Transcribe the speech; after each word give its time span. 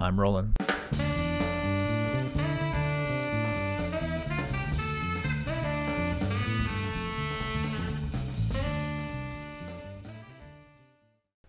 I'm 0.00 0.18
Roland. 0.18 0.56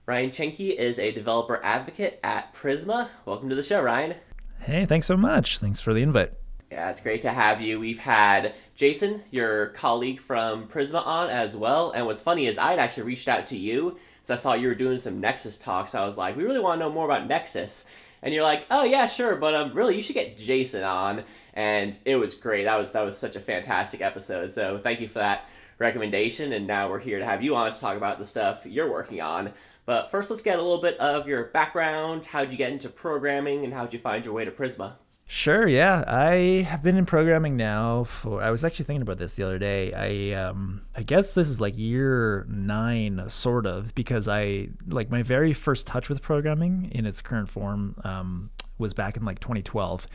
Ryan 0.08 0.32
Chenkie 0.32 0.70
is 0.72 0.98
a 0.98 1.12
developer 1.12 1.64
advocate 1.64 2.20
at 2.24 2.56
Prisma. 2.56 3.10
Welcome 3.26 3.50
to 3.50 3.56
the 3.56 3.62
show, 3.62 3.84
Ryan. 3.84 4.16
Hey, 4.60 4.88
thanks 4.88 5.06
so 5.06 5.16
much. 5.16 5.60
Thanks 5.60 5.80
for 5.80 5.94
the 5.94 6.02
invite. 6.02 6.34
Yeah, 6.72 6.90
it's 6.90 7.02
great 7.02 7.22
to 7.22 7.32
have 7.32 7.62
you. 7.62 7.80
We've 7.80 8.00
had 8.00 8.56
Jason, 8.76 9.22
your 9.30 9.68
colleague 9.68 10.20
from 10.20 10.68
Prisma, 10.68 11.06
on 11.06 11.30
as 11.30 11.56
well. 11.56 11.92
And 11.92 12.08
what's 12.08 12.22
funny 12.22 12.48
is 12.48 12.58
I'd 12.58 12.80
actually 12.80 13.04
reached 13.04 13.28
out 13.28 13.46
to 13.48 13.58
you 13.58 14.00
because 14.22 14.32
I 14.32 14.42
saw 14.42 14.54
you 14.54 14.68
were 14.68 14.76
doing 14.76 14.98
some 14.98 15.20
Nexus 15.20 15.60
talks. 15.60 15.94
I 15.94 16.06
was 16.06 16.18
like, 16.18 16.36
we 16.36 16.44
really 16.44 16.60
want 16.60 16.80
to 16.80 16.86
know 16.86 16.92
more 16.92 17.06
about 17.06 17.28
Nexus. 17.28 17.86
And 18.22 18.34
you're 18.34 18.44
like, 18.44 18.66
oh 18.70 18.84
yeah, 18.84 19.08
sure, 19.08 19.36
but 19.36 19.56
um, 19.56 19.74
really, 19.74 19.96
you 19.96 20.04
should 20.04 20.16
get 20.16 20.38
Jason 20.38 20.84
on. 20.84 21.24
And 21.54 21.98
it 22.06 22.16
was 22.16 22.36
great. 22.36 22.66
That 22.66 22.78
was 22.78 22.92
that 22.92 23.02
was 23.02 23.18
such 23.18 23.36
a 23.36 23.40
fantastic 23.40 24.02
episode. 24.02 24.52
So 24.52 24.78
thank 24.78 25.02
you 25.02 25.08
for 25.08 25.20
that 25.20 25.46
recommendation. 25.78 26.54
And 26.54 26.68
now 26.68 26.90
we're 26.90 27.00
here 27.00 27.20
to 27.20 27.26
have 27.26 27.44
you 27.44 27.56
on 27.56 27.72
to 27.72 27.80
talk 27.80 27.98
about 27.98 28.20
the 28.20 28.26
stuff 28.26 28.66
you're 28.66 28.92
working 28.92 29.22
on. 29.22 29.52
But 29.86 30.12
first, 30.12 30.30
let's 30.30 30.44
get 30.44 30.60
a 30.60 30.62
little 30.62 30.82
bit 30.82 31.00
of 31.00 31.28
your 31.28 31.46
background. 31.46 32.26
How'd 32.26 32.52
you 32.52 32.58
get 32.58 32.72
into 32.72 32.90
programming, 32.90 33.64
and 33.64 33.74
how'd 33.74 33.92
you 33.92 33.98
find 34.00 34.24
your 34.24 34.36
way 34.36 34.46
to 34.46 34.52
Prisma? 34.52 34.94
Sure, 35.32 35.68
yeah. 35.68 36.04
I 36.08 36.66
have 36.68 36.82
been 36.82 36.98
in 36.98 37.06
programming 37.06 37.56
now 37.56 38.04
for 38.04 38.42
I 38.42 38.50
was 38.50 38.64
actually 38.64 38.86
thinking 38.86 39.04
about 39.04 39.20
this 39.20 39.36
the 39.36 39.44
other 39.44 39.60
day. 39.60 39.94
I 39.94 40.36
um 40.42 40.82
I 40.96 41.04
guess 41.04 41.32
this 41.36 41.48
is 41.50 41.62
like 41.62 41.78
year 41.78 42.48
9 42.50 43.30
sort 43.30 43.68
of 43.68 43.94
because 43.94 44.28
I 44.28 44.70
like 44.88 45.12
my 45.12 45.22
very 45.22 45.54
first 45.54 45.86
touch 45.86 46.10
with 46.10 46.24
programming 46.24 46.90
in 46.94 47.06
its 47.06 47.22
current 47.22 47.48
form 47.48 47.96
um 48.04 48.50
was 48.80 48.96
back 48.96 49.18
in 49.18 49.24
like 49.26 49.40
2012 49.40 50.08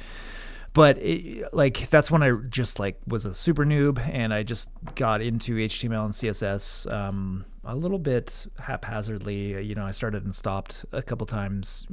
but 0.75 0.99
it, 0.99 1.55
like 1.55 1.89
that's 1.89 2.11
when 2.11 2.23
I 2.23 2.33
just 2.51 2.81
like 2.81 2.99
was 3.07 3.25
a 3.25 3.33
super 3.33 3.65
noob 3.65 4.01
and 4.13 4.35
I 4.35 4.43
just 4.43 4.69
got 4.97 5.23
into 5.23 5.55
HTML 5.55 6.05
and 6.05 6.13
CSS 6.13 6.93
um, 6.93 7.45
a 7.65 7.77
little 7.77 8.01
bit 8.01 8.47
haphazardly. 8.59 9.63
You 9.65 9.77
know, 9.77 9.87
I 9.87 9.93
started 9.93 10.25
and 10.25 10.35
stopped 10.35 10.85
a 10.91 11.01
couple 11.01 11.29
times 11.29 11.87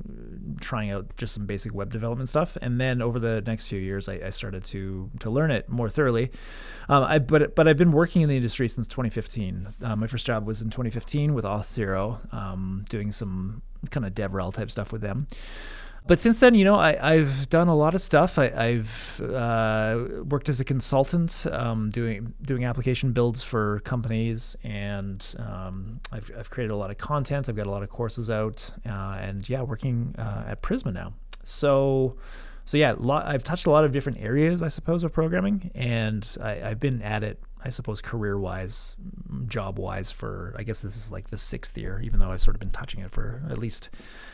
trying 0.60 0.90
out 0.90 1.16
just 1.16 1.36
some 1.36 1.46
basic 1.46 1.76
web 1.76 1.94
development 1.94 2.28
stuff, 2.28 2.58
and 2.60 2.82
then 2.82 3.04
over 3.04 3.20
the 3.20 3.42
next 3.46 3.68
few 3.68 3.80
years, 3.80 4.10
I, 4.10 4.20
I 4.26 4.32
started 4.32 4.66
to 4.66 5.12
to 5.20 5.30
learn 5.30 5.52
it 5.52 5.70
more 5.70 5.88
thoroughly. 5.88 6.32
Um, 6.90 7.04
I 7.04 7.20
but 7.20 7.56
but 7.56 7.68
I've 7.68 7.78
been 7.78 7.92
working 7.92 8.24
in 8.24 8.30
the 8.30 8.36
industry 8.36 8.68
since 8.68 8.88
2015. 8.88 9.68
Uh, 9.84 9.96
my 9.96 10.08
first 10.08 10.26
job 10.26 10.48
was 10.48 10.60
in 10.60 10.72
2015 10.72 11.36
with 11.36 11.46
Auth0, 11.46 12.34
um, 12.34 12.84
doing 12.90 13.12
some 13.12 13.62
kind 13.92 14.08
of 14.08 14.16
DevRel 14.16 14.52
type 14.52 14.72
stuff 14.72 14.92
with 14.92 15.02
them 15.02 15.28
but 16.08 16.20
since 16.20 16.40
then, 16.40 16.56
you 16.56 16.66
know, 16.66 16.76
I, 16.76 17.18
have 17.18 17.50
done 17.50 17.68
a 17.68 17.76
lot 17.76 17.94
of 17.94 18.02
stuff. 18.02 18.38
I, 18.38 18.50
have 18.50 19.22
uh, 19.22 20.06
worked 20.26 20.50
as 20.50 20.60
a 20.60 20.66
consultant, 20.66 21.46
um, 21.52 21.90
doing 21.90 22.34
doing 22.42 22.66
application 22.66 23.12
builds 23.12 23.44
for 23.44 23.80
companies, 23.82 24.56
and 24.64 25.26
um, 25.38 26.00
I've, 26.12 26.32
I've 26.38 26.50
created 26.50 26.72
a 26.72 26.76
lot 26.76 26.92
of 26.92 26.98
content. 26.98 27.48
I've 27.50 27.56
got 27.56 27.68
a 27.68 27.72
lot 27.72 27.84
of 27.84 27.90
courses 27.90 28.30
out, 28.30 28.70
uh, 28.86 29.18
and 29.20 29.48
yeah, 29.48 29.62
working 29.62 30.16
uh, 30.18 30.46
at 30.48 30.62
Prisma 30.62 30.92
now. 30.92 31.14
So, 31.44 32.18
so 32.66 32.78
yeah, 32.78 32.96
I've 33.10 33.44
touched 33.44 33.68
a 33.68 33.72
lot 33.72 33.86
of 33.86 33.92
different 33.92 34.20
areas, 34.20 34.62
I 34.62 34.68
suppose, 34.68 35.04
of 35.04 35.14
programming, 35.14 35.72
and 35.76 36.28
I, 36.42 36.64
I've 36.64 36.80
been 36.80 37.02
at 37.02 37.24
it 37.24 37.40
I 37.64 37.70
suppose 37.70 38.02
career 38.02 38.40
wise, 38.40 38.96
job 39.48 39.78
wise, 39.78 40.10
for 40.10 40.56
I 40.58 40.64
guess 40.64 40.82
this 40.82 40.98
is 40.98 41.12
like 41.12 41.30
the 41.30 41.38
sixth 41.38 41.78
year, 41.78 42.02
even 42.04 42.20
though 42.20 42.32
I've 42.32 42.42
sort 42.42 42.56
of 42.56 42.60
been 42.60 42.72
touching 42.72 43.02
it 43.02 43.12
for 43.12 43.44
at 43.50 43.58
least 43.58 43.90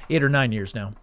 eight 0.09 0.24
or 0.24 0.30
nine 0.30 0.52
years 0.52 0.74
now. 0.74 0.94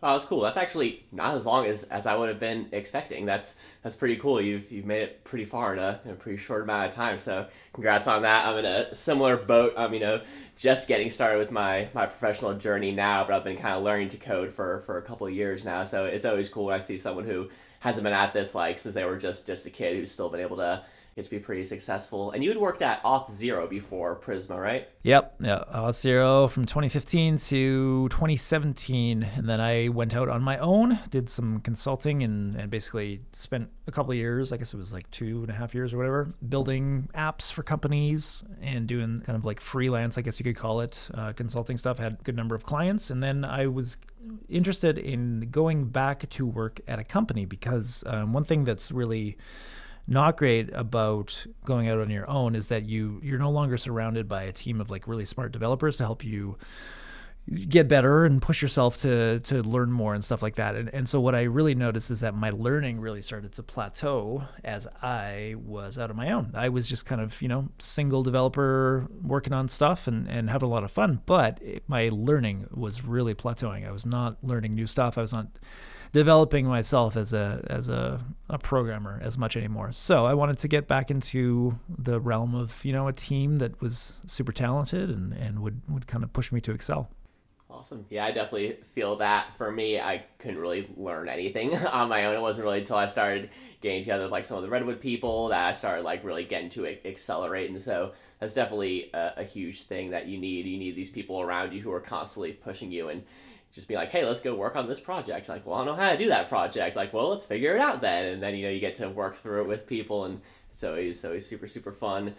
Oh, 0.00 0.12
that's 0.14 0.26
cool. 0.26 0.42
That's 0.42 0.56
actually 0.56 1.04
not 1.10 1.34
as 1.34 1.44
long 1.44 1.66
as, 1.66 1.82
as 1.84 2.06
I 2.06 2.14
would 2.14 2.28
have 2.28 2.38
been 2.38 2.68
expecting. 2.70 3.26
That's 3.26 3.56
that's 3.82 3.96
pretty 3.96 4.16
cool. 4.16 4.40
You've 4.40 4.70
you've 4.70 4.84
made 4.84 5.02
it 5.02 5.24
pretty 5.24 5.44
far 5.44 5.72
in 5.72 5.80
a, 5.80 6.00
in 6.04 6.12
a 6.12 6.14
pretty 6.14 6.38
short 6.38 6.62
amount 6.62 6.88
of 6.88 6.94
time. 6.94 7.18
So 7.18 7.48
congrats 7.72 8.06
on 8.06 8.22
that. 8.22 8.46
I'm 8.46 8.58
in 8.58 8.64
a 8.64 8.94
similar 8.94 9.36
boat. 9.36 9.74
I'm 9.76 9.92
you 9.92 10.00
know 10.00 10.20
just 10.56 10.86
getting 10.86 11.10
started 11.10 11.38
with 11.38 11.50
my 11.50 11.88
my 11.94 12.06
professional 12.06 12.54
journey 12.54 12.92
now, 12.92 13.24
but 13.24 13.34
I've 13.34 13.44
been 13.44 13.56
kind 13.56 13.74
of 13.74 13.82
learning 13.82 14.10
to 14.10 14.18
code 14.18 14.52
for 14.54 14.82
for 14.86 14.98
a 14.98 15.02
couple 15.02 15.26
of 15.26 15.32
years 15.32 15.64
now. 15.64 15.82
So 15.82 16.04
it's 16.04 16.24
always 16.24 16.48
cool 16.48 16.66
when 16.66 16.76
I 16.76 16.78
see 16.78 16.98
someone 16.98 17.24
who 17.24 17.48
hasn't 17.80 18.04
been 18.04 18.12
at 18.12 18.32
this 18.32 18.54
like 18.54 18.78
since 18.78 18.94
they 18.94 19.04
were 19.04 19.16
just 19.16 19.48
just 19.48 19.66
a 19.66 19.70
kid 19.70 19.96
who's 19.96 20.12
still 20.12 20.28
been 20.28 20.40
able 20.40 20.58
to 20.58 20.84
get 21.18 21.24
to 21.24 21.30
be 21.32 21.40
pretty 21.40 21.64
successful. 21.64 22.30
And 22.30 22.44
you 22.44 22.50
had 22.50 22.58
worked 22.58 22.80
at 22.80 23.02
Auth0 23.02 23.68
before 23.68 24.20
Prisma, 24.20 24.56
right? 24.56 24.88
Yep, 25.02 25.34
yeah, 25.40 25.64
Auth0 25.74 26.48
from 26.48 26.64
2015 26.64 27.38
to 27.38 28.08
2017, 28.08 29.24
and 29.24 29.48
then 29.48 29.60
I 29.60 29.88
went 29.88 30.14
out 30.14 30.28
on 30.28 30.42
my 30.42 30.58
own, 30.58 31.00
did 31.10 31.28
some 31.28 31.60
consulting, 31.60 32.22
and, 32.22 32.54
and 32.54 32.70
basically 32.70 33.22
spent 33.32 33.68
a 33.88 33.90
couple 33.90 34.12
of 34.12 34.16
years. 34.16 34.52
I 34.52 34.58
guess 34.58 34.72
it 34.72 34.76
was 34.76 34.92
like 34.92 35.10
two 35.10 35.40
and 35.40 35.50
a 35.50 35.54
half 35.54 35.74
years 35.74 35.92
or 35.92 35.96
whatever, 35.96 36.32
building 36.48 37.08
apps 37.16 37.50
for 37.50 37.64
companies 37.64 38.44
and 38.62 38.86
doing 38.86 39.20
kind 39.22 39.36
of 39.36 39.44
like 39.44 39.60
freelance, 39.60 40.18
I 40.18 40.20
guess 40.20 40.38
you 40.38 40.44
could 40.44 40.56
call 40.56 40.82
it, 40.82 41.08
uh, 41.14 41.32
consulting 41.32 41.78
stuff. 41.78 41.98
Had 41.98 42.12
a 42.12 42.22
good 42.22 42.36
number 42.36 42.54
of 42.54 42.62
clients, 42.62 43.10
and 43.10 43.20
then 43.20 43.44
I 43.44 43.66
was 43.66 43.96
interested 44.48 44.98
in 44.98 45.48
going 45.50 45.86
back 45.86 46.30
to 46.30 46.46
work 46.46 46.80
at 46.86 47.00
a 47.00 47.04
company 47.04 47.44
because 47.44 48.04
um, 48.06 48.32
one 48.32 48.44
thing 48.44 48.62
that's 48.62 48.92
really 48.92 49.36
not 50.08 50.38
great 50.38 50.70
about 50.72 51.46
going 51.64 51.88
out 51.88 52.00
on 52.00 52.10
your 52.10 52.28
own 52.28 52.54
is 52.56 52.68
that 52.68 52.86
you 52.86 53.20
you're 53.22 53.38
no 53.38 53.50
longer 53.50 53.76
surrounded 53.76 54.26
by 54.26 54.44
a 54.44 54.52
team 54.52 54.80
of 54.80 54.90
like 54.90 55.06
really 55.06 55.26
smart 55.26 55.52
developers 55.52 55.98
to 55.98 56.04
help 56.04 56.24
you 56.24 56.56
get 57.68 57.88
better 57.88 58.24
and 58.24 58.42
push 58.42 58.60
yourself 58.60 58.98
to 58.98 59.40
to 59.40 59.62
learn 59.62 59.90
more 59.90 60.14
and 60.14 60.24
stuff 60.24 60.42
like 60.42 60.56
that. 60.56 60.74
And 60.76 60.92
and 60.94 61.08
so 61.08 61.20
what 61.20 61.34
I 61.34 61.42
really 61.42 61.74
noticed 61.74 62.10
is 62.10 62.20
that 62.20 62.34
my 62.34 62.50
learning 62.50 63.00
really 63.00 63.22
started 63.22 63.52
to 63.52 63.62
plateau 63.62 64.44
as 64.64 64.86
I 65.02 65.54
was 65.58 65.98
out 65.98 66.10
on 66.10 66.16
my 66.16 66.32
own. 66.32 66.52
I 66.54 66.68
was 66.68 66.88
just 66.88 67.06
kind 67.06 67.20
of, 67.20 67.40
you 67.40 67.48
know, 67.48 67.68
single 67.78 68.22
developer 68.22 69.08
working 69.22 69.52
on 69.52 69.68
stuff 69.68 70.06
and 70.06 70.28
and 70.28 70.50
having 70.50 70.68
a 70.68 70.70
lot 70.70 70.84
of 70.84 70.90
fun, 70.90 71.20
but 71.26 71.58
it, 71.62 71.82
my 71.86 72.10
learning 72.12 72.66
was 72.70 73.04
really 73.04 73.34
plateauing. 73.34 73.86
I 73.86 73.92
was 73.92 74.06
not 74.06 74.36
learning 74.42 74.74
new 74.74 74.86
stuff. 74.86 75.18
I 75.18 75.22
was 75.22 75.32
not 75.32 75.46
developing 76.12 76.66
myself 76.66 77.16
as 77.16 77.32
a 77.32 77.64
as 77.68 77.88
a, 77.88 78.24
a 78.48 78.58
programmer 78.58 79.20
as 79.22 79.38
much 79.38 79.56
anymore. 79.56 79.92
So 79.92 80.26
I 80.26 80.34
wanted 80.34 80.58
to 80.58 80.68
get 80.68 80.88
back 80.88 81.10
into 81.10 81.78
the 81.88 82.20
realm 82.20 82.54
of 82.54 82.84
you 82.84 82.92
know 82.92 83.08
a 83.08 83.12
team 83.12 83.56
that 83.56 83.80
was 83.80 84.12
super 84.26 84.52
talented 84.52 85.10
and 85.10 85.32
and 85.32 85.60
would 85.60 85.80
would 85.88 86.06
kind 86.06 86.24
of 86.24 86.32
push 86.32 86.52
me 86.52 86.60
to 86.62 86.72
excel. 86.72 87.10
Awesome. 87.70 88.06
Yeah, 88.08 88.24
I 88.24 88.32
definitely 88.32 88.78
feel 88.94 89.16
that. 89.16 89.48
For 89.56 89.70
me, 89.70 90.00
I 90.00 90.24
couldn't 90.38 90.58
really 90.58 90.88
learn 90.96 91.28
anything 91.28 91.76
on 91.86 92.08
my 92.08 92.24
own. 92.24 92.34
It 92.34 92.40
wasn't 92.40 92.64
really 92.64 92.80
until 92.80 92.96
I 92.96 93.06
started 93.06 93.50
getting 93.80 94.02
together 94.02 94.24
with 94.24 94.32
like 94.32 94.44
some 94.44 94.56
of 94.56 94.62
the 94.62 94.70
Redwood 94.70 95.00
people 95.00 95.48
that 95.48 95.66
I 95.66 95.72
started 95.72 96.02
like 96.02 96.24
really 96.24 96.44
getting 96.44 96.70
to 96.70 96.86
accelerate. 97.06 97.70
And 97.70 97.80
so 97.80 98.12
that's 98.40 98.54
definitely 98.54 99.10
a, 99.14 99.34
a 99.38 99.44
huge 99.44 99.82
thing 99.82 100.10
that 100.10 100.26
you 100.26 100.38
need. 100.38 100.66
You 100.66 100.78
need 100.78 100.96
these 100.96 101.10
people 101.10 101.40
around 101.40 101.72
you 101.72 101.80
who 101.80 101.92
are 101.92 102.00
constantly 102.00 102.52
pushing 102.52 102.90
you 102.90 103.10
and 103.10 103.22
just 103.72 103.88
be 103.88 103.94
like, 103.94 104.10
hey, 104.10 104.24
let's 104.24 104.40
go 104.40 104.54
work 104.54 104.76
on 104.76 104.88
this 104.88 105.00
project. 105.00 105.48
Like, 105.48 105.66
well, 105.66 105.76
I 105.76 105.84
don't 105.84 105.96
know 105.96 106.02
how 106.02 106.10
to 106.10 106.18
do 106.18 106.28
that 106.28 106.48
project. 106.48 106.96
Like, 106.96 107.12
well, 107.12 107.28
let's 107.28 107.44
figure 107.44 107.74
it 107.74 107.80
out 107.80 108.00
then. 108.00 108.30
And 108.30 108.42
then, 108.42 108.54
you 108.54 108.64
know, 108.64 108.70
you 108.70 108.80
get 108.80 108.96
to 108.96 109.08
work 109.08 109.36
through 109.38 109.62
it 109.62 109.68
with 109.68 109.86
people. 109.86 110.24
And 110.24 110.40
it's 110.72 110.84
always, 110.84 111.24
always 111.24 111.46
super, 111.46 111.68
super 111.68 111.92
fun. 111.92 112.34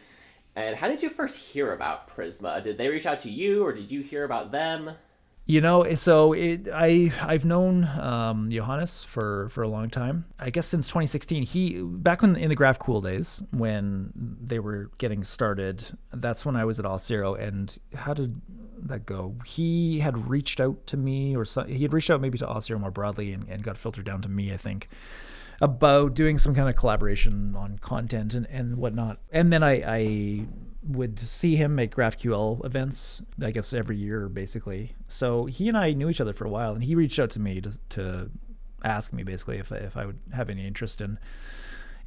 And 0.56 0.76
how 0.76 0.88
did 0.88 1.04
you 1.04 1.10
first 1.10 1.38
hear 1.38 1.74
about 1.74 2.16
Prisma? 2.16 2.62
Did 2.64 2.78
they 2.78 2.88
reach 2.88 3.06
out 3.06 3.20
to 3.22 3.30
you 3.30 3.64
or 3.64 3.74
did 3.74 3.92
you 3.92 4.02
hear 4.02 4.24
about 4.24 4.52
them? 4.52 4.92
You 5.46 5.62
know, 5.62 5.96
so 5.96 6.34
it, 6.34 6.68
I 6.72 7.12
I've 7.22 7.44
known 7.44 7.84
um, 7.84 8.52
Johannes 8.52 9.04
for, 9.04 9.50
for 9.50 9.64
a 9.64 9.68
long 9.68 9.90
time. 9.90 10.26
I 10.38 10.52
guess 10.52 10.68
since 10.68 10.88
2016. 10.88 11.42
He 11.42 11.82
back 11.82 12.22
when 12.22 12.36
in 12.36 12.50
the 12.50 12.56
Graphcool 12.56 13.02
days 13.02 13.42
when 13.50 14.12
they 14.16 14.60
were 14.60 14.92
getting 15.00 15.24
started. 15.24 15.84
That's 16.14 16.46
when 16.46 16.56
I 16.56 16.66
was 16.66 16.78
at 16.78 16.86
Auth0. 16.86 17.42
And 17.42 17.76
how 17.96 18.14
did 18.14 18.40
that 18.88 19.06
go? 19.06 19.36
He 19.46 20.00
had 20.00 20.30
reached 20.30 20.60
out 20.60 20.88
to 20.88 20.98
me, 20.98 21.36
or 21.36 21.46
he 21.68 21.84
had 21.84 21.94
reached 21.94 22.10
out 22.10 22.22
maybe 22.22 22.38
to 22.38 22.46
Auth0 22.46 22.80
more 22.80 22.92
broadly, 22.92 23.34
and, 23.34 23.48
and 23.50 23.64
got 23.64 23.78
filtered 23.78 24.06
down 24.06 24.22
to 24.22 24.30
me. 24.30 24.54
I 24.54 24.58
think 24.58 24.90
about 25.62 26.14
doing 26.14 26.38
some 26.38 26.56
kind 26.56 26.70
of 26.70 26.76
collaboration 26.76 27.56
on 27.56 27.78
content 27.80 28.34
and, 28.34 28.46
and 28.48 28.78
whatnot. 28.78 29.20
And 29.32 29.52
then 29.52 29.64
I, 29.64 29.82
I 29.86 30.46
would 30.84 31.20
see 31.20 31.56
him 31.56 31.78
at 31.80 31.92
GraphQL 31.92 32.66
events, 32.66 33.22
I 33.42 33.52
guess 33.52 33.74
every 33.74 33.98
year 33.98 34.30
basically. 34.30 34.96
So 35.08 35.46
he 35.46 35.68
and 35.68 35.78
I 35.78 35.92
knew 35.92 36.10
each 36.10 36.22
other 36.22 36.34
for 36.34 36.46
a 36.46 36.50
while, 36.50 36.74
and 36.74 36.84
he 36.84 36.96
reached 36.96 37.20
out 37.20 37.30
to 37.32 37.40
me 37.40 37.62
to, 37.62 37.78
to 37.90 38.32
ask 38.84 39.12
me 39.12 39.24
basically 39.24 39.58
if 39.58 39.72
if 39.72 39.98
I 39.98 40.06
would 40.06 40.20
have 40.34 40.50
any 40.50 40.66
interest 40.66 41.02
in 41.02 41.20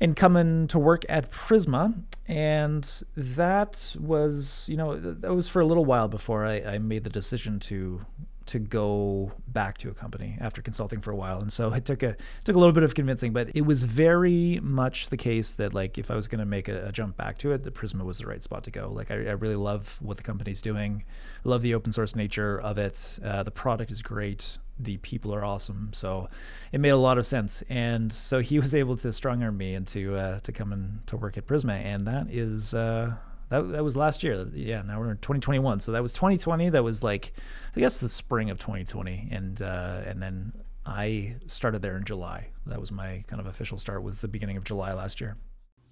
in 0.03 0.17
coming 0.17 0.67
to 0.67 0.81
work 0.81 1.05
at 1.09 1.31
Prisma, 1.31 1.95
and 2.27 3.05
that 3.17 3.95
was 4.01 4.65
you 4.69 4.77
know 4.77 4.99
that 4.99 5.33
was 5.33 5.47
for 5.47 5.61
a 5.61 5.65
little 5.65 5.85
while 5.85 6.09
before 6.09 6.45
I, 6.45 6.61
I 6.61 6.79
made 6.79 7.05
the 7.05 7.11
decision 7.11 7.61
to 7.61 8.05
to 8.47 8.59
go 8.59 9.33
back 9.49 9.79
to 9.79 9.91
a 9.91 9.94
company 9.94 10.37
after 10.41 10.62
consulting 10.62 11.00
for 11.00 11.11
a 11.11 11.17
while. 11.17 11.41
And 11.41 11.53
so 11.53 11.73
it 11.73 11.85
took 11.85 12.03
a 12.03 12.17
took 12.44 12.56
a 12.56 12.59
little 12.59 12.73
bit 12.73 12.83
of 12.83 12.94
convincing, 12.94 13.33
but 13.33 13.50
it 13.55 13.62
was 13.62 13.85
very 13.85 14.61
much 14.62 15.09
the 15.09 15.17
case 15.17 15.55
that 15.55 15.75
like 15.75 15.99
if 15.99 16.11
I 16.11 16.17
was 16.17 16.29
going 16.29 16.41
to 16.41 16.47
make 16.47 16.69
a, 16.69 16.87
a, 16.87 16.93
jump 16.93 17.17
back 17.17 17.39
to 17.39 17.53
it, 17.53 17.65
the 17.65 17.71
Prisma 17.71 18.05
was 18.05 18.19
the 18.19 18.27
right 18.27 18.43
spot 18.43 18.65
to 18.65 18.71
go. 18.71 18.91
Like 18.93 19.11
I, 19.11 19.15
I 19.15 19.33
really 19.33 19.56
love 19.56 19.99
what 20.00 20.17
the 20.17 20.23
company's 20.23 20.62
doing. 20.62 21.05
I 21.44 21.49
love 21.49 21.62
the 21.62 21.75
open 21.75 21.93
source 21.93 22.15
nature 22.15 22.61
of 22.61 22.79
it. 22.79 23.19
Uh, 23.25 23.43
the 23.43 23.50
product 23.50 23.91
is 23.91 24.03
great. 24.03 24.59
The 24.79 24.97
people 24.99 25.35
are 25.35 25.44
awesome. 25.44 25.91
So 25.93 26.29
it 26.73 26.81
made 26.81 26.91
a 26.91 26.97
lot 26.97 27.19
of 27.19 27.27
sense. 27.27 27.62
And 27.69 28.12
so 28.12 28.41
he 28.41 28.59
was 28.59 28.75
able 28.75 28.97
to 28.99 29.12
strong 29.12 29.43
arm 29.43 29.56
me 29.56 29.75
into 29.75 30.17
uh, 30.17 30.41
to 30.41 30.53
come 30.53 30.73
and 30.73 31.06
to 31.06 31.17
work 31.17 31.37
at 31.37 31.47
Prisma, 31.47 31.75
and 31.75 32.06
that 32.06 32.29
is. 32.31 32.75
Uh, 32.75 33.15
that, 33.53 33.73
that 33.73 33.85
was 33.85 33.97
last 33.97 34.23
year. 34.23 34.49
Yeah, 34.55 34.81
now 34.81 34.99
we're 34.99 35.11
in 35.11 35.19
2021. 35.19 35.81
So 35.81 35.93
that 35.93 36.03
was 36.03 36.15
2020. 36.15 36.71
That 36.71 36.83
was 36.83 37.03
like, 37.03 37.35
I 37.77 37.81
guess 37.81 38.01
the 38.01 38.09
spring 38.09 38.49
of 38.49 38.59
2020, 38.59 39.29
and 39.31 39.61
uh, 39.61 40.01
and 40.07 40.23
then 40.23 40.53
I 40.87 41.37
started 41.47 41.83
there 41.83 41.99
in 41.99 42.05
July. 42.05 42.49
That 42.65 42.81
was 42.81 42.91
my 42.91 43.23
kind 43.27 43.41
of 43.41 43.47
official 43.47 43.77
start. 43.77 44.03
Was 44.03 44.23
the 44.23 44.29
beginning 44.29 44.57
of 44.57 44.65
July 44.65 44.95
last 44.95 45.21
year. 45.21 45.37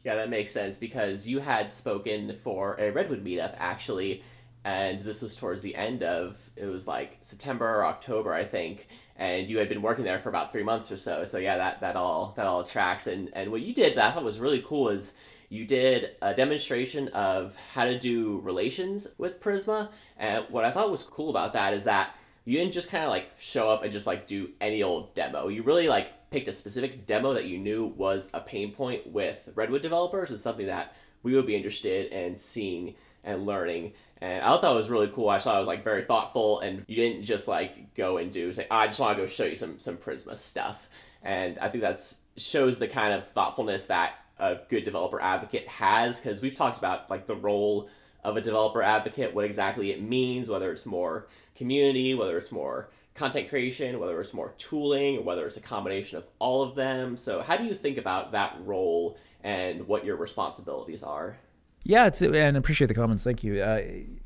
Yeah, 0.04 0.14
that 0.14 0.30
makes 0.30 0.52
sense 0.52 0.78
because 0.78 1.28
you 1.28 1.38
had 1.40 1.70
spoken 1.70 2.34
for 2.42 2.76
a 2.80 2.90
Redwood 2.90 3.22
meetup 3.22 3.54
actually, 3.58 4.24
and 4.64 4.98
this 4.98 5.20
was 5.20 5.36
towards 5.36 5.60
the 5.60 5.76
end 5.76 6.02
of 6.02 6.38
it 6.56 6.64
was 6.64 6.88
like 6.88 7.18
September 7.20 7.68
or 7.68 7.84
October, 7.84 8.32
I 8.32 8.46
think. 8.46 8.88
And 9.16 9.50
you 9.50 9.58
had 9.58 9.68
been 9.68 9.82
working 9.82 10.04
there 10.04 10.18
for 10.18 10.30
about 10.30 10.50
three 10.50 10.62
months 10.62 10.90
or 10.90 10.96
so. 10.96 11.26
So 11.26 11.36
yeah, 11.36 11.58
that 11.58 11.82
that 11.82 11.96
all 11.96 12.32
that 12.38 12.46
all 12.46 12.64
tracks. 12.64 13.06
And 13.06 13.28
and 13.34 13.50
what 13.50 13.60
you 13.60 13.74
did 13.74 13.98
that 13.98 14.12
I 14.12 14.14
thought 14.14 14.24
was 14.24 14.38
really 14.38 14.64
cool 14.66 14.88
is 14.88 15.12
you 15.50 15.66
did 15.66 16.10
a 16.22 16.32
demonstration 16.32 17.08
of 17.08 17.54
how 17.74 17.84
to 17.84 17.98
do 17.98 18.40
relations 18.42 19.08
with 19.18 19.40
Prisma. 19.40 19.90
And 20.16 20.44
what 20.48 20.64
I 20.64 20.70
thought 20.70 20.90
was 20.90 21.02
cool 21.02 21.28
about 21.28 21.52
that 21.52 21.74
is 21.74 21.84
that 21.84 22.14
you 22.44 22.56
didn't 22.56 22.72
just 22.72 22.88
kind 22.88 23.04
of 23.04 23.10
like 23.10 23.30
show 23.38 23.68
up 23.68 23.82
and 23.82 23.92
just 23.92 24.06
like 24.06 24.26
do 24.26 24.48
any 24.60 24.82
old 24.82 25.14
demo. 25.14 25.48
You 25.48 25.62
really 25.62 25.88
like 25.88 26.30
picked 26.30 26.48
a 26.48 26.52
specific 26.52 27.04
demo 27.04 27.34
that 27.34 27.46
you 27.46 27.58
knew 27.58 27.86
was 27.86 28.30
a 28.32 28.40
pain 28.40 28.72
point 28.72 29.08
with 29.08 29.50
Redwood 29.56 29.82
developers 29.82 30.30
and 30.30 30.40
something 30.40 30.68
that 30.68 30.94
we 31.24 31.34
would 31.34 31.46
be 31.46 31.56
interested 31.56 32.12
in 32.12 32.36
seeing 32.36 32.94
and 33.24 33.44
learning. 33.44 33.92
And 34.20 34.42
I 34.42 34.48
thought 34.48 34.62
that 34.62 34.70
was 34.70 34.88
really 34.88 35.08
cool. 35.08 35.28
I 35.28 35.40
thought 35.40 35.56
it 35.56 35.60
was 35.60 35.66
like 35.66 35.84
very 35.84 36.04
thoughtful, 36.04 36.60
and 36.60 36.84
you 36.86 36.96
didn't 36.96 37.24
just 37.24 37.48
like 37.48 37.94
go 37.94 38.18
and 38.18 38.30
do 38.30 38.52
say, 38.52 38.66
"I 38.70 38.86
just 38.86 39.00
want 39.00 39.16
to 39.16 39.22
go 39.22 39.26
show 39.26 39.44
you 39.44 39.56
some 39.56 39.78
some 39.78 39.96
Prisma 39.96 40.36
stuff." 40.38 40.88
And 41.22 41.58
I 41.58 41.68
think 41.68 41.82
that's 41.82 42.18
shows 42.36 42.78
the 42.78 42.88
kind 42.88 43.12
of 43.12 43.28
thoughtfulness 43.28 43.86
that 43.86 44.14
a 44.40 44.60
good 44.68 44.84
developer 44.84 45.20
advocate 45.20 45.68
has 45.68 46.18
because 46.18 46.40
we've 46.40 46.54
talked 46.54 46.78
about 46.78 47.10
like 47.10 47.26
the 47.26 47.36
role 47.36 47.88
of 48.24 48.36
a 48.36 48.40
developer 48.40 48.82
advocate, 48.82 49.34
what 49.34 49.44
exactly 49.44 49.92
it 49.92 50.02
means, 50.02 50.48
whether 50.48 50.72
it's 50.72 50.86
more 50.86 51.28
community, 51.54 52.14
whether 52.14 52.36
it's 52.36 52.52
more 52.52 52.90
content 53.14 53.48
creation, 53.48 53.98
whether 53.98 54.20
it's 54.20 54.34
more 54.34 54.54
tooling, 54.58 55.24
whether 55.24 55.46
it's 55.46 55.56
a 55.56 55.60
combination 55.60 56.18
of 56.18 56.24
all 56.38 56.62
of 56.62 56.74
them. 56.74 57.16
So, 57.16 57.40
how 57.42 57.56
do 57.56 57.64
you 57.64 57.74
think 57.74 57.98
about 57.98 58.32
that 58.32 58.56
role 58.64 59.18
and 59.42 59.86
what 59.86 60.04
your 60.04 60.16
responsibilities 60.16 61.02
are? 61.02 61.36
Yeah, 61.82 62.06
it's 62.06 62.20
and 62.20 62.56
appreciate 62.56 62.88
the 62.88 62.94
comments. 62.94 63.22
Thank 63.22 63.42
you. 63.42 63.62
Uh, 63.62 63.80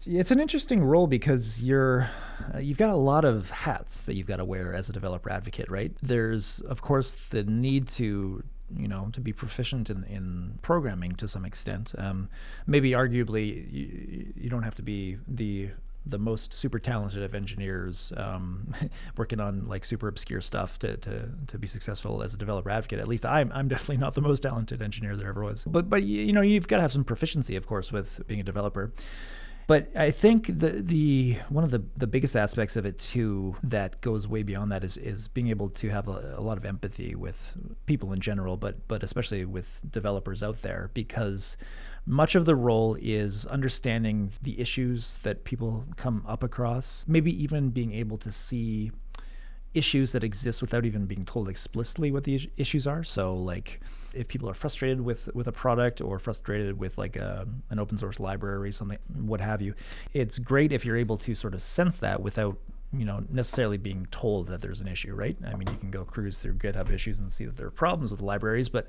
it's 0.05 0.33
an 0.33 0.41
interesting 0.41 0.83
role 0.83 1.07
because 1.07 1.61
you're 1.61 2.09
uh, 2.53 2.59
you've 2.59 2.79
got 2.79 2.91
a 2.91 2.97
lot 2.97 3.25
of 3.25 3.51
hats 3.51 4.03
that 4.03 4.15
you've 4.15 4.27
got 4.27 4.37
to 4.37 4.45
wear 4.45 4.75
as 4.75 4.89
a 4.89 4.93
developer 4.93 5.31
advocate, 5.31 5.71
right? 5.71 5.93
There's 6.03 6.61
of 6.63 6.83
course 6.83 7.15
the 7.31 7.45
need 7.45 7.89
to 7.91 8.43
you 8.77 8.89
know 8.89 9.09
to 9.13 9.21
be 9.21 9.33
proficient 9.33 9.91
in, 9.91 10.05
in 10.05 10.59
programming 10.63 11.13
to 11.13 11.29
some 11.29 11.45
extent. 11.45 11.95
Um, 11.99 12.29
maybe 12.67 12.93
arguably 12.93 13.71
you, 13.73 14.33
you 14.37 14.51
don't 14.51 14.63
have 14.63 14.75
to 14.77 14.83
be 14.83 15.19
the 15.27 15.71
the 16.07 16.19
most 16.19 16.53
super 16.53 16.79
talented 16.79 17.23
of 17.23 17.35
engineers 17.35 18.13
um, 18.17 18.75
working 19.17 19.41
on 19.41 19.67
like 19.67 19.85
super 19.85 20.09
obscure 20.09 20.41
stuff 20.41 20.79
to, 20.79 20.97
to, 20.99 21.31
to 21.47 21.59
be 21.59 21.67
successful 21.67 22.23
as 22.23 22.35
a 22.35 22.37
developer 22.37 22.69
advocate. 22.69 22.99
At 22.99 23.09
least 23.09 23.25
I'm, 23.25 23.51
I'm 23.55 23.69
definitely 23.69 23.97
not 23.97 24.13
the 24.13 24.21
most 24.21 24.41
talented 24.41 24.83
engineer 24.83 25.17
there 25.17 25.29
ever 25.29 25.43
was. 25.43 25.65
But 25.65 25.89
but 25.89 26.03
you 26.03 26.33
know 26.33 26.43
you've 26.43 26.69
got 26.69 26.77
to 26.77 26.83
have 26.83 26.93
some 26.93 27.05
proficiency, 27.05 27.57
of 27.57 27.67
course, 27.67 27.91
with 27.91 28.21
being 28.27 28.41
a 28.41 28.45
developer. 28.45 28.93
But 29.67 29.91
I 29.97 30.11
think 30.11 30.47
the 30.47 30.71
the 30.83 31.39
one 31.49 31.65
of 31.65 31.71
the, 31.71 31.83
the 31.97 32.07
biggest 32.07 32.37
aspects 32.37 32.77
of 32.77 32.85
it 32.85 32.99
too 32.99 33.57
that 33.63 34.01
goes 34.03 34.29
way 34.29 34.43
beyond 34.43 34.71
that 34.73 34.85
is 34.85 34.99
is 34.99 35.29
being 35.29 35.49
able 35.49 35.71
to 35.71 35.89
have 35.89 36.07
a, 36.07 36.35
a 36.37 36.41
lot 36.43 36.59
of 36.59 36.67
empathy 36.67 37.15
with 37.15 37.57
people 37.87 38.13
in 38.13 38.21
general, 38.21 38.57
but 38.59 38.87
but 38.89 39.03
especially 39.03 39.45
with 39.45 39.81
developers 39.91 40.43
out 40.43 40.61
there 40.61 40.91
because 40.93 41.57
much 42.05 42.35
of 42.35 42.45
the 42.45 42.55
role 42.55 42.99
is 43.01 43.47
understanding 43.47 44.33
the 44.43 44.61
issues 44.61 45.19
that 45.23 45.45
people 45.45 45.87
come 45.97 46.23
up 46.29 46.43
across, 46.43 47.05
maybe 47.09 47.33
even 47.43 47.71
being 47.71 47.95
able 47.95 48.19
to 48.19 48.31
see 48.31 48.93
issues 49.73 50.13
that 50.13 50.23
exist 50.23 50.61
without 50.61 50.85
even 50.85 51.07
being 51.07 51.25
told 51.25 51.49
explicitly 51.49 52.13
what 52.13 52.25
the 52.25 52.51
issues 52.59 52.87
are. 52.87 53.03
So 53.03 53.35
like 53.35 53.81
if 54.15 54.29
people 54.29 54.49
are 54.49 54.55
frustrated 54.55 55.01
with 55.01 55.29
with 55.35 55.49
a 55.49 55.53
product 55.53 56.01
or 56.01 56.19
frustrated 56.19 56.79
with 56.79 56.99
like 56.99 57.17
a, 57.17 57.47
an 57.71 57.79
open 57.79 57.99
source 57.99 58.21
library, 58.21 58.73
something, 58.73 58.99
what 59.15 59.41
have 59.41 59.61
you, 59.61 59.75
it's 60.13 60.39
great 60.39 60.73
if 60.73 60.85
you're 60.85 60.97
able 60.97 61.17
to 61.19 61.35
sort 61.35 61.55
of 61.55 61.63
sense 61.63 61.97
that 61.99 62.21
without 62.23 62.57
you 62.97 63.05
know 63.05 63.25
necessarily 63.31 63.77
being 63.77 64.07
told 64.11 64.49
that 64.49 64.61
there's 64.61 64.81
an 64.81 64.89
issue, 64.89 65.15
right? 65.15 65.37
I 65.47 65.55
mean, 65.55 65.69
you 65.69 65.77
can 65.77 65.91
go 65.91 66.05
cruise 66.05 66.39
through 66.39 66.55
GitHub 66.55 66.91
issues 66.91 67.19
and 67.19 67.31
see 67.33 67.45
that 67.45 67.57
there 67.57 67.67
are 67.67 67.73
problems 67.73 68.11
with 68.11 68.21
libraries, 68.21 68.69
but 68.69 68.89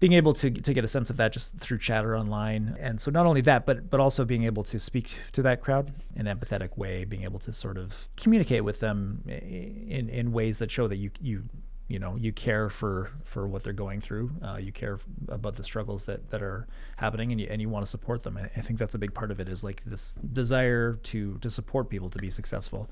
being 0.00 0.12
able 0.12 0.32
to 0.34 0.50
to 0.50 0.72
get 0.72 0.84
a 0.84 0.88
sense 0.88 1.10
of 1.10 1.16
that 1.16 1.32
just 1.32 1.56
through 1.58 1.78
chatter 1.78 2.16
online, 2.16 2.76
and 2.78 3.00
so 3.00 3.10
not 3.10 3.26
only 3.26 3.40
that, 3.42 3.66
but 3.66 3.90
but 3.90 4.00
also 4.00 4.24
being 4.24 4.44
able 4.44 4.64
to 4.64 4.78
speak 4.78 5.14
to 5.32 5.42
that 5.42 5.60
crowd 5.60 5.92
in 6.14 6.26
an 6.26 6.38
empathetic 6.38 6.76
way, 6.76 7.04
being 7.04 7.24
able 7.24 7.38
to 7.40 7.52
sort 7.52 7.76
of 7.76 8.08
communicate 8.16 8.64
with 8.64 8.80
them 8.80 9.22
in 9.26 10.08
in 10.08 10.32
ways 10.32 10.58
that 10.58 10.70
show 10.70 10.88
that 10.88 10.96
you 10.96 11.10
you 11.20 11.44
you 11.88 11.98
know 11.98 12.14
you 12.16 12.32
care 12.32 12.68
for 12.68 13.10
for 13.24 13.48
what 13.48 13.64
they're 13.64 13.72
going 13.72 14.00
through 14.00 14.30
uh, 14.42 14.58
you 14.60 14.70
care 14.70 14.98
about 15.28 15.54
the 15.56 15.62
struggles 15.62 16.04
that 16.04 16.30
that 16.30 16.42
are 16.42 16.66
happening 16.96 17.32
and 17.32 17.40
you 17.40 17.48
and 17.50 17.60
you 17.60 17.68
want 17.68 17.84
to 17.84 17.90
support 17.90 18.22
them 18.22 18.36
I, 18.36 18.44
I, 18.56 18.60
think 18.60 18.78
that's 18.78 18.94
a 18.94 18.98
big 18.98 19.14
part 19.14 19.30
of 19.30 19.40
it 19.40 19.48
is 19.48 19.64
like 19.64 19.82
this 19.84 20.14
desire 20.32 20.94
to 20.94 21.38
to 21.38 21.50
support 21.50 21.88
people 21.88 22.10
to 22.10 22.18
be 22.18 22.30
successful 22.30 22.90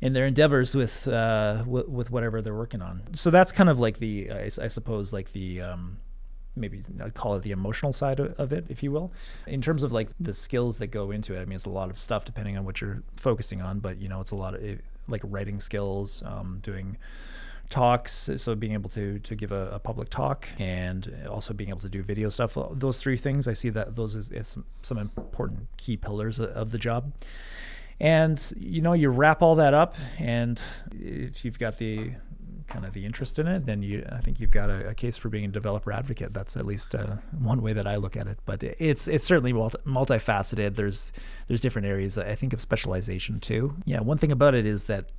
in 0.00 0.12
their 0.12 0.26
endeavors 0.26 0.74
with 0.74 1.06
uh, 1.06 1.58
w- 1.58 1.88
with 1.88 2.10
whatever 2.10 2.42
they're 2.42 2.54
working 2.54 2.82
on 2.82 3.02
so 3.14 3.30
that's 3.30 3.52
kind 3.52 3.70
of 3.70 3.78
like 3.78 3.98
the 3.98 4.30
I, 4.30 4.44
I 4.44 4.68
suppose 4.68 5.12
like 5.12 5.30
the 5.32 5.60
um, 5.60 5.98
maybe 6.56 6.82
I'd 7.02 7.14
call 7.14 7.34
it 7.34 7.42
the 7.42 7.50
emotional 7.50 7.92
side 7.92 8.20
of 8.20 8.52
it, 8.52 8.66
if 8.68 8.82
you 8.82 8.92
will. 8.92 9.12
In 9.46 9.60
terms 9.60 9.82
of 9.82 9.92
like 9.92 10.08
the 10.20 10.32
skills 10.32 10.78
that 10.78 10.88
go 10.88 11.10
into 11.10 11.34
it, 11.34 11.40
I 11.40 11.44
mean, 11.44 11.56
it's 11.56 11.64
a 11.64 11.70
lot 11.70 11.90
of 11.90 11.98
stuff 11.98 12.24
depending 12.24 12.56
on 12.56 12.64
what 12.64 12.80
you're 12.80 13.02
focusing 13.16 13.60
on, 13.60 13.80
but 13.80 14.00
you 14.00 14.08
know, 14.08 14.20
it's 14.20 14.30
a 14.30 14.36
lot 14.36 14.54
of 14.54 14.62
it, 14.62 14.84
like 15.08 15.22
writing 15.24 15.58
skills, 15.58 16.22
um, 16.24 16.60
doing 16.62 16.96
talks 17.74 18.30
so 18.36 18.54
being 18.54 18.72
able 18.72 18.88
to 18.88 19.18
to 19.18 19.34
give 19.34 19.50
a, 19.50 19.70
a, 19.72 19.80
public 19.80 20.08
talk 20.08 20.46
and 20.60 21.12
also 21.28 21.52
being 21.52 21.70
able 21.70 21.80
to 21.80 21.88
do 21.88 22.04
video 22.04 22.28
stuff. 22.28 22.56
Those 22.70 22.98
three 22.98 23.16
things 23.16 23.48
i 23.48 23.52
see 23.52 23.68
that 23.70 23.96
those 23.96 24.14
is, 24.14 24.30
is 24.30 24.46
some, 24.46 24.64
some 24.82 24.96
important 24.96 25.66
key 25.76 25.96
pillars 25.96 26.38
of 26.38 26.70
the 26.70 26.78
job. 26.78 27.12
And 27.98 28.40
you 28.56 28.80
know 28.80 28.92
you 28.92 29.08
wrap 29.08 29.42
all 29.42 29.56
that 29.56 29.74
up 29.74 29.96
and 30.20 30.62
if 30.92 31.44
you've 31.44 31.58
got 31.58 31.78
the 31.78 32.12
kind 32.68 32.84
of 32.84 32.92
the 32.92 33.04
interest 33.04 33.38
in 33.38 33.46
it 33.46 33.66
then 33.66 33.82
you 33.82 34.06
i 34.10 34.20
think 34.20 34.40
you've 34.40 34.50
got 34.50 34.70
a, 34.70 34.88
a 34.88 34.94
case 34.94 35.18
for 35.18 35.28
being 35.28 35.44
a 35.44 35.48
developer 35.48 35.90
advocate. 35.90 36.32
That's 36.32 36.56
at 36.56 36.66
least 36.66 36.94
uh, 36.94 37.16
one 37.36 37.60
way 37.60 37.72
that 37.72 37.88
i 37.88 37.96
look 37.96 38.16
at 38.16 38.28
it. 38.28 38.38
But 38.44 38.62
it's 38.62 39.08
it's 39.08 39.26
certainly 39.26 39.52
multi- 39.52 39.78
multifaceted. 39.84 40.76
There's 40.76 41.10
there's 41.48 41.60
different 41.60 41.88
areas. 41.88 42.18
I 42.18 42.36
think 42.36 42.52
of 42.52 42.60
specialization 42.60 43.40
too. 43.40 43.74
Yeah 43.84 43.98
one 43.98 44.18
thing 44.18 44.30
about 44.30 44.54
it 44.54 44.64
is 44.64 44.84
that 44.84 45.10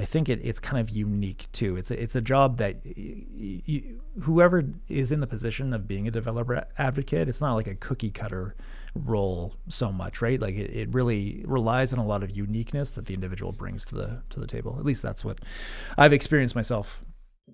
I 0.00 0.06
think 0.06 0.30
it, 0.30 0.40
it's 0.42 0.58
kind 0.58 0.80
of 0.80 0.88
unique 0.88 1.46
too. 1.52 1.76
It's 1.76 1.90
a, 1.90 2.02
it's 2.02 2.16
a 2.16 2.22
job 2.22 2.56
that 2.56 2.80
y- 2.86 3.62
y- 3.68 3.82
whoever 4.22 4.64
is 4.88 5.12
in 5.12 5.20
the 5.20 5.26
position 5.26 5.74
of 5.74 5.86
being 5.86 6.08
a 6.08 6.10
developer 6.10 6.64
advocate, 6.78 7.28
it's 7.28 7.42
not 7.42 7.54
like 7.54 7.66
a 7.66 7.74
cookie 7.74 8.10
cutter 8.10 8.56
role 8.94 9.56
so 9.68 9.92
much, 9.92 10.22
right? 10.22 10.40
Like 10.40 10.54
it, 10.54 10.74
it 10.74 10.94
really 10.94 11.44
relies 11.46 11.92
on 11.92 11.98
a 11.98 12.04
lot 12.04 12.22
of 12.22 12.30
uniqueness 12.30 12.92
that 12.92 13.04
the 13.06 13.14
individual 13.14 13.52
brings 13.52 13.84
to 13.86 13.94
the 13.94 14.22
to 14.30 14.40
the 14.40 14.46
table. 14.46 14.74
At 14.78 14.86
least 14.86 15.02
that's 15.02 15.22
what 15.22 15.38
I've 15.98 16.14
experienced 16.14 16.54
myself. 16.54 17.04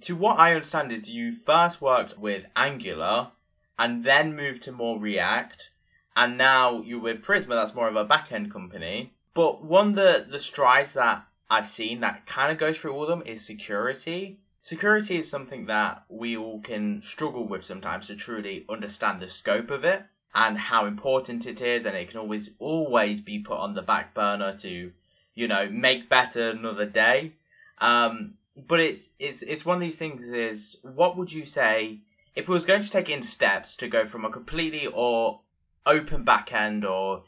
To 0.02 0.14
what 0.14 0.38
I 0.38 0.54
understand 0.54 0.92
is 0.92 1.10
you 1.10 1.32
first 1.32 1.82
worked 1.82 2.16
with 2.16 2.46
Angular 2.54 3.32
and 3.76 4.04
then 4.04 4.36
moved 4.36 4.62
to 4.62 4.72
more 4.72 5.00
React, 5.00 5.70
and 6.14 6.38
now 6.38 6.80
you're 6.82 7.00
with 7.00 7.22
Prisma. 7.22 7.48
That's 7.48 7.74
more 7.74 7.88
of 7.88 7.96
a 7.96 8.04
back 8.04 8.30
end 8.30 8.52
company. 8.52 9.14
But 9.34 9.64
one 9.64 9.88
of 9.88 9.96
the 9.96 10.26
the 10.30 10.38
strides 10.38 10.94
that 10.94 11.26
I've 11.48 11.68
seen 11.68 12.00
that 12.00 12.26
kind 12.26 12.50
of 12.50 12.58
goes 12.58 12.78
through 12.78 12.92
all 12.92 13.04
of 13.04 13.08
them 13.08 13.22
is 13.24 13.44
security. 13.44 14.38
Security 14.62 15.16
is 15.16 15.30
something 15.30 15.66
that 15.66 16.04
we 16.08 16.36
all 16.36 16.60
can 16.60 17.00
struggle 17.02 17.46
with 17.46 17.64
sometimes 17.64 18.08
to 18.08 18.16
truly 18.16 18.64
understand 18.68 19.20
the 19.20 19.28
scope 19.28 19.70
of 19.70 19.84
it 19.84 20.02
and 20.34 20.58
how 20.58 20.86
important 20.86 21.46
it 21.46 21.62
is, 21.62 21.86
and 21.86 21.96
it 21.96 22.10
can 22.10 22.18
always 22.18 22.50
always 22.58 23.20
be 23.20 23.38
put 23.38 23.58
on 23.58 23.74
the 23.74 23.82
back 23.82 24.12
burner 24.12 24.52
to, 24.52 24.92
you 25.34 25.48
know, 25.48 25.68
make 25.70 26.08
better 26.08 26.50
another 26.50 26.84
day. 26.84 27.32
Um, 27.78 28.34
but 28.56 28.80
it's 28.80 29.10
it's 29.18 29.42
it's 29.42 29.64
one 29.64 29.76
of 29.76 29.80
these 29.80 29.96
things. 29.96 30.32
Is 30.32 30.76
what 30.82 31.16
would 31.16 31.32
you 31.32 31.44
say 31.44 32.00
if 32.34 32.48
we 32.48 32.54
was 32.54 32.66
going 32.66 32.82
to 32.82 32.90
take 32.90 33.08
into 33.08 33.26
steps 33.26 33.76
to 33.76 33.88
go 33.88 34.04
from 34.04 34.24
a 34.24 34.30
completely 34.30 34.86
or 34.86 35.40
open 35.86 36.24
back 36.24 36.52
end 36.52 36.84
or 36.84 37.22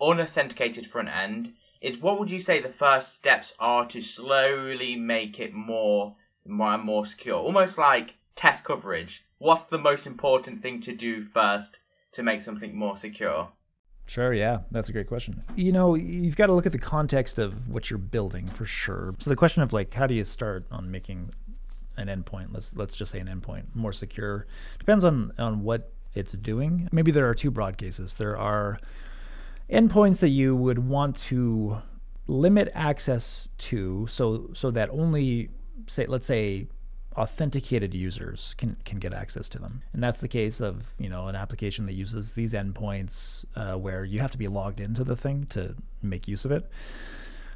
unauthenticated 0.00 0.86
front 0.86 1.08
end 1.08 1.52
is 1.84 1.98
what 1.98 2.18
would 2.18 2.30
you 2.30 2.40
say 2.40 2.60
the 2.60 2.68
first 2.70 3.12
steps 3.12 3.52
are 3.60 3.86
to 3.86 4.00
slowly 4.00 4.96
make 4.96 5.38
it 5.38 5.52
more, 5.52 6.16
more 6.46 6.74
and 6.74 6.82
more 6.82 7.04
secure? 7.04 7.36
Almost 7.36 7.76
like 7.76 8.16
test 8.34 8.64
coverage. 8.64 9.22
What's 9.36 9.64
the 9.64 9.78
most 9.78 10.06
important 10.06 10.62
thing 10.62 10.80
to 10.80 10.94
do 10.94 11.20
first 11.20 11.80
to 12.12 12.22
make 12.22 12.40
something 12.40 12.74
more 12.74 12.96
secure? 12.96 13.50
Sure, 14.06 14.32
yeah, 14.32 14.60
that's 14.70 14.88
a 14.88 14.92
great 14.92 15.08
question. 15.08 15.42
You 15.56 15.72
know, 15.72 15.94
you've 15.94 16.36
got 16.36 16.46
to 16.46 16.54
look 16.54 16.64
at 16.64 16.72
the 16.72 16.78
context 16.78 17.38
of 17.38 17.68
what 17.68 17.90
you're 17.90 17.98
building 17.98 18.46
for 18.46 18.64
sure. 18.64 19.14
So 19.18 19.28
the 19.28 19.36
question 19.36 19.62
of 19.62 19.74
like, 19.74 19.92
how 19.92 20.06
do 20.06 20.14
you 20.14 20.24
start 20.24 20.64
on 20.70 20.90
making 20.90 21.34
an 21.98 22.06
endpoint? 22.06 22.48
Let's 22.52 22.74
let's 22.74 22.96
just 22.96 23.12
say 23.12 23.18
an 23.18 23.26
endpoint 23.28 23.64
more 23.74 23.92
secure. 23.92 24.46
Depends 24.78 25.04
on 25.04 25.32
on 25.38 25.62
what 25.62 25.92
it's 26.14 26.32
doing. 26.32 26.88
Maybe 26.92 27.10
there 27.10 27.28
are 27.28 27.34
two 27.34 27.50
broad 27.50 27.76
cases. 27.76 28.16
There 28.16 28.38
are 28.38 28.78
endpoints 29.70 30.20
that 30.20 30.30
you 30.30 30.54
would 30.54 30.78
want 30.78 31.16
to 31.16 31.78
limit 32.26 32.70
access 32.74 33.48
to, 33.58 34.06
so 34.06 34.50
so 34.54 34.70
that 34.70 34.90
only 34.90 35.50
say 35.86 36.06
let's 36.06 36.26
say 36.26 36.68
authenticated 37.16 37.94
users 37.94 38.54
can, 38.58 38.76
can 38.84 38.98
get 38.98 39.14
access 39.14 39.48
to 39.48 39.58
them. 39.58 39.82
And 39.92 40.02
that's 40.02 40.20
the 40.20 40.28
case 40.28 40.60
of, 40.60 40.92
you 40.98 41.08
know, 41.08 41.28
an 41.28 41.36
application 41.36 41.86
that 41.86 41.92
uses 41.92 42.34
these 42.34 42.52
endpoints 42.54 43.44
uh, 43.54 43.78
where 43.78 44.04
you 44.04 44.20
have 44.20 44.30
to 44.32 44.38
be 44.38 44.48
logged 44.48 44.80
into 44.80 45.04
the 45.04 45.16
thing 45.16 45.46
to 45.50 45.76
make 46.02 46.26
use 46.26 46.44
of 46.44 46.50
it. 46.50 46.68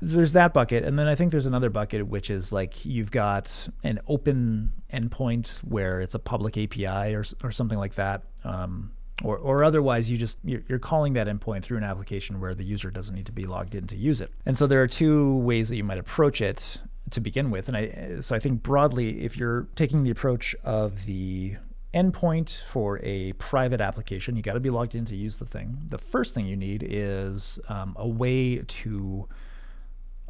There's 0.00 0.32
that 0.34 0.54
bucket. 0.54 0.84
And 0.84 0.96
then 0.96 1.08
I 1.08 1.16
think 1.16 1.32
there's 1.32 1.46
another 1.46 1.70
bucket, 1.70 2.06
which 2.06 2.30
is 2.30 2.52
like 2.52 2.84
you've 2.84 3.10
got 3.10 3.68
an 3.82 3.98
open 4.06 4.72
endpoint 4.92 5.48
where 5.64 6.00
it's 6.00 6.14
a 6.14 6.20
public 6.20 6.56
API 6.56 7.14
or, 7.14 7.24
or 7.42 7.50
something 7.50 7.78
like 7.78 7.96
that. 7.96 8.22
Um, 8.44 8.92
or, 9.24 9.36
or 9.36 9.64
otherwise 9.64 10.10
you 10.10 10.16
just 10.16 10.38
you're, 10.44 10.78
calling 10.78 11.12
that 11.14 11.26
endpoint 11.26 11.62
through 11.62 11.76
an 11.76 11.84
application 11.84 12.40
where 12.40 12.54
the 12.54 12.64
user 12.64 12.90
doesn't 12.90 13.14
need 13.14 13.26
to 13.26 13.32
be 13.32 13.46
logged 13.46 13.74
in 13.74 13.86
to 13.86 13.96
use 13.96 14.20
it 14.20 14.30
and 14.46 14.56
so 14.56 14.66
there 14.66 14.82
are 14.82 14.86
two 14.86 15.36
ways 15.38 15.68
that 15.68 15.76
you 15.76 15.84
might 15.84 15.98
approach 15.98 16.40
it 16.40 16.78
to 17.10 17.20
begin 17.20 17.50
with. 17.50 17.68
And 17.68 17.76
I 17.76 18.20
so 18.20 18.34
I 18.34 18.38
think 18.38 18.62
broadly, 18.62 19.22
if 19.22 19.36
you're 19.36 19.68
taking 19.76 20.04
the 20.04 20.10
approach 20.10 20.54
of 20.64 21.06
the 21.06 21.56
endpoint 21.94 22.60
for 22.66 23.00
a 23.02 23.32
private 23.34 23.80
application, 23.80 24.36
you 24.36 24.42
got 24.42 24.54
to 24.54 24.60
be 24.60 24.70
logged 24.70 24.94
in 24.94 25.04
to 25.06 25.16
use 25.16 25.38
the 25.38 25.46
thing. 25.46 25.78
The 25.88 25.98
first 25.98 26.34
thing 26.34 26.46
you 26.46 26.56
need 26.56 26.86
is 26.86 27.58
um, 27.68 27.96
a 27.98 28.06
way 28.06 28.58
to 28.58 29.28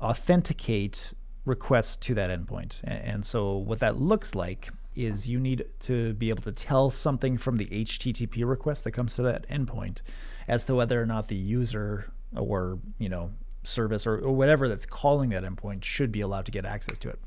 authenticate 0.00 1.12
requests 1.45 1.97
to 1.97 2.14
that 2.14 2.30
endpoint. 2.30 2.80
And, 2.85 3.04
and 3.04 3.25
so 3.25 3.57
what 3.57 3.80
that 3.80 4.00
looks 4.00 4.35
like 4.35 4.71
is 4.99 5.28
you 5.28 5.38
need 5.38 5.64
to 5.81 6.14
be 6.14 6.31
able 6.31 6.43
to 6.43 6.52
tell 6.52 6.90
something 6.90 7.38
from 7.38 7.57
the 7.57 7.67
HTTP 7.67 8.49
request 8.49 8.85
that 8.85 8.93
comes 8.93 9.14
to 9.17 9.23
that 9.23 9.49
endpoint 9.49 10.02
as 10.47 10.64
to 10.64 10.75
whether 10.75 11.00
or 11.00 11.07
not 11.07 11.28
the 11.28 11.37
user 11.37 12.11
or 12.37 12.78
you 12.99 13.09
know 13.09 13.31
service 13.62 14.07
or, 14.07 14.19
or, 14.19 14.33
whatever 14.33 14.69
that's 14.69 14.87
calling 14.87 15.31
that 15.31 15.45
endpoint 15.45 15.85
should 15.85 16.11
be 16.11 16.21
allowed 16.21 16.47
to 16.47 16.52
get 16.52 16.64
access 16.64 16.97
to 16.99 17.09
it. 17.09 17.19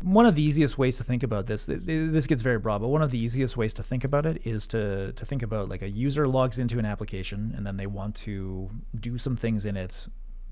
One 0.00 0.24
of 0.24 0.34
the 0.34 0.42
easiest 0.42 0.78
ways 0.78 0.96
to 0.96 1.04
think 1.04 1.22
about 1.22 1.46
this, 1.46 1.66
this 1.66 2.26
gets 2.26 2.42
very 2.42 2.58
broad, 2.58 2.80
but 2.80 2.88
one 2.88 3.02
of 3.02 3.10
the 3.10 3.18
easiest 3.18 3.56
ways 3.56 3.74
to 3.74 3.82
think 3.82 4.04
about 4.04 4.26
it 4.26 4.46
is 4.46 4.66
to, 4.68 5.12
to 5.12 5.26
think 5.26 5.42
about 5.42 5.68
like 5.68 5.82
a 5.82 5.88
user 5.88 6.26
logs 6.26 6.58
into 6.58 6.78
an 6.78 6.86
application 6.86 7.52
and 7.56 7.66
then 7.66 7.76
they 7.76 7.86
want 7.86 8.14
to 8.14 8.70
do 8.98 9.18
some 9.18 9.36
things 9.36 9.66
in 9.66 9.76
it 9.76 10.06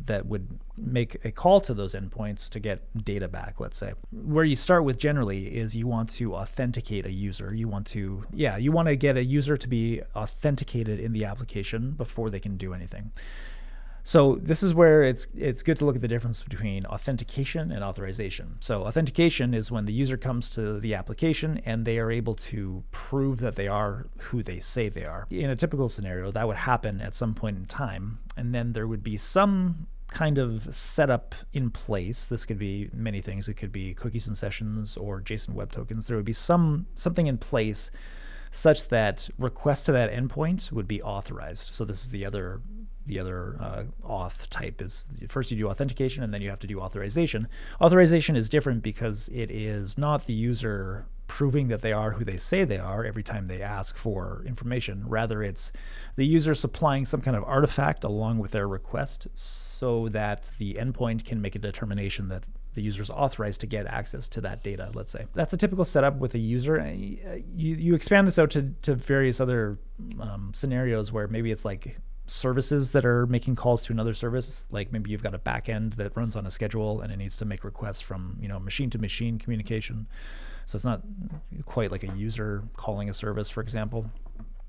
that 0.06 0.26
would 0.26 0.58
make 0.76 1.24
a 1.24 1.30
call 1.30 1.60
to 1.62 1.74
those 1.74 1.94
endpoints 1.94 2.48
to 2.50 2.60
get 2.60 2.82
data 3.04 3.28
back, 3.28 3.60
let's 3.60 3.78
say. 3.78 3.92
Where 4.10 4.44
you 4.44 4.56
start 4.56 4.84
with 4.84 4.98
generally 4.98 5.46
is 5.56 5.74
you 5.74 5.86
want 5.86 6.10
to 6.10 6.34
authenticate 6.34 7.06
a 7.06 7.12
user. 7.12 7.52
You 7.54 7.68
want 7.68 7.86
to, 7.88 8.24
yeah, 8.32 8.56
you 8.56 8.72
want 8.72 8.88
to 8.88 8.96
get 8.96 9.16
a 9.16 9.24
user 9.24 9.56
to 9.56 9.68
be 9.68 10.02
authenticated 10.14 11.00
in 11.00 11.12
the 11.12 11.24
application 11.24 11.92
before 11.92 12.30
they 12.30 12.40
can 12.40 12.56
do 12.56 12.74
anything. 12.74 13.12
So 14.06 14.38
this 14.42 14.62
is 14.62 14.74
where 14.74 15.02
it's 15.02 15.26
it's 15.34 15.62
good 15.62 15.78
to 15.78 15.86
look 15.86 15.96
at 15.96 16.02
the 16.02 16.08
difference 16.08 16.42
between 16.42 16.84
authentication 16.84 17.72
and 17.72 17.82
authorization. 17.82 18.56
So 18.60 18.84
authentication 18.84 19.54
is 19.54 19.70
when 19.70 19.86
the 19.86 19.94
user 19.94 20.18
comes 20.18 20.50
to 20.50 20.78
the 20.78 20.94
application 20.94 21.62
and 21.64 21.86
they 21.86 21.98
are 21.98 22.10
able 22.10 22.34
to 22.34 22.84
prove 22.90 23.40
that 23.40 23.56
they 23.56 23.66
are 23.66 24.06
who 24.18 24.42
they 24.42 24.60
say 24.60 24.90
they 24.90 25.06
are. 25.06 25.26
In 25.30 25.48
a 25.48 25.56
typical 25.56 25.88
scenario, 25.88 26.30
that 26.32 26.46
would 26.46 26.58
happen 26.58 27.00
at 27.00 27.14
some 27.14 27.32
point 27.32 27.56
in 27.56 27.64
time, 27.64 28.18
and 28.36 28.54
then 28.54 28.74
there 28.74 28.86
would 28.86 29.02
be 29.02 29.16
some 29.16 29.86
kind 30.14 30.38
of 30.38 30.72
setup 30.74 31.34
in 31.52 31.70
place. 31.70 32.26
This 32.26 32.44
could 32.44 32.58
be 32.58 32.88
many 32.94 33.20
things. 33.20 33.48
It 33.48 33.54
could 33.54 33.72
be 33.72 33.94
cookies 33.94 34.28
and 34.28 34.38
sessions 34.38 34.96
or 34.96 35.20
JSON 35.20 35.54
Web 35.54 35.72
Tokens. 35.72 36.06
There 36.06 36.16
would 36.16 36.24
be 36.24 36.32
some 36.32 36.86
something 36.94 37.26
in 37.26 37.36
place 37.36 37.90
such 38.52 38.88
that 38.88 39.28
requests 39.36 39.82
to 39.84 39.92
that 39.92 40.12
endpoint 40.12 40.70
would 40.70 40.86
be 40.86 41.02
authorized. 41.02 41.74
So 41.74 41.84
this 41.84 42.04
is 42.04 42.10
the 42.10 42.24
other 42.24 42.62
the 43.06 43.18
other 43.18 43.56
uh, 43.60 43.82
auth 44.04 44.48
type 44.48 44.80
is 44.80 45.04
first 45.28 45.50
you 45.50 45.58
do 45.58 45.68
authentication 45.68 46.22
and 46.22 46.32
then 46.32 46.40
you 46.40 46.48
have 46.48 46.60
to 46.60 46.68
do 46.68 46.80
authorization. 46.80 47.48
Authorization 47.80 48.36
is 48.36 48.48
different 48.48 48.82
because 48.82 49.28
it 49.32 49.50
is 49.50 49.98
not 49.98 50.26
the 50.26 50.32
user 50.32 51.06
proving 51.34 51.66
that 51.66 51.82
they 51.82 51.92
are 51.92 52.12
who 52.12 52.24
they 52.24 52.36
say 52.36 52.62
they 52.62 52.78
are 52.78 53.04
every 53.04 53.24
time 53.24 53.48
they 53.48 53.60
ask 53.60 53.96
for 53.96 54.44
information. 54.46 55.02
Rather, 55.04 55.42
it's 55.42 55.72
the 56.14 56.24
user 56.24 56.54
supplying 56.54 57.04
some 57.04 57.20
kind 57.20 57.36
of 57.36 57.42
artifact 57.42 58.04
along 58.04 58.38
with 58.38 58.52
their 58.52 58.68
request 58.68 59.26
so 59.34 60.08
that 60.10 60.48
the 60.58 60.74
endpoint 60.74 61.24
can 61.24 61.42
make 61.42 61.56
a 61.56 61.58
determination 61.58 62.28
that 62.28 62.44
the 62.74 62.82
user 62.82 63.02
is 63.02 63.10
authorized 63.10 63.60
to 63.60 63.66
get 63.66 63.84
access 63.84 64.28
to 64.28 64.40
that 64.42 64.62
data, 64.62 64.92
let's 64.94 65.10
say. 65.10 65.26
That's 65.34 65.52
a 65.52 65.56
typical 65.56 65.84
setup 65.84 66.18
with 66.18 66.36
a 66.36 66.38
user. 66.38 66.80
Uh, 66.80 66.92
you, 66.92 67.74
you 67.74 67.94
expand 67.96 68.28
this 68.28 68.38
out 68.38 68.52
to, 68.52 68.72
to 68.82 68.94
various 68.94 69.40
other 69.40 69.76
um, 70.20 70.52
scenarios 70.54 71.10
where 71.10 71.26
maybe 71.26 71.50
it's 71.50 71.64
like 71.64 71.98
services 72.28 72.92
that 72.92 73.04
are 73.04 73.26
making 73.26 73.56
calls 73.56 73.82
to 73.82 73.92
another 73.92 74.14
service 74.14 74.64
like 74.70 74.90
maybe 74.92 75.10
you've 75.10 75.22
got 75.22 75.34
a 75.34 75.38
backend 75.38 75.96
that 75.96 76.16
runs 76.16 76.36
on 76.36 76.46
a 76.46 76.50
schedule 76.50 77.02
and 77.02 77.12
it 77.12 77.18
needs 77.18 77.36
to 77.36 77.44
make 77.44 77.64
requests 77.64 78.00
from 78.00 78.38
you 78.40 78.48
know 78.48 78.58
machine 78.58 78.88
to 78.88 78.96
machine 78.96 79.38
communication 79.38 80.06
so 80.66 80.76
it's 80.76 80.84
not 80.84 81.02
quite 81.64 81.90
like 81.90 82.02
a 82.02 82.08
user 82.08 82.64
calling 82.76 83.08
a 83.08 83.14
service 83.14 83.48
for 83.48 83.60
example. 83.60 84.10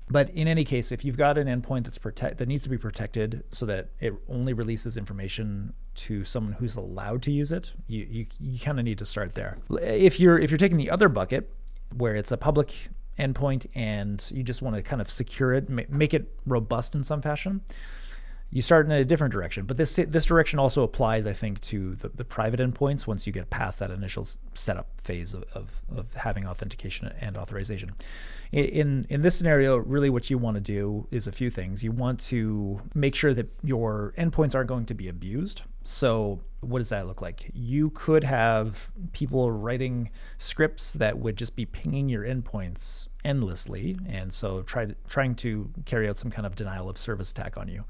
But 0.08 0.30
in 0.30 0.46
any 0.46 0.64
case 0.64 0.92
if 0.92 1.04
you've 1.04 1.16
got 1.16 1.36
an 1.36 1.48
endpoint 1.48 1.84
that's 1.84 1.98
protect 1.98 2.38
that 2.38 2.48
needs 2.48 2.62
to 2.62 2.68
be 2.68 2.78
protected 2.78 3.42
so 3.50 3.66
that 3.66 3.88
it 4.00 4.14
only 4.28 4.52
releases 4.52 4.96
information 4.96 5.72
to 5.96 6.24
someone 6.24 6.52
who's 6.52 6.76
allowed 6.76 7.22
to 7.22 7.32
use 7.32 7.50
it 7.52 7.72
you 7.86 8.06
you, 8.08 8.26
you 8.38 8.58
kind 8.58 8.78
of 8.78 8.84
need 8.84 8.98
to 8.98 9.06
start 9.06 9.34
there. 9.34 9.58
If 9.80 10.20
you're 10.20 10.38
if 10.38 10.50
you're 10.50 10.58
taking 10.58 10.78
the 10.78 10.90
other 10.90 11.08
bucket 11.08 11.50
where 11.96 12.14
it's 12.16 12.32
a 12.32 12.36
public 12.36 12.88
endpoint 13.18 13.66
and 13.74 14.24
you 14.30 14.42
just 14.42 14.62
want 14.62 14.76
to 14.76 14.82
kind 14.82 15.00
of 15.00 15.10
secure 15.10 15.52
it, 15.54 15.68
make 15.68 16.14
it 16.14 16.32
robust 16.44 16.94
in 16.94 17.02
some 17.02 17.22
fashion, 17.22 17.62
you 18.56 18.62
start 18.62 18.86
in 18.86 18.92
a 18.92 19.04
different 19.04 19.34
direction. 19.34 19.66
But 19.66 19.76
this 19.76 19.96
this 20.08 20.24
direction 20.24 20.58
also 20.58 20.82
applies, 20.82 21.26
I 21.26 21.34
think, 21.34 21.60
to 21.72 21.94
the, 21.96 22.08
the 22.08 22.24
private 22.24 22.58
endpoints 22.58 23.06
once 23.06 23.26
you 23.26 23.32
get 23.32 23.50
past 23.50 23.78
that 23.80 23.90
initial 23.90 24.26
setup 24.54 24.88
phase 25.02 25.34
of, 25.34 25.44
of, 25.52 25.82
of 25.94 26.14
having 26.14 26.48
authentication 26.48 27.12
and 27.20 27.36
authorization. 27.36 27.92
In 28.52 29.04
in 29.10 29.20
this 29.20 29.36
scenario, 29.36 29.76
really 29.76 30.08
what 30.08 30.30
you 30.30 30.38
want 30.38 30.54
to 30.54 30.62
do 30.62 31.06
is 31.10 31.26
a 31.26 31.32
few 31.32 31.50
things. 31.50 31.84
You 31.84 31.92
want 31.92 32.18
to 32.30 32.80
make 32.94 33.14
sure 33.14 33.34
that 33.34 33.46
your 33.62 34.14
endpoints 34.16 34.54
aren't 34.54 34.68
going 34.68 34.86
to 34.86 34.94
be 34.94 35.08
abused. 35.08 35.60
So 35.84 36.40
what 36.60 36.78
does 36.78 36.88
that 36.88 37.06
look 37.06 37.20
like? 37.20 37.50
You 37.52 37.90
could 37.90 38.24
have 38.24 38.90
people 39.12 39.52
writing 39.52 40.10
scripts 40.38 40.94
that 40.94 41.18
would 41.18 41.36
just 41.36 41.56
be 41.56 41.66
pinging 41.66 42.08
your 42.08 42.24
endpoints 42.24 43.08
endlessly, 43.22 43.98
and 44.08 44.32
so 44.32 44.62
try 44.62 44.86
to, 44.86 44.96
trying 45.08 45.34
to 45.34 45.70
carry 45.84 46.08
out 46.08 46.16
some 46.16 46.30
kind 46.30 46.46
of 46.46 46.56
denial 46.56 46.88
of 46.88 46.96
service 46.96 47.30
attack 47.30 47.58
on 47.58 47.68
you. 47.68 47.84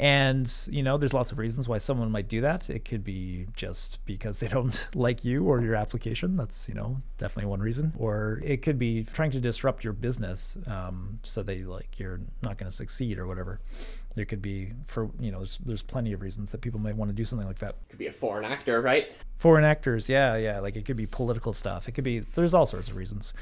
And, 0.00 0.50
you 0.70 0.82
know, 0.82 0.96
there's 0.96 1.12
lots 1.12 1.30
of 1.30 1.36
reasons 1.36 1.68
why 1.68 1.76
someone 1.76 2.10
might 2.10 2.26
do 2.26 2.40
that. 2.40 2.70
It 2.70 2.86
could 2.86 3.04
be 3.04 3.48
just 3.54 4.02
because 4.06 4.38
they 4.38 4.48
don't 4.48 4.88
like 4.94 5.26
you 5.26 5.44
or 5.44 5.60
your 5.60 5.74
application. 5.74 6.38
That's, 6.38 6.66
you 6.70 6.74
know, 6.74 7.02
definitely 7.18 7.50
one 7.50 7.60
reason. 7.60 7.92
Or 7.98 8.40
it 8.42 8.62
could 8.62 8.78
be 8.78 9.04
trying 9.04 9.30
to 9.32 9.40
disrupt 9.40 9.84
your 9.84 9.92
business 9.92 10.56
um, 10.66 11.18
so 11.22 11.42
they 11.42 11.64
like 11.64 11.98
you're 11.98 12.18
not 12.40 12.56
going 12.56 12.70
to 12.70 12.74
succeed 12.74 13.18
or 13.18 13.26
whatever. 13.26 13.60
There 14.14 14.24
could 14.24 14.40
be 14.40 14.72
for 14.86 15.10
you 15.20 15.30
know 15.30 15.38
there's, 15.40 15.58
there's 15.64 15.82
plenty 15.82 16.14
of 16.14 16.22
reasons 16.22 16.50
that 16.50 16.62
people 16.62 16.80
might 16.80 16.96
want 16.96 17.10
to 17.10 17.14
do 17.14 17.26
something 17.26 17.46
like 17.46 17.58
that. 17.58 17.76
Could 17.90 17.98
be 17.98 18.08
a 18.08 18.12
foreign 18.12 18.44
actor, 18.44 18.80
right? 18.80 19.12
Foreign 19.36 19.64
actors, 19.64 20.08
yeah, 20.08 20.36
yeah. 20.36 20.60
Like 20.60 20.76
it 20.76 20.84
could 20.84 20.96
be 20.96 21.06
political 21.06 21.52
stuff. 21.52 21.88
It 21.88 21.92
could 21.92 22.04
be 22.04 22.20
there's 22.20 22.54
all 22.54 22.66
sorts 22.66 22.88
of 22.88 22.96
reasons. 22.96 23.34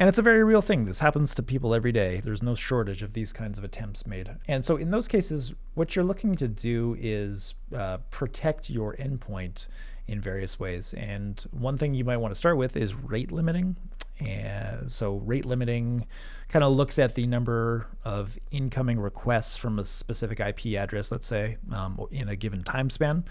And 0.00 0.08
it's 0.08 0.18
a 0.18 0.22
very 0.22 0.44
real 0.44 0.62
thing. 0.62 0.84
This 0.84 1.00
happens 1.00 1.34
to 1.34 1.42
people 1.42 1.74
every 1.74 1.90
day. 1.90 2.20
There's 2.22 2.42
no 2.42 2.54
shortage 2.54 3.02
of 3.02 3.14
these 3.14 3.32
kinds 3.32 3.58
of 3.58 3.64
attempts 3.64 4.06
made. 4.06 4.30
And 4.46 4.64
so, 4.64 4.76
in 4.76 4.92
those 4.92 5.08
cases, 5.08 5.54
what 5.74 5.96
you're 5.96 6.04
looking 6.04 6.36
to 6.36 6.46
do 6.46 6.96
is 7.00 7.54
uh, 7.76 7.98
protect 8.10 8.70
your 8.70 8.94
endpoint 8.96 9.66
in 10.06 10.20
various 10.20 10.60
ways. 10.60 10.94
And 10.94 11.44
one 11.50 11.76
thing 11.76 11.94
you 11.94 12.04
might 12.04 12.18
want 12.18 12.32
to 12.32 12.38
start 12.38 12.56
with 12.56 12.76
is 12.76 12.94
rate 12.94 13.32
limiting. 13.32 13.76
And 14.20 14.90
so, 14.90 15.16
rate 15.16 15.44
limiting 15.44 16.06
kind 16.48 16.64
of 16.64 16.72
looks 16.74 17.00
at 17.00 17.16
the 17.16 17.26
number 17.26 17.88
of 18.04 18.38
incoming 18.52 19.00
requests 19.00 19.56
from 19.56 19.80
a 19.80 19.84
specific 19.84 20.38
IP 20.38 20.78
address, 20.78 21.10
let's 21.10 21.26
say, 21.26 21.56
um, 21.72 22.00
in 22.12 22.28
a 22.28 22.36
given 22.36 22.62
time 22.62 22.88
span. 22.88 23.24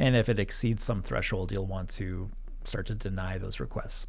And 0.00 0.16
if 0.16 0.28
it 0.28 0.40
exceeds 0.40 0.82
some 0.82 1.00
threshold, 1.00 1.52
you'll 1.52 1.66
want 1.66 1.90
to 1.90 2.28
start 2.64 2.86
to 2.86 2.94
deny 2.96 3.38
those 3.38 3.60
requests. 3.60 4.06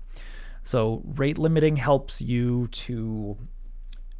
So 0.63 1.01
rate 1.05 1.37
limiting 1.37 1.77
helps 1.77 2.21
you 2.21 2.67
to 2.67 3.37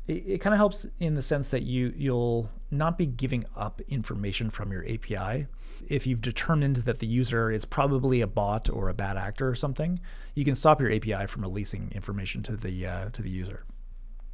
it, 0.08 0.24
it 0.26 0.38
kind 0.40 0.54
of 0.54 0.58
helps 0.58 0.86
in 1.00 1.14
the 1.14 1.22
sense 1.22 1.50
that 1.50 1.64
you 1.64 1.94
you'll 1.96 2.50
not 2.72 2.98
be 2.98 3.06
giving 3.06 3.44
up 3.56 3.82
information 3.88 4.50
from 4.50 4.72
your 4.72 4.84
API. 4.84 5.48
If 5.88 6.06
you've 6.06 6.22
determined 6.22 6.78
that 6.78 7.00
the 7.00 7.08
user 7.08 7.52
is 7.52 7.64
probably 7.64 8.22
a 8.22 8.28
bot 8.28 8.70
or 8.70 8.90
a 8.90 8.94
bad 8.94 9.16
actor 9.16 9.48
or 9.48 9.56
something, 9.56 10.00
you 10.36 10.44
can 10.44 10.56
stop 10.56 10.82
your 10.82 10.92
API 10.92 11.28
from 11.28 11.44
releasing 11.44 11.92
information 11.94 12.44
to 12.44 12.58
the 12.58 12.86
uh, 12.86 13.10
to 13.12 13.22
the 13.22 13.30
user. 13.30 13.66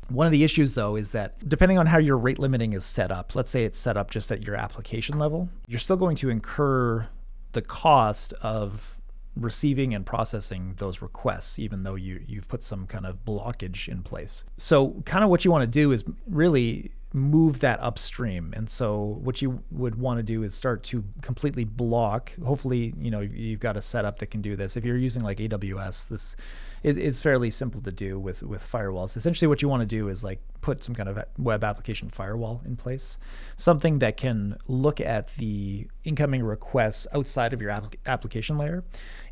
One 0.07 0.27
of 0.27 0.31
the 0.31 0.43
issues, 0.43 0.75
though, 0.75 0.95
is 0.95 1.11
that 1.11 1.49
depending 1.49 1.79
on 1.79 1.87
how 1.87 1.97
your 1.97 2.17
rate 2.17 2.37
limiting 2.37 2.73
is 2.73 2.85
set 2.85 3.11
up, 3.11 3.33
let's 3.35 3.49
say 3.49 3.65
it's 3.65 3.77
set 3.77 3.97
up 3.97 4.11
just 4.11 4.31
at 4.31 4.45
your 4.45 4.55
application 4.55 5.17
level, 5.17 5.49
you're 5.67 5.79
still 5.79 5.97
going 5.97 6.15
to 6.17 6.29
incur 6.29 7.07
the 7.53 7.61
cost 7.63 8.33
of 8.33 8.99
receiving 9.35 9.93
and 9.93 10.05
processing 10.05 10.75
those 10.77 11.01
requests, 11.01 11.59
even 11.59 11.83
though 11.83 11.95
you, 11.95 12.23
you've 12.27 12.47
put 12.47 12.63
some 12.63 12.87
kind 12.87 13.05
of 13.05 13.25
blockage 13.25 13.87
in 13.87 14.01
place. 14.03 14.43
So, 14.57 15.01
kind 15.05 15.23
of 15.23 15.29
what 15.29 15.45
you 15.45 15.51
want 15.51 15.63
to 15.63 15.67
do 15.67 15.91
is 15.91 16.03
really 16.27 16.91
move 17.15 17.61
that 17.61 17.79
upstream. 17.79 18.53
And 18.55 18.69
so, 18.69 19.19
what 19.23 19.41
you 19.41 19.63
would 19.71 19.95
want 19.95 20.19
to 20.19 20.23
do 20.23 20.43
is 20.43 20.53
start 20.53 20.83
to 20.83 21.03
completely 21.21 21.63
block. 21.63 22.33
Hopefully, 22.43 22.93
you 22.99 23.09
know, 23.09 23.21
you've 23.21 23.61
got 23.61 23.77
a 23.77 23.81
setup 23.81 24.19
that 24.19 24.27
can 24.27 24.41
do 24.41 24.57
this. 24.57 24.75
If 24.75 24.83
you're 24.83 24.97
using 24.97 25.23
like 25.23 25.37
AWS, 25.37 26.09
this 26.09 26.35
is, 26.83 26.97
is 26.97 27.21
fairly 27.21 27.49
simple 27.49 27.79
to 27.81 27.91
do 27.91 28.19
with 28.19 28.43
with 28.43 28.61
firewalls. 28.61 29.15
Essentially, 29.15 29.47
what 29.47 29.61
you 29.61 29.69
want 29.69 29.79
to 29.79 29.87
do 29.87 30.09
is 30.09 30.25
like 30.25 30.41
put 30.59 30.83
some 30.83 30.93
kind 30.93 31.07
of 31.07 31.23
web 31.37 31.63
application 31.63 32.09
firewall 32.09 32.61
in 32.65 32.75
place, 32.75 33.17
something 33.55 33.99
that 33.99 34.17
can 34.17 34.57
look 34.67 34.99
at 34.99 35.33
the 35.37 35.87
incoming 36.03 36.43
requests 36.43 37.07
outside 37.13 37.53
of 37.53 37.61
your 37.61 37.71
app- 37.71 37.95
application 38.05 38.57
layer 38.57 38.83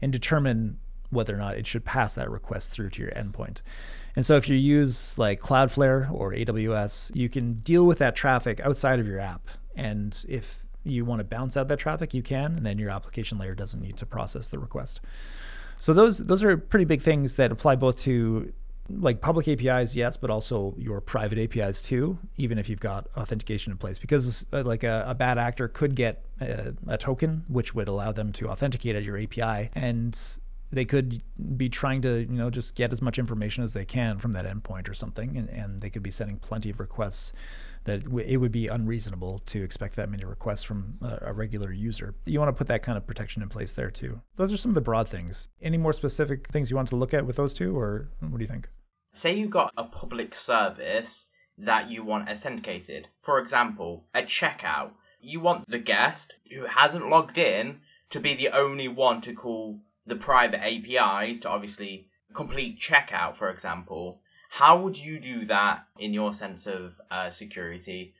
and 0.01 0.13
determine 0.13 0.79
whether 1.13 1.33
or 1.33 1.37
not 1.37 1.57
it 1.57 1.67
should 1.67 1.85
pass 1.85 2.15
that 2.15 2.29
request 2.29 2.71
through 2.71 2.89
to 2.91 3.01
your 3.01 3.11
endpoint. 3.11 3.61
And 4.15 4.25
so 4.25 4.35
if 4.35 4.47
you 4.47 4.55
use 4.55 5.17
like 5.17 5.39
Cloudflare 5.39 6.11
or 6.11 6.33
AWS, 6.33 7.15
you 7.15 7.29
can 7.29 7.55
deal 7.55 7.85
with 7.85 7.97
that 7.99 8.15
traffic 8.15 8.59
outside 8.61 8.99
of 8.99 9.07
your 9.07 9.19
app. 9.19 9.47
And 9.75 10.23
if 10.27 10.65
you 10.83 11.05
want 11.05 11.19
to 11.19 11.23
bounce 11.23 11.57
out 11.57 11.67
that 11.69 11.79
traffic, 11.79 12.13
you 12.13 12.21
can, 12.21 12.57
and 12.57 12.65
then 12.65 12.77
your 12.77 12.89
application 12.89 13.37
layer 13.37 13.55
doesn't 13.55 13.81
need 13.81 13.97
to 13.97 14.05
process 14.05 14.49
the 14.49 14.59
request. 14.59 15.01
So 15.79 15.93
those 15.93 16.19
those 16.19 16.43
are 16.43 16.55
pretty 16.55 16.85
big 16.85 17.01
things 17.01 17.35
that 17.35 17.51
apply 17.51 17.75
both 17.75 17.99
to 18.01 18.53
like 18.89 19.21
public 19.21 19.47
APIs, 19.47 19.95
yes, 19.95 20.17
but 20.17 20.29
also 20.29 20.75
your 20.77 20.99
private 20.99 21.39
APIs 21.39 21.81
too, 21.81 22.17
even 22.37 22.57
if 22.57 22.69
you've 22.69 22.79
got 22.79 23.07
authentication 23.15 23.71
in 23.71 23.77
place. 23.77 23.97
Because 23.97 24.45
uh, 24.51 24.63
like 24.63 24.83
a, 24.83 25.05
a 25.07 25.15
bad 25.15 25.37
actor 25.37 25.67
could 25.67 25.95
get 25.95 26.23
a, 26.41 26.73
a, 26.87 26.97
token 26.97 27.45
which 27.47 27.73
would 27.73 27.87
allow 27.87 28.11
them 28.11 28.33
to 28.33 28.49
authenticate 28.49 28.95
at 28.95 29.03
your 29.03 29.17
API, 29.17 29.69
and 29.73 30.19
they 30.73 30.85
could 30.85 31.23
be 31.57 31.69
trying 31.69 32.01
to 32.01 32.21
you 32.21 32.37
know 32.37 32.49
just 32.49 32.75
get 32.75 32.91
as 32.91 33.01
much 33.01 33.19
information 33.19 33.63
as 33.63 33.73
they 33.73 33.85
can 33.85 34.17
from 34.17 34.33
that 34.33 34.45
endpoint 34.45 34.89
or 34.89 34.93
something, 34.93 35.37
and, 35.37 35.49
and 35.49 35.81
they 35.81 35.89
could 35.89 36.03
be 36.03 36.11
sending 36.11 36.37
plenty 36.37 36.69
of 36.69 36.79
requests 36.79 37.33
that 37.85 38.03
it 38.25 38.37
would 38.37 38.51
be 38.51 38.67
unreasonable 38.67 39.39
to 39.45 39.61
expect 39.61 39.95
that 39.97 40.09
many 40.09 40.23
requests 40.23 40.63
from 40.63 40.97
a, 41.01 41.19
a 41.27 41.33
regular 41.33 41.71
user. 41.71 42.15
You 42.25 42.39
want 42.39 42.49
to 42.49 42.57
put 42.57 42.67
that 42.67 42.81
kind 42.81 42.97
of 42.97 43.05
protection 43.05 43.43
in 43.43 43.49
place 43.49 43.73
there 43.73 43.91
too. 43.91 44.21
Those 44.37 44.53
are 44.53 44.57
some 44.57 44.71
of 44.71 44.75
the 44.75 44.81
broad 44.81 45.07
things. 45.07 45.49
Any 45.61 45.77
more 45.77 45.93
specific 45.93 46.47
things 46.47 46.69
you 46.69 46.77
want 46.77 46.87
to 46.89 46.95
look 46.95 47.13
at 47.13 47.25
with 47.25 47.35
those 47.35 47.53
two, 47.53 47.77
or 47.77 48.09
what 48.19 48.37
do 48.37 48.43
you 48.43 48.47
think? 48.47 48.69
Say 49.13 49.33
you 49.37 49.47
got 49.47 49.73
a 49.77 49.83
public 49.83 50.33
service 50.33 51.27
that 51.57 51.91
you 51.91 52.03
want 52.03 52.29
authenticated. 52.29 53.09
For 53.17 53.37
example, 53.39 54.05
a 54.13 54.23
checkout. 54.23 54.93
You 55.19 55.39
want 55.39 55.69
the 55.69 55.79
guest 55.79 56.35
who 56.53 56.65
hasn't 56.65 57.09
logged 57.09 57.37
in 57.37 57.81
to 58.09 58.19
be 58.19 58.33
the 58.33 58.49
only 58.49 58.87
one 58.87 59.21
to 59.21 59.33
call 59.33 59.81
the 60.05 60.15
private 60.15 60.61
APIs 60.63 61.39
to 61.41 61.49
obviously 61.49 62.07
complete 62.33 62.79
checkout, 62.79 63.35
for 63.35 63.49
example. 63.49 64.21
How 64.49 64.79
would 64.79 64.97
you 64.97 65.19
do 65.19 65.45
that 65.45 65.87
in 65.97 66.13
your 66.13 66.33
sense 66.33 66.67
of 66.67 66.99
uh, 67.09 67.29
security? 67.29 68.13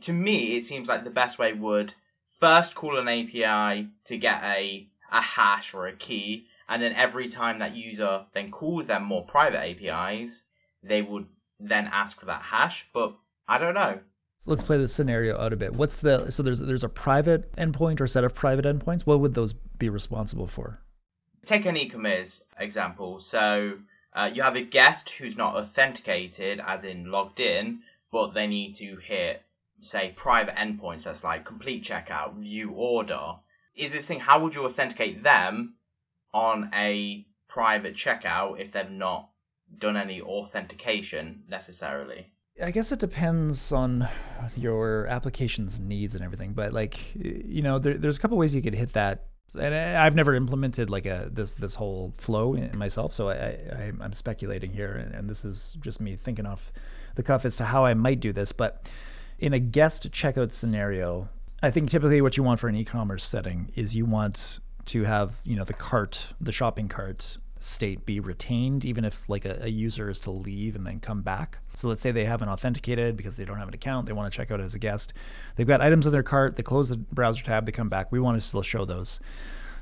To 0.00 0.12
me, 0.12 0.56
it 0.56 0.64
seems 0.64 0.88
like 0.88 1.04
the 1.04 1.10
best 1.10 1.38
way 1.38 1.52
would 1.52 1.94
first 2.26 2.74
call 2.74 2.96
an 2.96 3.08
API 3.08 3.88
to 4.04 4.18
get 4.18 4.42
a, 4.42 4.88
a 5.12 5.20
hash 5.20 5.74
or 5.74 5.86
a 5.86 5.92
key, 5.92 6.46
and 6.68 6.82
then 6.82 6.94
every 6.94 7.28
time 7.28 7.58
that 7.58 7.76
user 7.76 8.26
then 8.32 8.48
calls 8.48 8.86
them 8.86 9.04
more 9.04 9.24
private 9.24 9.60
APIs, 9.60 10.44
they 10.82 11.02
would 11.02 11.26
then 11.60 11.88
ask 11.92 12.18
for 12.18 12.26
that 12.26 12.42
hash. 12.42 12.86
But 12.92 13.16
I 13.46 13.58
don't 13.58 13.74
know. 13.74 14.00
Let's 14.46 14.62
play 14.62 14.76
this 14.76 14.92
scenario 14.92 15.38
out 15.38 15.52
a 15.54 15.56
bit. 15.56 15.74
What's 15.74 15.98
the 15.98 16.30
so 16.30 16.42
there's 16.42 16.60
there's 16.60 16.84
a 16.84 16.88
private 16.88 17.50
endpoint 17.56 18.00
or 18.00 18.06
set 18.06 18.24
of 18.24 18.34
private 18.34 18.64
endpoints. 18.64 19.02
What 19.02 19.20
would 19.20 19.34
those 19.34 19.52
be 19.52 19.88
responsible 19.88 20.46
for? 20.46 20.80
Take 21.44 21.66
an 21.66 21.76
e-commerce 21.76 22.42
example. 22.58 23.18
So 23.18 23.78
uh, 24.12 24.30
you 24.32 24.42
have 24.42 24.56
a 24.56 24.62
guest 24.62 25.10
who's 25.10 25.36
not 25.36 25.54
authenticated, 25.54 26.60
as 26.64 26.84
in 26.84 27.10
logged 27.10 27.40
in, 27.40 27.80
but 28.10 28.34
they 28.34 28.46
need 28.46 28.74
to 28.76 28.96
hit, 28.96 29.42
say, 29.80 30.12
private 30.16 30.54
endpoints 30.54 31.04
that's 31.04 31.24
like 31.24 31.44
complete 31.44 31.84
checkout, 31.84 32.34
view 32.36 32.70
order. 32.70 33.36
Is 33.74 33.92
this 33.92 34.06
thing, 34.06 34.20
how 34.20 34.40
would 34.42 34.54
you 34.54 34.64
authenticate 34.64 35.22
them 35.24 35.74
on 36.32 36.70
a 36.72 37.26
private 37.48 37.94
checkout 37.94 38.60
if 38.60 38.72
they've 38.72 38.90
not 38.90 39.30
done 39.76 39.96
any 39.96 40.20
authentication 40.20 41.42
necessarily? 41.48 42.32
I 42.62 42.70
guess 42.70 42.92
it 42.92 43.00
depends 43.00 43.72
on 43.72 44.08
your 44.56 45.06
application's 45.08 45.80
needs 45.80 46.14
and 46.14 46.22
everything, 46.22 46.52
but 46.52 46.72
like 46.72 47.00
you 47.16 47.62
know, 47.62 47.80
there, 47.80 47.98
there's 47.98 48.16
a 48.16 48.20
couple 48.20 48.38
ways 48.38 48.54
you 48.54 48.62
could 48.62 48.76
hit 48.76 48.92
that 48.92 49.26
and 49.54 49.74
I've 49.74 50.14
never 50.14 50.34
implemented 50.34 50.90
like 50.90 51.06
a 51.06 51.28
this 51.30 51.52
this 51.52 51.74
whole 51.74 52.12
flow 52.18 52.54
myself, 52.74 53.14
so 53.14 53.28
I, 53.30 53.58
I 53.72 53.92
am 54.00 54.12
speculating 54.12 54.72
here, 54.72 54.92
and, 54.92 55.14
and, 55.14 55.30
this 55.30 55.44
is 55.44 55.76
just 55.80 56.00
me 56.00 56.16
thinking 56.16 56.46
off 56.46 56.72
the 57.14 57.22
cuff 57.22 57.44
as 57.44 57.56
to 57.56 57.64
how 57.64 57.84
I 57.84 57.94
might 57.94 58.20
do 58.20 58.32
this. 58.32 58.52
But 58.52 58.86
in 59.38 59.52
a 59.52 59.58
guest 59.58 60.10
checkout 60.10 60.52
scenario, 60.52 61.28
I 61.62 61.70
think 61.70 61.90
typically 61.90 62.20
what 62.20 62.36
you 62.36 62.42
want 62.42 62.60
for 62.60 62.68
an 62.68 62.76
e-commerce 62.76 63.24
setting 63.24 63.70
is 63.74 63.94
you 63.94 64.04
want 64.04 64.60
to 64.86 65.04
have 65.04 65.40
you 65.44 65.56
know 65.56 65.64
the 65.64 65.74
cart, 65.74 66.26
the 66.40 66.52
shopping 66.52 66.88
cart 66.88 67.38
state 67.64 68.04
be 68.04 68.20
retained 68.20 68.84
even 68.84 69.04
if 69.04 69.28
like 69.28 69.44
a, 69.44 69.58
a, 69.62 69.68
user 69.68 70.10
is 70.10 70.20
to 70.20 70.30
leave 70.30 70.76
and 70.76 70.86
then 70.86 71.00
come 71.00 71.22
back. 71.22 71.58
So 71.74 71.88
let's 71.88 72.02
say 72.02 72.10
they 72.10 72.26
haven't 72.26 72.48
authenticated 72.48 73.16
because 73.16 73.36
they 73.36 73.44
don't 73.44 73.58
have 73.58 73.68
an 73.68 73.74
account 73.74 74.06
they 74.06 74.12
want 74.12 74.30
to 74.30 74.36
check 74.36 74.50
out 74.50 74.60
as 74.60 74.74
a 74.74 74.78
guest. 74.78 75.14
They've 75.56 75.66
got 75.66 75.80
items 75.80 76.06
in 76.06 76.12
their 76.12 76.22
cart 76.22 76.56
they 76.56 76.62
close 76.62 76.90
the 76.90 76.98
browser 76.98 77.42
tab 77.42 77.66
they 77.66 77.72
come 77.72 77.88
back. 77.88 78.12
We 78.12 78.20
want 78.20 78.36
to 78.40 78.46
still 78.46 78.62
show 78.62 78.84
those. 78.84 79.18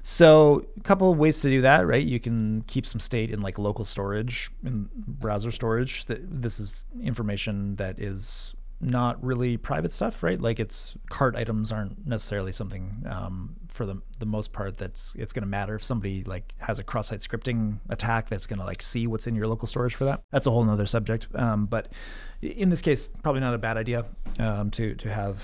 So 0.04 0.66
a 0.76 0.80
couple 0.82 1.10
of 1.10 1.18
ways 1.18 1.40
to 1.40 1.50
do 1.50 1.62
that 1.62 1.86
right? 1.86 2.04
You 2.04 2.20
can 2.20 2.62
keep 2.68 2.86
some 2.86 3.00
state 3.00 3.30
in 3.30 3.40
like 3.40 3.58
local 3.58 3.84
storage 3.84 4.50
in 4.64 4.88
browser 4.94 5.50
storage. 5.50 6.04
That 6.06 6.42
this 6.42 6.60
is 6.60 6.84
information 7.00 7.76
that 7.76 7.98
is 7.98 8.54
not 8.80 9.22
really 9.24 9.56
private 9.56 9.92
stuff, 9.92 10.22
right? 10.22 10.40
Like 10.40 10.58
it's 10.58 10.94
cart 11.08 11.36
items 11.36 11.70
aren't 11.70 12.06
necessarily 12.06 12.52
something 12.52 13.04
um, 13.08 13.56
for 13.72 13.86
the 13.86 14.00
the 14.18 14.26
most 14.26 14.52
part 14.52 14.76
that's 14.76 15.14
it's 15.16 15.32
going 15.32 15.42
to 15.42 15.48
matter 15.48 15.74
if 15.74 15.84
somebody 15.84 16.24
like 16.24 16.54
has 16.58 16.78
a 16.78 16.84
cross-site 16.84 17.20
scripting 17.20 17.78
attack 17.88 18.28
that's 18.28 18.46
going 18.46 18.58
to 18.58 18.64
like 18.64 18.82
see 18.82 19.06
what's 19.06 19.26
in 19.26 19.34
your 19.34 19.46
local 19.46 19.66
storage 19.66 19.94
for 19.94 20.04
that. 20.04 20.22
That's 20.30 20.46
a 20.46 20.50
whole 20.50 20.64
nother 20.64 20.86
subject. 20.86 21.28
Um, 21.34 21.66
but 21.66 21.92
in 22.40 22.68
this 22.68 22.82
case, 22.82 23.08
probably 23.22 23.40
not 23.40 23.54
a 23.54 23.58
bad 23.58 23.76
idea 23.76 24.04
um, 24.38 24.70
to 24.72 24.94
to 24.96 25.12
have 25.12 25.42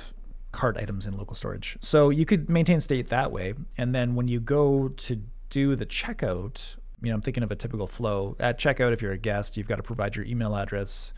cart 0.53 0.77
items 0.77 1.07
in 1.07 1.17
local 1.17 1.35
storage. 1.35 1.77
So 1.81 2.11
you 2.11 2.25
could 2.25 2.49
maintain 2.49 2.81
state 2.81 3.09
that 3.09 3.33
way, 3.33 3.55
and 3.77 3.95
then 3.95 4.15
when 4.15 4.29
you 4.29 4.41
go 4.41 4.89
to 4.89 5.23
do 5.51 5.77
the 5.77 5.87
checkout, 5.87 6.77
you 7.03 7.09
know, 7.09 7.15
I'm 7.15 7.23
thinking 7.23 7.43
of 7.43 7.51
a 7.51 7.57
typical 7.57 7.87
flow 7.87 8.37
at 8.39 8.59
checkout. 8.59 8.93
If 8.93 9.03
you're 9.03 9.13
a 9.13 9.19
guest, 9.19 9.57
you've 9.57 9.69
got 9.69 9.77
to 9.77 9.83
provide 9.83 10.17
your 10.17 10.25
email 10.27 10.55
address 10.57 11.13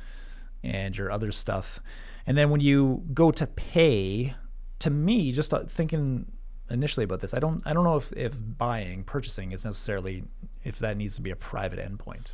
and 0.63 0.97
your 0.97 1.11
other 1.11 1.33
stuff 1.33 1.81
and 2.27 2.37
then 2.37 2.51
when 2.51 2.61
you 2.61 3.03
go 3.13 3.31
to 3.33 3.47
pay, 3.47 4.35
to 4.81 4.91
me, 4.91 5.33
just 5.33 5.53
uh, 5.53 5.65
thinking 5.69 6.31
initially 6.71 7.05
about 7.05 7.21
this, 7.21 7.35
I 7.35 7.39
don't 7.39 7.63
I 7.67 7.73
don't 7.73 7.85
know 7.85 7.97
if, 7.97 8.13
if 8.13 8.35
buying, 8.39 9.05
purchasing 9.05 9.53
is 9.53 9.65
necessarily 9.65 10.25
if 10.65 10.79
that 10.79 10.97
needs 10.97 11.17
to 11.17 11.23
be 11.23 11.31
a 11.31 11.37
private 11.37 11.79
endpoint. 11.79 12.33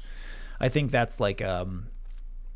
I 0.60 0.68
think 0.68 0.90
that's 0.90 1.20
like 1.20 1.42
um, 1.42 1.88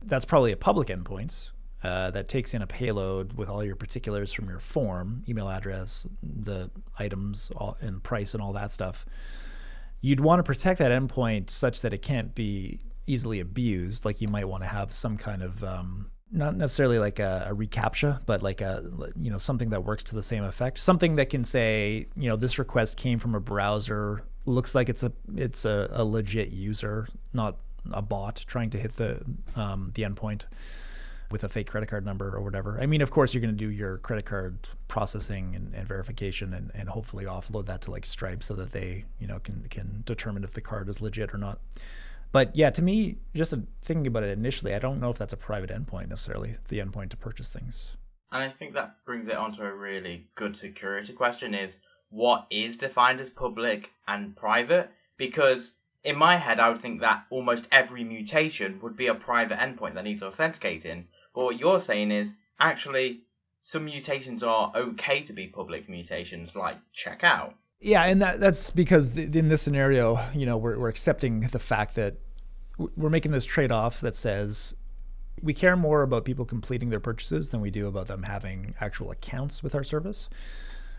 that's 0.04 0.24
probably 0.24 0.52
a 0.52 0.56
public 0.56 0.88
endpoint 0.88 1.50
uh, 1.82 2.10
that 2.10 2.28
takes 2.28 2.54
in 2.54 2.62
a 2.62 2.66
payload 2.66 3.34
with 3.34 3.48
all 3.48 3.64
your 3.64 3.76
particulars 3.76 4.32
from 4.32 4.48
your 4.48 4.58
form, 4.58 5.24
email 5.28 5.48
address, 5.48 6.06
the 6.22 6.70
items, 6.98 7.50
all, 7.56 7.76
and 7.80 8.02
price, 8.02 8.34
and 8.34 8.42
all 8.42 8.52
that 8.52 8.72
stuff. 8.72 9.06
You'd 10.00 10.20
want 10.20 10.38
to 10.38 10.42
protect 10.42 10.78
that 10.78 10.90
endpoint 10.92 11.50
such 11.50 11.82
that 11.82 11.92
it 11.92 12.02
can't 12.02 12.34
be 12.34 12.80
easily 13.06 13.40
abused. 13.40 14.04
Like 14.04 14.20
you 14.20 14.28
might 14.28 14.48
want 14.48 14.62
to 14.62 14.68
have 14.68 14.92
some 14.92 15.16
kind 15.16 15.42
of 15.42 15.62
um, 15.64 16.09
not 16.32 16.56
necessarily 16.56 16.98
like 16.98 17.18
a, 17.18 17.48
a 17.50 17.54
reCAPTCHA, 17.54 18.20
but 18.26 18.42
like 18.42 18.60
a 18.60 18.84
you 19.20 19.30
know 19.30 19.38
something 19.38 19.70
that 19.70 19.84
works 19.84 20.04
to 20.04 20.14
the 20.14 20.22
same 20.22 20.44
effect. 20.44 20.78
Something 20.78 21.16
that 21.16 21.30
can 21.30 21.44
say 21.44 22.06
you 22.16 22.28
know 22.28 22.36
this 22.36 22.58
request 22.58 22.96
came 22.96 23.18
from 23.18 23.34
a 23.34 23.40
browser, 23.40 24.22
looks 24.46 24.74
like 24.74 24.88
it's 24.88 25.02
a 25.02 25.12
it's 25.36 25.64
a, 25.64 25.88
a 25.92 26.04
legit 26.04 26.50
user, 26.50 27.08
not 27.32 27.56
a 27.92 28.02
bot 28.02 28.44
trying 28.46 28.70
to 28.70 28.78
hit 28.78 28.92
the 28.92 29.20
um, 29.56 29.90
the 29.94 30.02
endpoint 30.02 30.44
with 31.30 31.44
a 31.44 31.48
fake 31.48 31.68
credit 31.68 31.88
card 31.88 32.04
number 32.04 32.34
or 32.34 32.40
whatever. 32.40 32.78
I 32.80 32.86
mean, 32.86 33.02
of 33.02 33.10
course, 33.10 33.32
you're 33.32 33.40
going 33.40 33.56
to 33.56 33.58
do 33.58 33.70
your 33.70 33.98
credit 33.98 34.24
card 34.24 34.68
processing 34.88 35.54
and, 35.54 35.72
and 35.74 35.86
verification, 35.86 36.52
and, 36.52 36.72
and 36.74 36.88
hopefully 36.88 37.24
offload 37.24 37.66
that 37.66 37.82
to 37.82 37.90
like 37.90 38.04
Stripe 38.04 38.42
so 38.42 38.54
that 38.54 38.72
they 38.72 39.04
you 39.18 39.26
know 39.26 39.38
can 39.40 39.66
can 39.70 40.02
determine 40.06 40.44
if 40.44 40.52
the 40.52 40.60
card 40.60 40.88
is 40.88 41.00
legit 41.00 41.34
or 41.34 41.38
not. 41.38 41.58
But 42.32 42.54
yeah, 42.54 42.70
to 42.70 42.82
me, 42.82 43.16
just 43.34 43.54
thinking 43.82 44.06
about 44.06 44.22
it 44.22 44.30
initially, 44.30 44.74
I 44.74 44.78
don't 44.78 45.00
know 45.00 45.10
if 45.10 45.18
that's 45.18 45.32
a 45.32 45.36
private 45.36 45.70
endpoint 45.70 46.08
necessarily, 46.08 46.56
the 46.68 46.78
endpoint 46.78 47.10
to 47.10 47.16
purchase 47.16 47.48
things. 47.48 47.92
And 48.32 48.42
I 48.42 48.48
think 48.48 48.74
that 48.74 49.04
brings 49.04 49.28
it 49.28 49.36
onto 49.36 49.62
a 49.62 49.74
really 49.74 50.28
good 50.36 50.56
security 50.56 51.12
question 51.12 51.54
is 51.54 51.78
what 52.08 52.46
is 52.50 52.76
defined 52.76 53.20
as 53.20 53.30
public 53.30 53.92
and 54.06 54.36
private? 54.36 54.90
Because 55.16 55.74
in 56.04 56.16
my 56.16 56.36
head, 56.36 56.60
I 56.60 56.68
would 56.68 56.80
think 56.80 57.00
that 57.00 57.24
almost 57.30 57.68
every 57.72 58.04
mutation 58.04 58.78
would 58.80 58.96
be 58.96 59.08
a 59.08 59.14
private 59.14 59.58
endpoint 59.58 59.94
that 59.94 60.04
needs 60.04 60.22
authenticating. 60.22 61.08
But 61.34 61.44
what 61.44 61.58
you're 61.58 61.80
saying 61.80 62.10
is 62.12 62.36
actually 62.58 63.22
some 63.60 63.84
mutations 63.84 64.42
are 64.42 64.72
okay 64.74 65.20
to 65.22 65.32
be 65.32 65.46
public 65.46 65.88
mutations, 65.88 66.56
like 66.56 66.78
checkout. 66.94 67.54
Yeah, 67.80 68.04
and 68.04 68.20
that, 68.20 68.40
that's 68.40 68.70
because 68.70 69.16
in 69.16 69.48
this 69.48 69.62
scenario, 69.62 70.20
you 70.34 70.44
know, 70.44 70.58
we're, 70.58 70.78
we're 70.78 70.88
accepting 70.88 71.40
the 71.40 71.58
fact 71.58 71.94
that 71.94 72.16
we're 72.78 73.10
making 73.10 73.32
this 73.32 73.44
trade 73.44 73.72
off 73.72 74.00
that 74.00 74.16
says 74.16 74.74
we 75.42 75.54
care 75.54 75.76
more 75.76 76.02
about 76.02 76.24
people 76.24 76.44
completing 76.44 76.90
their 76.90 77.00
purchases 77.00 77.50
than 77.50 77.60
we 77.60 77.70
do 77.70 77.86
about 77.86 78.06
them 78.06 78.24
having 78.24 78.74
actual 78.80 79.10
accounts 79.10 79.62
with 79.62 79.74
our 79.74 79.82
service. 79.82 80.28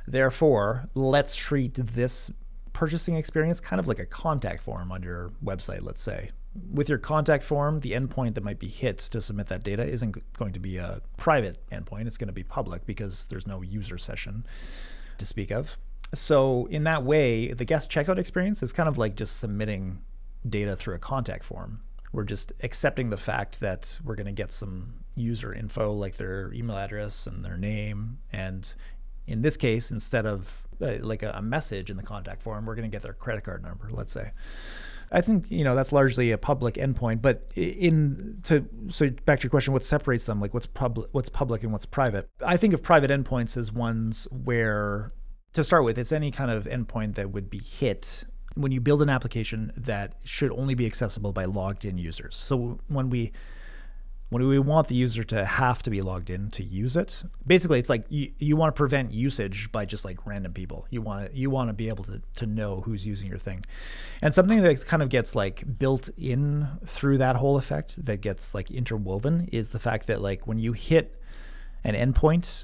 Therefore, 0.07 0.89
let's 0.95 1.35
treat 1.35 1.75
this 1.75 2.31
purchasing 2.73 3.15
experience 3.15 3.59
kind 3.59 3.79
of 3.79 3.87
like 3.87 3.99
a 3.99 4.05
contact 4.05 4.63
form 4.63 4.91
on 4.91 5.03
your 5.03 5.31
website, 5.43 5.83
let's 5.83 6.01
say. 6.01 6.31
With 6.73 6.89
your 6.89 6.97
contact 6.97 7.43
form, 7.43 7.81
the 7.81 7.91
endpoint 7.91 8.33
that 8.33 8.43
might 8.43 8.59
be 8.59 8.67
hit 8.67 8.97
to 8.97 9.21
submit 9.21 9.47
that 9.47 9.63
data 9.63 9.85
isn't 9.85 10.17
going 10.33 10.53
to 10.53 10.59
be 10.59 10.77
a 10.77 11.01
private 11.17 11.57
endpoint, 11.71 12.07
it's 12.07 12.17
going 12.17 12.27
to 12.27 12.33
be 12.33 12.43
public 12.43 12.85
because 12.85 13.25
there's 13.25 13.45
no 13.45 13.61
user 13.61 13.97
session 13.99 14.45
to 15.19 15.25
speak 15.25 15.51
of. 15.51 15.77
So, 16.13 16.65
in 16.67 16.83
that 16.83 17.03
way, 17.03 17.53
the 17.53 17.65
guest 17.65 17.89
checkout 17.89 18.17
experience 18.17 18.61
is 18.61 18.73
kind 18.73 18.89
of 18.89 18.97
like 18.97 19.15
just 19.15 19.39
submitting 19.39 20.01
data 20.47 20.75
through 20.75 20.95
a 20.95 20.99
contact 20.99 21.45
form. 21.45 21.81
We're 22.11 22.25
just 22.25 22.51
accepting 22.61 23.09
the 23.09 23.17
fact 23.17 23.61
that 23.61 23.97
we're 24.03 24.15
going 24.15 24.25
to 24.25 24.33
get 24.33 24.51
some 24.51 24.93
user 25.15 25.53
info 25.53 25.91
like 25.91 26.17
their 26.17 26.51
email 26.53 26.77
address 26.77 27.27
and 27.27 27.45
their 27.45 27.57
name. 27.57 28.17
And 28.33 28.73
in 29.27 29.41
this 29.41 29.55
case, 29.55 29.91
instead 29.91 30.25
of 30.25 30.67
uh, 30.81 30.95
like 31.01 31.23
a, 31.23 31.31
a 31.31 31.41
message 31.41 31.89
in 31.89 31.97
the 31.97 32.03
contact 32.03 32.41
form, 32.41 32.65
we're 32.65 32.75
going 32.75 32.89
to 32.89 32.93
get 32.93 33.03
their 33.03 33.13
credit 33.13 33.43
card 33.43 33.63
number, 33.63 33.89
let's 33.91 34.11
say. 34.11 34.31
I 35.13 35.19
think 35.19 35.51
you 35.51 35.65
know 35.65 35.75
that's 35.75 35.91
largely 35.91 36.31
a 36.31 36.37
public 36.37 36.75
endpoint, 36.75 37.21
but 37.21 37.45
in 37.55 38.39
to 38.43 38.65
so 38.89 39.09
back 39.25 39.39
to 39.41 39.43
your 39.43 39.49
question, 39.49 39.73
what 39.73 39.83
separates 39.83 40.25
them? 40.25 40.39
Like 40.39 40.53
what's 40.53 40.65
public, 40.65 41.09
what's 41.11 41.27
public, 41.27 41.63
and 41.63 41.73
what's 41.73 41.85
private? 41.85 42.29
I 42.45 42.55
think 42.55 42.73
of 42.73 42.81
private 42.81 43.11
endpoints 43.11 43.57
as 43.57 43.73
ones 43.73 44.25
where, 44.31 45.11
to 45.53 45.63
start 45.63 45.83
with, 45.83 45.97
it's 45.97 46.11
any 46.11 46.31
kind 46.31 46.51
of 46.51 46.65
endpoint 46.65 47.15
that 47.15 47.31
would 47.31 47.49
be 47.49 47.59
hit 47.59 48.23
when 48.55 48.71
you 48.71 48.81
build 48.81 49.01
an 49.01 49.09
application 49.09 49.71
that 49.77 50.15
should 50.23 50.51
only 50.51 50.75
be 50.75 50.85
accessible 50.85 51.31
by 51.31 51.45
logged 51.45 51.85
in 51.85 51.97
users. 51.97 52.35
So 52.35 52.79
when 52.87 53.09
we 53.09 53.31
when 54.31 54.47
we 54.47 54.59
want 54.59 54.87
the 54.87 54.95
user 54.95 55.25
to 55.25 55.43
have 55.43 55.83
to 55.83 55.89
be 55.89 56.01
logged 56.01 56.29
in 56.29 56.49
to 56.49 56.63
use 56.63 56.95
it 56.95 57.21
basically 57.45 57.79
it's 57.79 57.89
like 57.89 58.05
you, 58.07 58.31
you 58.39 58.55
want 58.55 58.73
to 58.73 58.77
prevent 58.77 59.11
usage 59.11 59.69
by 59.73 59.83
just 59.83 60.05
like 60.05 60.25
random 60.25 60.53
people 60.53 60.87
you 60.89 61.01
want 61.01 61.29
to 61.29 61.37
you 61.37 61.49
want 61.49 61.67
to 61.67 61.73
be 61.73 61.89
able 61.89 62.05
to, 62.05 62.21
to 62.35 62.45
know 62.45 62.79
who's 62.79 63.05
using 63.05 63.27
your 63.27 63.37
thing 63.37 63.63
and 64.21 64.33
something 64.33 64.61
that 64.61 64.85
kind 64.85 65.03
of 65.03 65.09
gets 65.09 65.35
like 65.35 65.77
built 65.77 66.09
in 66.17 66.65
through 66.85 67.17
that 67.17 67.35
whole 67.35 67.57
effect 67.57 68.03
that 68.03 68.21
gets 68.21 68.55
like 68.55 68.71
interwoven 68.71 69.49
is 69.51 69.69
the 69.69 69.79
fact 69.79 70.07
that 70.07 70.21
like 70.21 70.47
when 70.47 70.57
you 70.57 70.71
hit 70.71 71.21
an 71.83 71.93
endpoint 71.93 72.63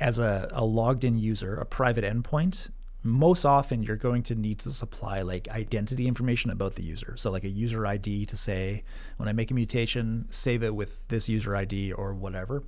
as 0.00 0.18
a, 0.18 0.48
a 0.52 0.64
logged 0.64 1.04
in 1.04 1.18
user 1.18 1.56
a 1.56 1.66
private 1.66 2.04
endpoint 2.04 2.70
most 3.04 3.44
often 3.44 3.82
you're 3.82 3.96
going 3.96 4.22
to 4.22 4.34
need 4.34 4.58
to 4.58 4.70
supply 4.70 5.20
like 5.20 5.46
identity 5.50 6.08
information 6.08 6.50
about 6.50 6.74
the 6.74 6.82
user. 6.82 7.14
So 7.18 7.30
like 7.30 7.44
a 7.44 7.48
user 7.48 7.86
ID 7.86 8.24
to 8.26 8.36
say, 8.36 8.82
when 9.18 9.28
I 9.28 9.32
make 9.32 9.50
a 9.50 9.54
mutation, 9.54 10.26
save 10.30 10.62
it 10.62 10.74
with 10.74 11.06
this 11.08 11.28
user 11.28 11.54
ID 11.54 11.92
or 11.92 12.14
whatever. 12.14 12.64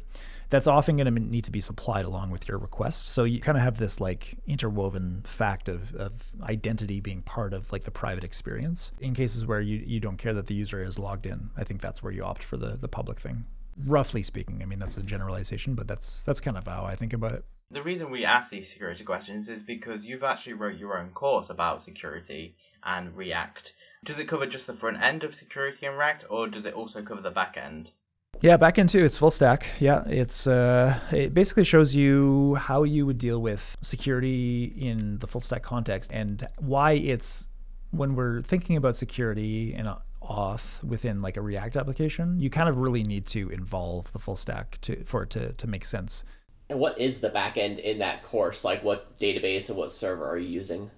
That's 0.48 0.66
often 0.66 0.98
going 0.98 1.12
to 1.12 1.20
need 1.20 1.44
to 1.44 1.50
be 1.50 1.62
supplied 1.62 2.04
along 2.04 2.30
with 2.30 2.46
your 2.46 2.58
request. 2.58 3.08
So 3.08 3.24
you 3.24 3.40
kind 3.40 3.56
of 3.56 3.64
have 3.64 3.78
this 3.78 3.98
like 3.98 4.36
interwoven 4.46 5.22
fact 5.24 5.68
of, 5.68 5.94
of 5.94 6.12
identity 6.42 7.00
being 7.00 7.22
part 7.22 7.54
of 7.54 7.72
like 7.72 7.84
the 7.84 7.90
private 7.90 8.22
experience. 8.22 8.92
In 9.00 9.14
cases 9.14 9.46
where 9.46 9.62
you, 9.62 9.82
you 9.84 10.00
don't 10.00 10.18
care 10.18 10.34
that 10.34 10.46
the 10.46 10.54
user 10.54 10.82
is 10.82 10.98
logged 10.98 11.26
in, 11.26 11.48
I 11.56 11.64
think 11.64 11.80
that's 11.80 12.02
where 12.02 12.12
you 12.12 12.22
opt 12.22 12.44
for 12.44 12.58
the, 12.58 12.76
the 12.76 12.88
public 12.88 13.18
thing. 13.18 13.46
Roughly 13.84 14.22
speaking, 14.22 14.60
I 14.62 14.66
mean 14.66 14.78
that's 14.78 14.96
a 14.96 15.02
generalization, 15.02 15.74
but 15.74 15.86
that's 15.88 16.22
that's 16.22 16.40
kind 16.40 16.56
of 16.56 16.66
how 16.66 16.84
I 16.84 16.96
think 16.96 17.12
about 17.12 17.32
it. 17.32 17.44
The 17.70 17.82
reason 17.82 18.10
we 18.10 18.24
ask 18.24 18.50
these 18.50 18.70
security 18.70 19.02
questions 19.02 19.48
is 19.48 19.62
because 19.62 20.06
you've 20.06 20.22
actually 20.22 20.52
wrote 20.52 20.78
your 20.78 20.98
own 20.98 21.10
course 21.10 21.50
about 21.50 21.82
security 21.82 22.54
and 22.84 23.16
React. 23.16 23.72
Does 24.04 24.20
it 24.20 24.28
cover 24.28 24.46
just 24.46 24.68
the 24.68 24.74
front 24.74 25.02
end 25.02 25.24
of 25.24 25.34
security 25.34 25.84
and 25.84 25.98
React, 25.98 26.26
or 26.30 26.46
does 26.46 26.64
it 26.64 26.74
also 26.74 27.02
cover 27.02 27.20
the 27.20 27.30
back 27.30 27.56
end? 27.56 27.90
Yeah, 28.40 28.56
back 28.56 28.78
end 28.78 28.90
too. 28.90 29.04
It's 29.04 29.18
full 29.18 29.30
stack. 29.30 29.66
Yeah, 29.80 30.04
it's 30.06 30.46
uh, 30.46 30.98
it 31.10 31.34
basically 31.34 31.64
shows 31.64 31.94
you 31.94 32.54
how 32.54 32.84
you 32.84 33.06
would 33.06 33.18
deal 33.18 33.40
with 33.40 33.76
security 33.82 34.64
in 34.64 35.18
the 35.18 35.26
full 35.26 35.40
stack 35.40 35.62
context 35.62 36.10
and 36.12 36.46
why 36.58 36.92
it's 36.92 37.46
when 37.90 38.14
we're 38.14 38.42
thinking 38.42 38.76
about 38.76 38.96
security 38.96 39.74
and 39.74 39.88
auth 40.28 40.82
within 40.82 41.22
like 41.22 41.36
a 41.36 41.42
React 41.42 41.76
application, 41.76 42.38
you 42.40 42.50
kind 42.50 42.68
of 42.68 42.78
really 42.78 43.02
need 43.02 43.26
to 43.28 43.48
involve 43.50 44.12
the 44.12 44.18
full 44.18 44.36
stack 44.36 44.78
to 44.82 45.04
for 45.04 45.22
it 45.22 45.30
to 45.30 45.52
to 45.52 45.66
make 45.66 45.84
sense. 45.84 46.24
And 46.68 46.80
what 46.80 47.00
is 47.00 47.20
the 47.20 47.30
backend 47.30 47.78
in 47.78 47.98
that 47.98 48.22
course? 48.22 48.64
Like, 48.64 48.82
what 48.82 49.16
database 49.18 49.68
and 49.68 49.78
what 49.78 49.92
server 49.92 50.28
are 50.28 50.38
you 50.38 50.48
using? 50.48 50.90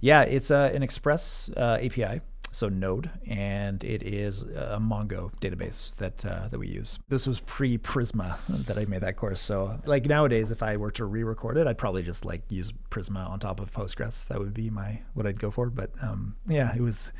Yeah, 0.00 0.22
it's 0.22 0.50
uh, 0.50 0.72
an 0.74 0.82
Express 0.82 1.48
uh, 1.56 1.78
API, 1.80 2.22
so 2.50 2.68
Node, 2.68 3.08
and 3.28 3.84
it 3.84 4.02
is 4.02 4.42
a 4.42 4.78
Mongo 4.80 5.30
database 5.40 5.94
that 5.96 6.26
uh, 6.26 6.48
that 6.48 6.58
we 6.58 6.66
use. 6.66 6.98
This 7.08 7.28
was 7.28 7.38
pre 7.40 7.78
Prisma 7.78 8.36
that 8.66 8.76
I 8.76 8.84
made 8.84 9.02
that 9.02 9.16
course. 9.16 9.40
So, 9.40 9.78
like 9.86 10.06
nowadays, 10.06 10.50
if 10.50 10.60
I 10.60 10.76
were 10.76 10.90
to 10.92 11.04
re-record 11.04 11.56
it, 11.56 11.68
I'd 11.68 11.78
probably 11.78 12.02
just 12.02 12.24
like 12.24 12.42
use 12.50 12.72
Prisma 12.90 13.30
on 13.30 13.38
top 13.38 13.60
of 13.60 13.72
Postgres. 13.72 14.26
That 14.26 14.40
would 14.40 14.52
be 14.52 14.70
my 14.70 15.00
what 15.14 15.26
I'd 15.26 15.38
go 15.38 15.52
for. 15.52 15.70
But 15.70 15.90
um, 16.02 16.34
yeah, 16.48 16.74
it 16.74 16.80
was 16.82 17.12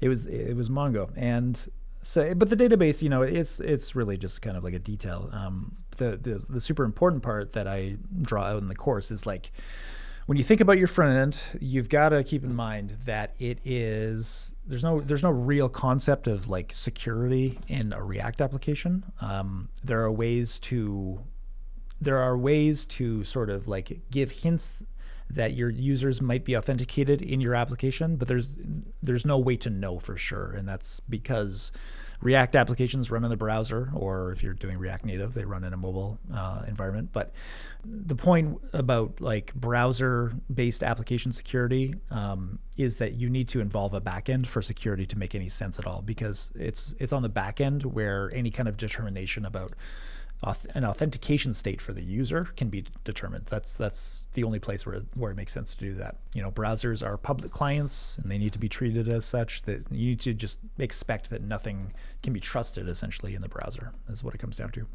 it 0.00 0.08
was 0.08 0.26
it 0.26 0.56
was 0.56 0.68
Mongo, 0.68 1.10
and 1.16 1.58
so 2.02 2.34
but 2.34 2.50
the 2.50 2.56
database, 2.56 3.02
you 3.02 3.08
know, 3.08 3.22
it's 3.22 3.60
it's 3.60 3.94
really 3.94 4.16
just 4.16 4.42
kind 4.42 4.56
of 4.56 4.64
like 4.64 4.74
a 4.74 4.78
detail. 4.78 5.28
Um, 5.32 5.76
the, 5.96 6.16
the 6.16 6.44
the 6.48 6.60
super 6.60 6.84
important 6.84 7.22
part 7.22 7.52
that 7.52 7.68
I 7.68 7.96
draw 8.22 8.44
out 8.44 8.62
in 8.62 8.68
the 8.68 8.74
course 8.74 9.10
is 9.10 9.26
like 9.26 9.52
when 10.26 10.38
you 10.38 10.44
think 10.44 10.60
about 10.60 10.78
your 10.78 10.86
front 10.86 11.16
end, 11.16 11.40
you've 11.60 11.88
got 11.88 12.10
to 12.10 12.22
keep 12.22 12.44
in 12.44 12.54
mind 12.54 12.90
that 13.04 13.34
it 13.38 13.58
is 13.64 14.54
there's 14.66 14.84
no 14.84 15.00
there's 15.00 15.22
no 15.22 15.30
real 15.30 15.68
concept 15.68 16.26
of 16.26 16.48
like 16.48 16.72
security 16.72 17.58
in 17.68 17.92
a 17.92 18.02
React 18.02 18.40
application. 18.40 19.04
Um, 19.20 19.68
there 19.82 20.00
are 20.02 20.12
ways 20.12 20.58
to 20.60 21.20
there 22.00 22.18
are 22.18 22.38
ways 22.38 22.84
to 22.86 23.24
sort 23.24 23.50
of 23.50 23.68
like 23.68 24.00
give 24.10 24.30
hints 24.30 24.82
that 25.30 25.54
your 25.54 25.70
users 25.70 26.20
might 26.20 26.44
be 26.44 26.56
authenticated 26.56 27.22
in 27.22 27.40
your 27.40 27.54
application, 27.54 28.16
but 28.16 28.28
there's 28.28 28.58
there's 29.02 29.24
no 29.24 29.38
way 29.38 29.56
to 29.56 29.70
know 29.70 29.98
for 29.98 30.16
sure, 30.16 30.52
and 30.52 30.68
that's 30.68 31.00
because 31.00 31.72
React 32.22 32.56
applications 32.56 33.10
run 33.10 33.24
in 33.24 33.30
the 33.30 33.36
browser, 33.36 33.90
or 33.94 34.30
if 34.32 34.42
you're 34.42 34.52
doing 34.52 34.76
React 34.76 35.06
Native, 35.06 35.32
they 35.32 35.44
run 35.44 35.64
in 35.64 35.72
a 35.72 35.76
mobile 35.76 36.18
uh, 36.34 36.64
environment. 36.68 37.10
But 37.12 37.32
the 37.82 38.14
point 38.14 38.60
about 38.74 39.22
like 39.22 39.54
browser-based 39.54 40.82
application 40.82 41.32
security 41.32 41.94
um, 42.10 42.58
is 42.76 42.98
that 42.98 43.14
you 43.14 43.30
need 43.30 43.48
to 43.48 43.60
involve 43.60 43.94
a 43.94 44.02
backend 44.02 44.46
for 44.46 44.60
security 44.60 45.06
to 45.06 45.18
make 45.18 45.34
any 45.34 45.48
sense 45.48 45.78
at 45.78 45.86
all, 45.86 46.02
because 46.02 46.50
it's 46.54 46.94
it's 46.98 47.14
on 47.14 47.22
the 47.22 47.30
backend 47.30 47.86
where 47.86 48.30
any 48.34 48.50
kind 48.50 48.68
of 48.68 48.76
determination 48.76 49.46
about 49.46 49.72
an 50.42 50.84
authentication 50.84 51.52
state 51.52 51.82
for 51.82 51.92
the 51.92 52.02
user 52.02 52.48
can 52.56 52.70
be 52.70 52.84
determined. 53.04 53.46
That's 53.46 53.76
that's 53.76 54.26
the 54.32 54.44
only 54.44 54.58
place 54.58 54.86
where 54.86 55.02
where 55.14 55.30
it 55.30 55.36
makes 55.36 55.52
sense 55.52 55.74
to 55.74 55.84
do 55.84 55.94
that. 55.94 56.16
You 56.34 56.42
know, 56.42 56.50
browsers 56.50 57.06
are 57.06 57.18
public 57.18 57.52
clients 57.52 58.16
and 58.18 58.30
they 58.30 58.38
need 58.38 58.54
to 58.54 58.58
be 58.58 58.68
treated 58.68 59.12
as 59.12 59.24
such. 59.26 59.62
That 59.62 59.84
you 59.90 60.10
need 60.10 60.20
to 60.20 60.32
just 60.32 60.58
expect 60.78 61.28
that 61.30 61.42
nothing 61.42 61.92
can 62.22 62.32
be 62.32 62.40
trusted 62.40 62.88
essentially 62.88 63.34
in 63.34 63.42
the 63.42 63.48
browser. 63.48 63.92
Is 64.08 64.24
what 64.24 64.34
it 64.34 64.38
comes 64.38 64.56
down 64.56 64.70
to. 64.72 64.86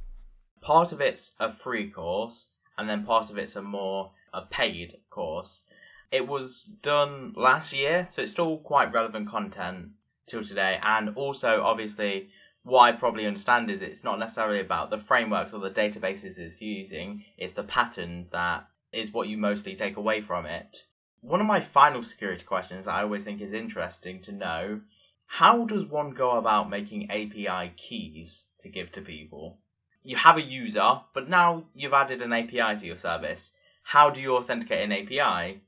Part 0.62 0.92
of 0.92 1.00
it's 1.00 1.34
a 1.40 1.52
free 1.52 1.90
course, 1.92 2.48
and 2.78 2.90
then 2.90 3.06
part 3.06 3.30
of 3.30 3.38
it's 3.38 3.56
a 3.56 3.62
more 3.62 4.14
a 4.34 4.42
paid 4.42 4.98
course. 5.12 5.64
It 6.12 6.28
was 6.28 6.64
done 6.64 7.34
last 7.36 7.72
year, 7.72 8.06
so 8.08 8.24
it's 8.24 8.32
still 8.32 8.58
quite 8.58 8.92
relevant 8.92 9.28
content 9.28 9.90
till 10.26 10.44
today, 10.44 10.80
and 10.82 11.10
also 11.16 11.62
obviously 11.62 12.30
what 12.66 12.82
I 12.82 12.92
probably 12.94 13.28
understand 13.28 13.70
is 13.70 13.84
it's 13.84 14.04
not 14.04 14.18
necessarily 14.18 14.60
about 14.60 14.90
the 14.90 14.98
frameworks 14.98 15.54
or 15.54 15.60
the 15.60 15.70
databases 15.70 16.40
it's 16.40 16.62
using, 16.62 17.24
it's 17.38 17.54
the 17.54 17.64
patterns 17.64 18.30
that 18.30 18.68
is 18.92 19.14
what 19.14 19.28
you 19.28 19.38
mostly 19.38 19.76
take 19.76 19.98
away 19.98 20.20
from 20.20 20.48
it. 20.48 20.86
One 21.22 21.40
of 21.40 21.46
my 21.46 21.60
final 21.62 22.02
security 22.02 22.44
questions 22.44 22.86
that 22.86 22.96
I 22.96 23.04
always 23.04 23.24
think 23.24 23.40
is 23.40 23.54
interesting 23.54 24.20
to 24.22 24.32
know 24.32 24.82
how 25.28 25.66
does 25.66 25.86
one 25.86 26.12
go 26.12 26.32
about 26.32 26.70
making 26.70 27.12
API 27.12 27.74
keys 27.78 28.46
to 28.60 28.70
give 28.70 28.92
to 28.94 29.02
people? 29.02 29.60
You 30.02 30.16
have 30.18 30.38
a 30.38 30.42
user, 30.42 31.02
but 31.14 31.30
now 31.30 31.66
you've 31.76 31.94
added 31.94 32.24
an 32.24 32.34
API 32.34 32.80
to 32.80 32.86
your 32.86 32.96
service. 32.96 33.54
How 33.84 34.10
do 34.10 34.20
you 34.20 34.36
authenticate 34.36 34.84
an 34.84 34.92
API? 34.92 35.62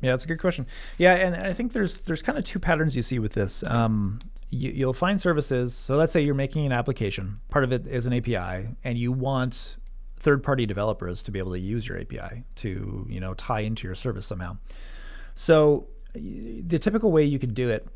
Yeah, 0.00 0.12
that's 0.12 0.24
a 0.24 0.28
good 0.28 0.40
question. 0.40 0.66
Yeah, 0.96 1.14
and 1.16 1.36
I 1.36 1.52
think 1.52 1.74
there's 1.74 1.98
there's 1.98 2.22
kind 2.22 2.38
of 2.38 2.44
two 2.44 2.58
patterns 2.58 2.96
you 2.96 3.02
see 3.02 3.18
with 3.18 3.34
this. 3.34 3.62
Um, 3.64 4.20
you, 4.50 4.70
you'll 4.72 4.92
find 4.92 5.20
services. 5.20 5.74
So 5.74 5.96
let's 5.96 6.12
say 6.12 6.20
you're 6.20 6.34
making 6.34 6.66
an 6.66 6.72
application, 6.72 7.40
part 7.48 7.64
of 7.64 7.72
it 7.72 7.86
is 7.86 8.06
an 8.06 8.12
API, 8.12 8.68
and 8.84 8.98
you 8.98 9.12
want 9.12 9.76
third-party 10.18 10.66
developers 10.66 11.22
to 11.22 11.30
be 11.30 11.38
able 11.38 11.52
to 11.52 11.58
use 11.58 11.88
your 11.88 11.98
API 11.98 12.44
to 12.54 13.06
you 13.08 13.20
know 13.20 13.32
tie 13.34 13.60
into 13.60 13.86
your 13.86 13.94
service 13.94 14.26
somehow. 14.26 14.56
So 15.34 15.86
the 16.14 16.78
typical 16.78 17.12
way 17.12 17.24
you 17.24 17.38
could 17.38 17.54
do 17.54 17.70
it 17.70 17.86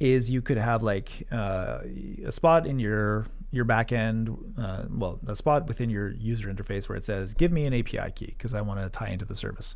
is 0.00 0.30
you 0.30 0.40
could 0.42 0.58
have 0.58 0.82
like 0.82 1.26
uh, 1.30 1.80
a 2.24 2.32
spot 2.32 2.66
in 2.66 2.78
your 2.78 3.26
your 3.50 3.64
backend, 3.64 4.36
uh, 4.58 4.84
well, 4.90 5.18
a 5.26 5.34
spot 5.34 5.68
within 5.68 5.88
your 5.88 6.10
user 6.10 6.52
interface 6.52 6.88
where 6.88 6.96
it 6.96 7.04
says, 7.04 7.34
"Give 7.34 7.50
me 7.50 7.66
an 7.66 7.74
API 7.74 8.10
key" 8.14 8.26
because 8.26 8.54
I 8.54 8.60
want 8.60 8.80
to 8.80 8.88
tie 8.90 9.08
into 9.08 9.24
the 9.24 9.34
service. 9.34 9.74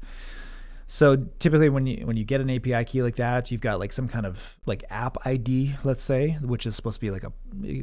So 0.92 1.16
typically, 1.38 1.70
when 1.70 1.86
you 1.86 2.06
when 2.06 2.18
you 2.18 2.24
get 2.24 2.42
an 2.42 2.50
API 2.50 2.84
key 2.84 3.02
like 3.02 3.16
that, 3.16 3.50
you've 3.50 3.62
got 3.62 3.78
like 3.78 3.94
some 3.94 4.08
kind 4.08 4.26
of 4.26 4.58
like 4.66 4.84
app 4.90 5.16
ID, 5.26 5.74
let's 5.84 6.02
say, 6.02 6.36
which 6.42 6.66
is 6.66 6.76
supposed 6.76 6.96
to 6.96 7.00
be 7.00 7.10
like 7.10 7.24
a 7.24 7.32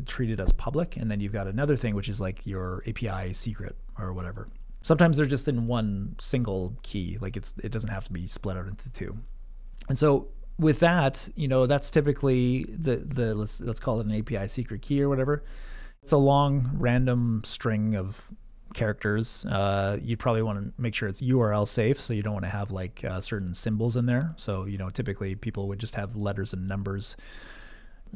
treated 0.01 0.39
as 0.39 0.51
public, 0.51 0.95
and 0.95 1.09
then 1.09 1.19
you've 1.19 1.33
got 1.33 1.47
another 1.47 1.75
thing 1.75 1.95
which 1.95 2.07
is 2.07 2.21
like 2.21 2.45
your 2.45 2.83
API 2.87 3.33
secret 3.33 3.75
or 3.97 4.13
whatever. 4.13 4.47
Sometimes 4.83 5.17
they're 5.17 5.25
just 5.25 5.47
in 5.47 5.65
one 5.65 6.17
single 6.19 6.77
key, 6.83 7.17
like 7.19 7.35
it's 7.35 7.55
it 7.63 7.71
doesn't 7.71 7.89
have 7.89 8.03
to 8.03 8.13
be 8.13 8.27
split 8.27 8.57
out 8.57 8.67
into 8.67 8.91
two. 8.91 9.17
And 9.87 9.97
so 9.97 10.27
with 10.59 10.79
that, 10.81 11.29
you 11.35 11.47
know, 11.47 11.65
that's 11.65 11.89
typically 11.89 12.65
the 12.65 12.97
the 12.97 13.33
let's 13.33 13.59
let's 13.59 13.79
call 13.79 13.99
it 14.01 14.05
an 14.05 14.19
API 14.19 14.47
secret 14.47 14.83
key 14.83 15.01
or 15.01 15.09
whatever. 15.09 15.43
It's 16.03 16.11
a 16.11 16.17
long 16.17 16.69
random 16.75 17.41
string 17.43 17.95
of 17.95 18.29
characters. 18.73 19.45
Uh, 19.45 19.97
you 20.01 20.17
probably 20.17 20.41
want 20.41 20.59
to 20.59 20.81
make 20.81 20.95
sure 20.95 21.09
it's 21.09 21.21
URL 21.21 21.67
safe, 21.67 21.99
so 21.99 22.13
you 22.13 22.21
don't 22.21 22.33
want 22.33 22.45
to 22.45 22.49
have 22.49 22.71
like 22.71 23.03
uh, 23.03 23.21
certain 23.21 23.53
symbols 23.53 23.97
in 23.97 24.05
there. 24.05 24.33
So 24.37 24.65
you 24.65 24.77
know, 24.77 24.89
typically 24.89 25.35
people 25.35 25.67
would 25.67 25.79
just 25.79 25.95
have 25.95 26.15
letters 26.15 26.53
and 26.53 26.67
numbers. 26.67 27.15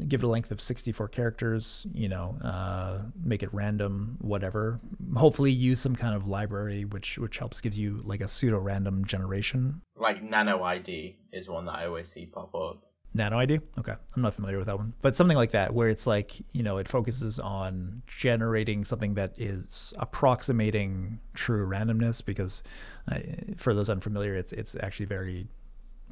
Give 0.07 0.23
it 0.23 0.25
a 0.25 0.29
length 0.29 0.49
of 0.49 0.59
64 0.59 1.09
characters. 1.09 1.85
You 1.93 2.09
know, 2.09 2.37
uh, 2.43 2.99
make 3.23 3.43
it 3.43 3.53
random, 3.53 4.17
whatever. 4.21 4.79
Hopefully, 5.15 5.51
use 5.51 5.79
some 5.79 5.95
kind 5.95 6.15
of 6.15 6.27
library 6.27 6.85
which 6.85 7.17
which 7.17 7.37
helps 7.37 7.61
gives 7.61 7.77
you 7.77 8.01
like 8.03 8.21
a 8.21 8.27
pseudo 8.27 8.57
random 8.57 9.05
generation. 9.05 9.81
Like 9.95 10.23
Nano 10.23 10.63
ID 10.63 11.17
is 11.31 11.49
one 11.49 11.65
that 11.65 11.75
I 11.75 11.85
always 11.85 12.07
see 12.07 12.25
pop 12.25 12.55
up. 12.55 12.92
Nano 13.13 13.37
ID? 13.37 13.59
Okay. 13.77 13.93
I'm 14.15 14.21
not 14.21 14.33
familiar 14.33 14.57
with 14.57 14.67
that 14.67 14.77
one. 14.77 14.93
But 15.01 15.15
something 15.15 15.37
like 15.37 15.51
that, 15.51 15.73
where 15.73 15.89
it's 15.89 16.07
like, 16.07 16.33
you 16.51 16.63
know, 16.63 16.77
it 16.77 16.87
focuses 16.87 17.39
on 17.39 18.01
generating 18.07 18.83
something 18.83 19.13
that 19.15 19.33
is 19.37 19.93
approximating 19.97 21.19
true 21.33 21.67
randomness 21.67 22.25
because 22.25 22.63
uh, 23.11 23.19
for 23.55 23.73
those 23.73 23.89
unfamiliar, 23.89 24.33
it's, 24.33 24.51
it's 24.51 24.75
actually 24.81 25.05
very 25.05 25.47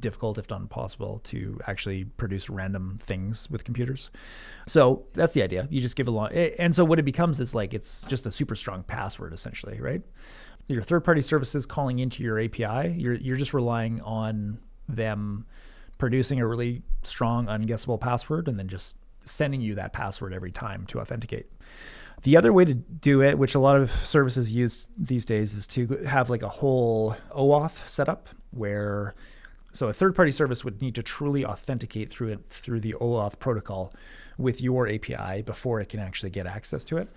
difficult, 0.02 0.36
if 0.36 0.50
not 0.50 0.60
impossible, 0.60 1.20
to 1.24 1.58
actually 1.66 2.04
produce 2.04 2.50
random 2.50 2.98
things 3.00 3.48
with 3.48 3.64
computers. 3.64 4.10
So 4.66 5.06
that's 5.14 5.32
the 5.32 5.42
idea. 5.42 5.66
You 5.70 5.80
just 5.80 5.96
give 5.96 6.08
a 6.08 6.10
long, 6.10 6.30
and 6.32 6.74
so 6.74 6.84
what 6.84 6.98
it 6.98 7.04
becomes 7.04 7.40
is 7.40 7.54
like 7.54 7.72
it's 7.72 8.02
just 8.02 8.26
a 8.26 8.30
super 8.30 8.54
strong 8.54 8.82
password 8.82 9.32
essentially, 9.32 9.80
right? 9.80 10.02
Your 10.68 10.82
third-party 10.82 11.22
services 11.22 11.64
calling 11.64 12.00
into 12.00 12.22
your 12.22 12.38
API, 12.38 12.94
you're 12.96 13.14
you're 13.14 13.36
just 13.36 13.54
relying 13.54 14.00
on 14.02 14.58
them 14.88 15.46
producing 16.02 16.40
a 16.40 16.46
really 16.48 16.82
strong, 17.04 17.46
unguessable 17.46 18.00
password 18.00 18.48
and 18.48 18.58
then 18.58 18.66
just 18.66 18.96
sending 19.22 19.60
you 19.60 19.76
that 19.76 19.92
password 19.92 20.34
every 20.34 20.50
time 20.50 20.84
to 20.84 20.98
authenticate. 20.98 21.46
The 22.24 22.36
other 22.36 22.52
way 22.52 22.64
to 22.64 22.74
do 22.74 23.22
it, 23.22 23.38
which 23.38 23.54
a 23.54 23.60
lot 23.60 23.76
of 23.76 23.88
services 23.92 24.50
use 24.50 24.88
these 24.98 25.24
days, 25.24 25.54
is 25.54 25.64
to 25.68 25.86
have 26.04 26.28
like 26.28 26.42
a 26.42 26.48
whole 26.48 27.14
OAuth 27.30 27.86
setup 27.88 28.28
where 28.50 29.14
so 29.70 29.86
a 29.86 29.92
third-party 29.92 30.32
service 30.32 30.64
would 30.64 30.82
need 30.82 30.96
to 30.96 31.04
truly 31.04 31.46
authenticate 31.46 32.10
through 32.10 32.30
it 32.30 32.40
through 32.48 32.80
the 32.80 32.96
OAuth 33.00 33.38
protocol 33.38 33.94
with 34.36 34.60
your 34.60 34.88
API 34.88 35.42
before 35.42 35.80
it 35.80 35.88
can 35.88 36.00
actually 36.00 36.30
get 36.30 36.48
access 36.48 36.82
to 36.82 36.96
it. 36.96 37.08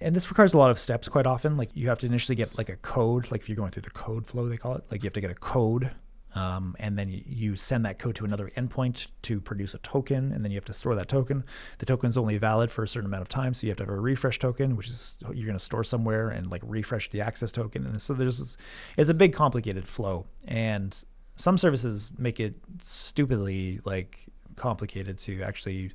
And 0.00 0.16
this 0.16 0.28
requires 0.28 0.52
a 0.52 0.58
lot 0.58 0.72
of 0.72 0.80
steps 0.80 1.08
quite 1.08 1.28
often. 1.28 1.56
Like 1.56 1.76
you 1.76 1.88
have 1.90 2.00
to 2.00 2.06
initially 2.06 2.34
get 2.34 2.58
like 2.58 2.70
a 2.70 2.76
code, 2.78 3.30
like 3.30 3.42
if 3.42 3.48
you're 3.48 3.54
going 3.54 3.70
through 3.70 3.82
the 3.82 3.90
code 3.90 4.26
flow, 4.26 4.48
they 4.48 4.56
call 4.56 4.74
it. 4.74 4.82
Like 4.90 5.04
you 5.04 5.06
have 5.06 5.12
to 5.12 5.20
get 5.20 5.30
a 5.30 5.36
code 5.36 5.92
um, 6.34 6.76
and 6.78 6.98
then 6.98 7.22
you 7.26 7.56
send 7.56 7.84
that 7.84 7.98
code 7.98 8.14
to 8.16 8.24
another 8.24 8.50
endpoint 8.56 9.10
to 9.22 9.40
produce 9.40 9.74
a 9.74 9.78
token, 9.78 10.32
and 10.32 10.44
then 10.44 10.50
you 10.52 10.56
have 10.56 10.64
to 10.66 10.72
store 10.72 10.94
that 10.94 11.08
token. 11.08 11.44
The 11.78 11.86
token 11.86 12.10
is 12.10 12.16
only 12.16 12.38
valid 12.38 12.70
for 12.70 12.82
a 12.82 12.88
certain 12.88 13.06
amount 13.06 13.22
of 13.22 13.28
time, 13.28 13.54
so 13.54 13.66
you 13.66 13.70
have 13.70 13.78
to 13.78 13.84
have 13.84 13.92
a 13.92 14.00
refresh 14.00 14.38
token, 14.38 14.76
which 14.76 14.88
is 14.88 15.16
you're 15.22 15.46
going 15.46 15.58
to 15.58 15.64
store 15.64 15.84
somewhere 15.84 16.28
and 16.28 16.50
like 16.50 16.62
refresh 16.64 17.10
the 17.10 17.20
access 17.20 17.52
token. 17.52 17.86
And 17.86 18.00
so 18.00 18.14
there's 18.14 18.38
this, 18.38 18.56
it's 18.96 19.10
a 19.10 19.14
big 19.14 19.32
complicated 19.32 19.88
flow, 19.88 20.26
and 20.46 21.04
some 21.36 21.56
services 21.58 22.10
make 22.18 22.38
it 22.38 22.54
stupidly 22.82 23.80
like 23.84 24.26
complicated 24.56 25.18
to 25.18 25.42
actually 25.42 25.92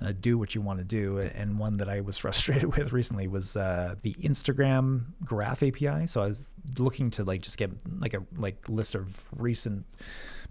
uh, 0.00 0.12
do 0.20 0.38
what 0.38 0.54
you 0.54 0.60
want 0.60 0.78
to 0.78 0.84
do. 0.84 1.18
And 1.18 1.58
one 1.58 1.78
that 1.78 1.88
I 1.88 2.00
was 2.00 2.18
frustrated 2.24 2.76
with 2.76 2.92
recently 2.92 3.28
was 3.28 3.56
uh, 3.56 3.96
the 4.02 4.14
Instagram 4.14 5.06
Graph 5.24 5.62
API. 5.62 6.06
So 6.06 6.22
I 6.22 6.26
was 6.26 6.48
looking 6.78 7.10
to 7.12 7.24
like 7.24 7.42
just 7.42 7.58
get 7.58 7.70
like 7.98 8.14
a 8.14 8.22
like 8.36 8.68
list 8.68 8.94
of 8.94 9.22
recent 9.36 9.84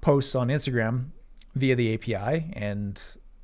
posts 0.02 0.36
on 0.36 0.50
Instagram 0.50 1.10
via 1.56 1.76
the 1.76 1.94
API, 1.94 2.52
and 2.54 3.02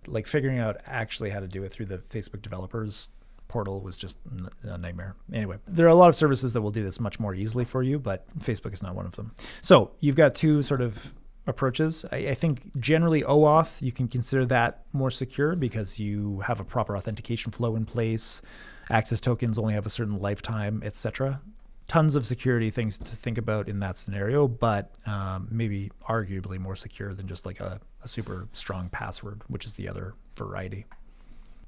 like 0.07 0.27
figuring 0.27 0.59
out 0.59 0.77
actually 0.85 1.29
how 1.31 1.39
to 1.39 1.47
do 1.47 1.63
it 1.63 1.71
through 1.71 1.87
the 1.87 1.97
Facebook 1.97 2.41
developers 2.41 3.09
portal 3.47 3.81
was 3.81 3.97
just 3.97 4.17
a 4.63 4.77
nightmare. 4.77 5.15
Anyway, 5.31 5.57
there 5.67 5.85
are 5.85 5.89
a 5.89 5.95
lot 5.95 6.09
of 6.09 6.15
services 6.15 6.53
that 6.53 6.61
will 6.61 6.71
do 6.71 6.81
this 6.81 6.99
much 6.99 7.19
more 7.19 7.35
easily 7.35 7.65
for 7.65 7.83
you, 7.83 7.99
but 7.99 8.27
Facebook 8.39 8.73
is 8.73 8.81
not 8.81 8.95
one 8.95 9.05
of 9.05 9.15
them. 9.15 9.31
So 9.61 9.91
you've 9.99 10.15
got 10.15 10.33
two 10.33 10.63
sort 10.63 10.81
of 10.81 11.11
approaches. 11.47 12.05
I, 12.11 12.17
I, 12.17 12.33
think 12.33 12.79
generally 12.79 13.21
OAuth, 13.23 13.81
you 13.81 13.91
can 13.91 14.07
consider 14.07 14.45
that 14.45 14.83
more 14.93 15.11
secure 15.11 15.55
because 15.55 15.99
you 15.99 16.39
have 16.41 16.59
a 16.59 16.63
proper 16.63 16.95
authentication 16.95 17.51
flow 17.51 17.75
in 17.75 17.85
place. 17.85 18.41
Access 18.89 19.19
tokens 19.19 19.57
only 19.57 19.73
have 19.73 19.85
a 19.85 19.89
certain 19.89 20.19
lifetime, 20.19 20.81
etc. 20.85 21.41
Tons 21.87 22.15
of 22.15 22.25
security 22.25 22.69
things 22.69 22.97
to 22.97 23.15
think 23.15 23.37
about 23.37 23.67
in 23.67 23.79
that 23.79 23.97
scenario, 23.97 24.47
but 24.47 24.93
um, 25.05 25.47
maybe 25.51 25.91
arguably 26.07 26.57
more 26.57 26.75
secure 26.75 27.13
than 27.13 27.27
just 27.27 27.45
like 27.45 27.59
a, 27.59 27.79
a 28.03 28.07
super 28.07 28.47
strong 28.53 28.89
password, 28.89 29.41
which 29.47 29.65
is 29.65 29.73
the 29.73 29.87
other 29.87 30.13
variety. 30.37 30.85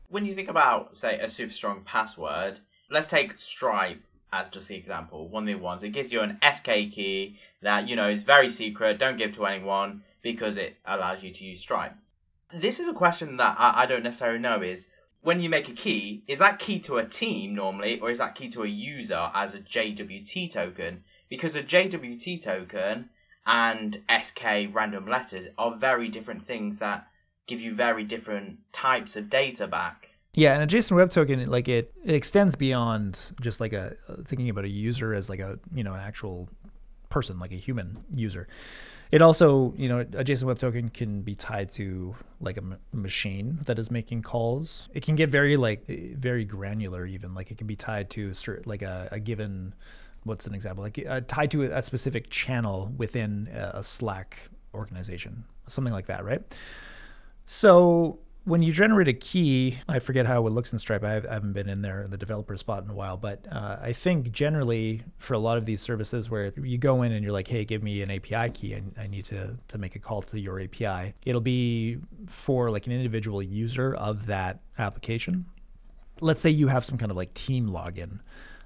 When 0.08 0.26
you 0.26 0.36
think 0.36 0.50
about, 0.50 0.96
say, 0.96 1.20
a 1.20 1.28
super 1.28 1.52
strong 1.52 1.82
password, 1.84 2.60
let's 2.90 3.08
take 3.08 3.38
Stripe 3.38 4.02
as 4.36 4.50
just 4.50 4.68
the 4.68 4.76
example, 4.76 5.30
one 5.30 5.44
of 5.44 5.48
the 5.48 5.56
ones. 5.56 5.84
It 5.84 5.90
gives 5.90 6.12
you 6.12 6.22
an 6.22 6.38
SK 6.42 6.92
key 6.92 7.38
that, 7.62 7.88
you 7.88 7.96
know, 7.96 8.10
is 8.10 8.24
very 8.24 8.50
secret, 8.50 9.00
don't 9.00 9.18
give 9.18 9.32
to 9.34 9.46
anyone 9.46 10.04
because 10.22 10.58
it 10.58 10.78
allows 10.86 11.24
you 11.24 11.32
to 11.32 11.46
use 11.46 11.62
Stripe. 11.62 11.96
This 12.54 12.80
is 12.80 12.88
a 12.88 12.94
question 12.94 13.38
that 13.38 13.56
I, 13.58 13.84
I 13.84 13.86
don't 13.86 14.04
necessarily 14.04 14.40
know 14.40 14.62
is 14.62 14.88
when 15.22 15.40
you 15.40 15.50
make 15.50 15.70
a 15.70 15.74
key, 15.74 16.24
is 16.28 16.40
that 16.40 16.60
key 16.60 16.80
to 16.82 16.98
a 16.98 17.06
team 17.06 17.56
normally, 17.56 18.00
or 18.00 18.12
is 18.12 18.20
that 18.20 18.36
key 18.36 18.50
to 18.50 18.64
a 18.64 18.68
user 18.68 19.32
as 19.34 19.56
a 19.56 19.60
JWT 19.60 20.52
token? 20.52 21.04
Because 21.30 21.56
a 21.56 21.64
JWT 21.64 22.44
token 22.44 23.10
and 23.46 24.02
SK 24.22 24.44
random 24.72 25.08
letters 25.08 25.48
are 25.58 25.76
very 25.76 26.10
different 26.10 26.42
things 26.42 26.78
that 26.80 27.08
give 27.48 27.62
you 27.62 27.74
very 27.74 28.04
different 28.04 28.60
types 28.72 29.16
of 29.16 29.30
data 29.30 29.68
back. 29.68 30.15
Yeah, 30.36 30.54
and 30.54 30.64
a 30.64 30.78
JSON 30.78 30.98
Web 30.98 31.12
Token, 31.12 31.50
like 31.50 31.70
it, 31.70 31.94
it 32.04 32.14
extends 32.14 32.56
beyond 32.56 33.20
just 33.40 33.62
like 33.62 33.72
a 33.72 33.96
uh, 34.10 34.16
thinking 34.26 34.50
about 34.50 34.66
a 34.66 34.70
user 34.70 35.14
as 35.14 35.30
like 35.30 35.40
a 35.40 35.58
you 35.74 35.84
know 35.84 35.94
an 35.94 36.02
actual 36.02 36.50
person, 37.08 37.40
like 37.40 37.54
a 37.54 37.56
human 37.56 38.04
user. 38.14 38.48
It 39.12 39.22
also, 39.22 39.74
you 39.78 39.88
know, 39.88 40.00
a 40.00 40.26
JSON 40.26 40.44
Web 40.44 40.60
Token 40.60 40.90
can 40.90 41.22
be 41.22 41.36
tied 41.36 41.72
to 41.72 42.16
like 42.42 42.58
a 42.58 42.62
m- 42.62 42.78
machine 42.92 43.60
that 43.66 43.80
is 43.80 43.90
making 43.90 44.24
calls. 44.24 44.90
It 44.94 45.04
can 45.04 45.16
get 45.16 45.30
very 45.30 45.56
like 45.56 45.86
eh, 45.88 46.10
very 46.16 46.44
granular, 46.44 47.06
even 47.06 47.34
like 47.34 47.50
it 47.50 47.58
can 47.58 47.68
be 47.68 47.78
tied 47.78 48.10
to 48.12 48.34
like 48.66 48.82
a, 48.82 49.08
a 49.14 49.20
given. 49.20 49.74
What's 50.24 50.48
an 50.48 50.56
example? 50.56 50.84
Like 50.84 51.06
uh, 51.08 51.22
tied 51.28 51.52
to 51.52 51.64
a, 51.64 51.78
a 51.78 51.82
specific 51.82 52.30
channel 52.30 52.92
within 52.98 53.48
a, 53.54 53.78
a 53.78 53.84
Slack 53.84 54.50
organization, 54.74 55.46
something 55.68 55.94
like 55.94 56.08
that, 56.08 56.26
right? 56.26 56.42
So 57.46 58.20
when 58.46 58.62
you 58.62 58.72
generate 58.72 59.08
a 59.08 59.14
key, 59.14 59.80
I 59.90 59.98
forget 59.98 60.28
how 60.28 60.46
it 60.46 60.52
looks 60.52 60.72
in 60.72 60.78
Stripe. 60.78 61.04
I 61.04 61.14
haven't 61.14 61.54
been 61.54 61.68
in 61.68 61.82
there 61.82 62.04
in 62.04 62.12
the 62.12 62.18
developer 62.18 62.56
spot 62.58 62.84
in 62.84 62.92
a 62.92 62.94
while, 62.94 63.18
but 63.18 63.44
uh, 63.52 63.78
I 63.82 63.92
think 63.92 64.32
generally 64.32 65.02
for 65.18 65.34
a 65.34 65.40
lot 65.40 65.58
of 65.58 65.66
these 65.66 65.82
services 65.82 66.30
where 66.30 66.52
you 66.56 66.78
go 66.78 67.02
in 67.02 67.12
and 67.12 67.24
you're 67.24 67.34
like, 67.34 67.48
hey, 67.48 67.66
give 67.66 67.82
me 67.82 68.04
an 68.04 68.12
API 68.12 68.52
key, 68.52 68.74
and 68.74 68.94
I 69.00 69.08
need 69.08 69.26
to 69.26 69.58
to 69.68 69.78
make 69.80 69.96
a 69.96 70.00
call 70.00 70.22
to 70.24 70.40
your 70.40 70.62
API. 70.62 71.16
It'll 71.26 71.42
be 71.42 71.98
for 72.28 72.70
like 72.70 72.86
an 72.86 72.94
individual 72.94 73.42
user 73.42 73.96
of 73.96 74.28
that 74.28 74.60
application. 74.78 75.46
Let's 76.22 76.42
say 76.42 76.52
you 76.52 76.68
have 76.68 76.86
some 76.86 77.00
kind 77.00 77.10
of 77.10 77.18
like 77.18 77.34
team 77.34 77.68
login. 77.68 78.20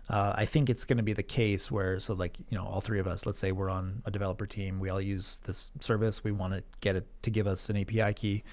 Uh, 0.09 0.33
I 0.35 0.45
think 0.45 0.69
it's 0.69 0.85
going 0.85 0.97
to 0.97 1.03
be 1.03 1.13
the 1.13 1.23
case 1.23 1.71
where, 1.71 1.99
so 1.99 2.15
like, 2.15 2.39
you 2.49 2.57
know, 2.57 2.65
all 2.65 2.81
three 2.81 2.99
of 2.99 3.05
us, 3.05 3.27
let's 3.27 3.37
say 3.37 3.51
we're 3.51 3.69
on 3.69 4.01
a 4.05 4.11
developer 4.11 4.47
team, 4.47 4.79
we 4.79 4.89
all 4.89 4.99
use 4.99 5.39
this 5.43 5.69
service, 5.81 6.23
we 6.23 6.31
want 6.31 6.53
to 6.53 6.63
get 6.81 6.95
it 6.95 7.05
to 7.21 7.29
give 7.29 7.45
us 7.45 7.69
an 7.69 7.77
API 7.77 8.13
key 8.13 8.43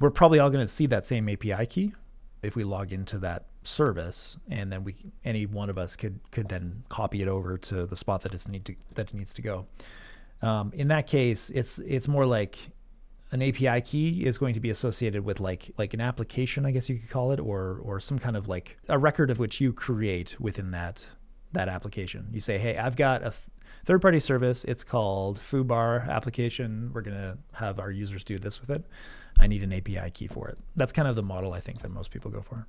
we're 0.00 0.10
probably 0.10 0.38
all 0.38 0.50
going 0.50 0.64
to 0.64 0.72
see 0.72 0.86
that 0.86 1.06
same 1.06 1.28
API 1.28 1.66
key 1.66 1.92
if 2.42 2.56
we 2.56 2.64
log 2.64 2.92
into 2.92 3.18
that 3.18 3.46
service, 3.62 4.36
and 4.48 4.70
then 4.70 4.84
we 4.84 4.94
any 5.24 5.46
one 5.46 5.70
of 5.70 5.78
us 5.78 5.96
could 5.96 6.20
could 6.30 6.48
then 6.48 6.84
copy 6.88 7.22
it 7.22 7.28
over 7.28 7.56
to 7.56 7.86
the 7.86 7.96
spot 7.96 8.22
that 8.22 8.34
it's 8.34 8.46
need 8.46 8.64
to 8.66 8.74
that 8.94 9.10
it 9.10 9.14
needs 9.14 9.32
to 9.34 9.42
go. 9.42 9.66
Um, 10.42 10.72
in 10.74 10.88
that 10.88 11.06
case, 11.06 11.50
it's 11.50 11.78
it's 11.78 12.06
more 12.06 12.26
like 12.26 12.58
an 13.30 13.42
API 13.42 13.80
key 13.80 14.24
is 14.24 14.38
going 14.38 14.54
to 14.54 14.60
be 14.60 14.70
associated 14.70 15.24
with 15.24 15.40
like 15.40 15.70
like 15.78 15.94
an 15.94 16.00
application, 16.00 16.66
I 16.66 16.70
guess 16.70 16.88
you 16.88 16.98
could 16.98 17.10
call 17.10 17.32
it, 17.32 17.40
or 17.40 17.80
or 17.82 17.98
some 17.98 18.18
kind 18.18 18.36
of 18.36 18.46
like 18.48 18.78
a 18.88 18.98
record 18.98 19.30
of 19.30 19.38
which 19.38 19.60
you 19.60 19.72
create 19.72 20.38
within 20.38 20.70
that 20.72 21.04
that 21.52 21.68
application. 21.68 22.28
You 22.32 22.40
say, 22.40 22.58
hey, 22.58 22.76
I've 22.76 22.96
got 22.96 23.22
a 23.22 23.30
th- 23.30 23.48
third 23.84 24.02
party 24.02 24.18
service. 24.18 24.64
It's 24.64 24.84
called 24.84 25.38
FooBar 25.38 26.08
application. 26.08 26.90
We're 26.92 27.02
gonna 27.02 27.38
have 27.54 27.78
our 27.78 27.90
users 27.90 28.22
do 28.22 28.38
this 28.38 28.60
with 28.60 28.70
it. 28.70 28.84
I 29.38 29.46
need 29.46 29.62
an 29.62 29.72
API 29.72 30.10
key 30.10 30.26
for 30.26 30.48
it. 30.48 30.58
That's 30.76 30.92
kind 30.92 31.08
of 31.08 31.16
the 31.16 31.22
model 31.22 31.52
I 31.52 31.60
think 31.60 31.80
that 31.80 31.90
most 31.90 32.10
people 32.10 32.30
go 32.30 32.40
for. 32.40 32.66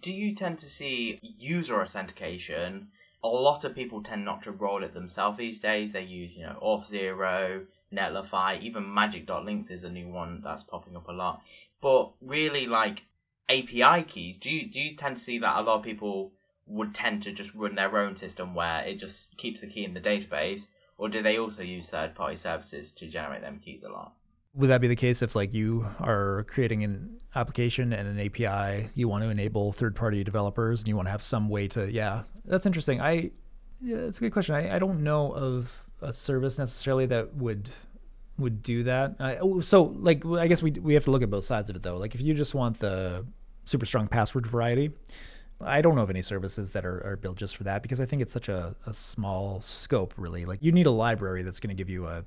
Do 0.00 0.12
you 0.12 0.34
tend 0.34 0.58
to 0.58 0.66
see 0.66 1.18
user 1.22 1.80
authentication? 1.80 2.88
A 3.22 3.28
lot 3.28 3.64
of 3.64 3.74
people 3.74 4.02
tend 4.02 4.24
not 4.24 4.42
to 4.44 4.52
roll 4.52 4.84
it 4.84 4.94
themselves 4.94 5.38
these 5.38 5.58
days. 5.58 5.92
They 5.92 6.04
use, 6.04 6.36
you 6.36 6.44
know, 6.44 6.58
Auth0, 6.62 7.66
Netlify, 7.92 8.60
even 8.60 8.94
Magic.links 8.94 9.70
is 9.70 9.84
a 9.84 9.90
new 9.90 10.08
one 10.08 10.40
that's 10.42 10.62
popping 10.62 10.96
up 10.96 11.08
a 11.08 11.12
lot. 11.12 11.42
But 11.80 12.12
really, 12.20 12.66
like 12.66 13.06
API 13.48 14.04
keys, 14.04 14.36
do 14.36 14.54
you 14.54 14.68
do 14.70 14.80
you 14.80 14.94
tend 14.94 15.16
to 15.16 15.22
see 15.22 15.38
that 15.38 15.58
a 15.58 15.62
lot 15.62 15.78
of 15.78 15.82
people 15.82 16.32
would 16.66 16.94
tend 16.94 17.22
to 17.22 17.32
just 17.32 17.54
run 17.54 17.74
their 17.74 17.96
own 17.96 18.14
system 18.14 18.54
where 18.54 18.84
it 18.84 18.98
just 18.98 19.36
keeps 19.36 19.62
the 19.62 19.66
key 19.66 19.84
in 19.84 19.94
the 19.94 20.00
database, 20.00 20.66
or 20.98 21.08
do 21.08 21.22
they 21.22 21.38
also 21.38 21.62
use 21.62 21.90
third 21.90 22.14
party 22.14 22.36
services 22.36 22.92
to 22.92 23.08
generate 23.08 23.40
them 23.40 23.58
keys 23.58 23.82
a 23.82 23.88
lot? 23.88 24.12
Would 24.58 24.70
that 24.70 24.80
be 24.80 24.88
the 24.88 24.96
case 24.96 25.22
if 25.22 25.34
like 25.34 25.54
you 25.54 25.86
are 26.00 26.44
creating 26.48 26.84
an 26.84 27.20
application 27.34 27.92
and 27.92 28.08
an 28.08 28.18
API, 28.18 28.90
you 28.94 29.08
want 29.08 29.24
to 29.24 29.30
enable 29.30 29.72
third 29.72 29.94
party 29.94 30.24
developers 30.24 30.80
and 30.80 30.88
you 30.88 30.96
want 30.96 31.06
to 31.06 31.12
have 31.12 31.22
some 31.22 31.48
way 31.48 31.68
to 31.68 31.90
yeah, 31.90 32.24
that's 32.44 32.66
interesting. 32.66 33.00
I 33.00 33.30
yeah, 33.80 33.98
it's 33.98 34.18
a 34.18 34.20
good 34.20 34.32
question. 34.32 34.54
I, 34.54 34.76
I 34.76 34.78
don't 34.78 35.04
know 35.04 35.32
of 35.32 35.86
a 36.02 36.12
service 36.12 36.58
necessarily 36.58 37.06
that 37.06 37.34
would 37.36 37.70
would 38.38 38.62
do 38.62 38.84
that. 38.84 39.16
I, 39.18 39.36
oh, 39.36 39.60
so 39.60 39.94
like 39.98 40.24
I 40.26 40.46
guess 40.46 40.62
we 40.62 40.72
we 40.72 40.94
have 40.94 41.04
to 41.04 41.10
look 41.10 41.22
at 41.22 41.30
both 41.30 41.44
sides 41.44 41.70
of 41.70 41.76
it 41.76 41.82
though. 41.82 41.96
Like 41.96 42.14
if 42.14 42.20
you 42.20 42.34
just 42.34 42.54
want 42.54 42.78
the 42.78 43.24
super 43.64 43.86
strong 43.86 44.08
password 44.08 44.46
variety, 44.46 44.90
I 45.60 45.82
don't 45.82 45.94
know 45.94 46.02
of 46.02 46.10
any 46.10 46.22
services 46.22 46.72
that 46.72 46.84
are, 46.84 47.04
are 47.04 47.16
built 47.16 47.36
just 47.36 47.56
for 47.56 47.64
that 47.64 47.82
because 47.82 48.00
I 48.00 48.06
think 48.06 48.22
it's 48.22 48.32
such 48.32 48.48
a, 48.48 48.74
a 48.86 48.94
small 48.94 49.60
scope 49.60 50.14
really. 50.16 50.44
Like 50.44 50.62
you 50.62 50.72
need 50.72 50.86
a 50.86 50.90
library 50.90 51.42
that's 51.42 51.60
going 51.60 51.76
to 51.76 51.80
give 51.80 51.90
you 51.90 52.06
a 52.06 52.24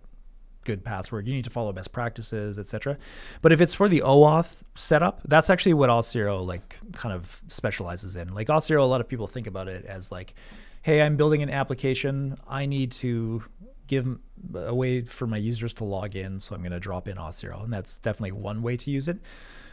good 0.64 0.84
password. 0.84 1.28
You 1.28 1.34
need 1.34 1.44
to 1.46 1.50
follow 1.50 1.72
best 1.74 1.92
practices, 1.92 2.60
etc. 2.60 2.98
But 3.42 3.52
if 3.52 3.62
it's 3.62 3.74
for 3.74 3.90
the 3.90 4.02
OAuth 4.02 4.62
setup, 4.76 5.22
that's 5.26 5.50
actually 5.50 5.74
what 5.74 5.90
Auth0 5.90 6.46
like 6.46 6.80
kind 6.94 7.14
of 7.14 7.42
specializes 7.48 8.16
in. 8.16 8.34
Like 8.34 8.48
Auth0, 8.48 8.80
a 8.82 8.84
lot 8.84 9.02
of 9.02 9.08
people 9.08 9.28
think 9.28 9.48
about 9.48 9.68
it 9.68 9.86
as 9.86 10.12
like, 10.12 10.34
hey, 10.82 11.02
I'm 11.02 11.18
building 11.18 11.44
an 11.44 11.50
application. 11.50 12.38
I 12.48 12.66
need 12.66 12.92
to 12.94 13.44
give 13.88 14.08
a 14.56 14.74
way 14.74 15.02
for 15.02 15.28
my 15.28 15.38
users 15.38 15.74
to 15.74 15.84
log 15.84 16.16
in, 16.16 16.40
so 16.40 16.56
I'm 16.56 16.62
going 16.62 16.72
to 16.72 16.80
drop 16.80 17.08
in 17.08 17.18
Auth0, 17.18 17.64
and 17.64 17.74
that's 17.74 17.98
definitely 17.98 18.32
one 18.32 18.62
way 18.62 18.78
to 18.78 18.90
use 18.90 19.08
it. 19.08 19.20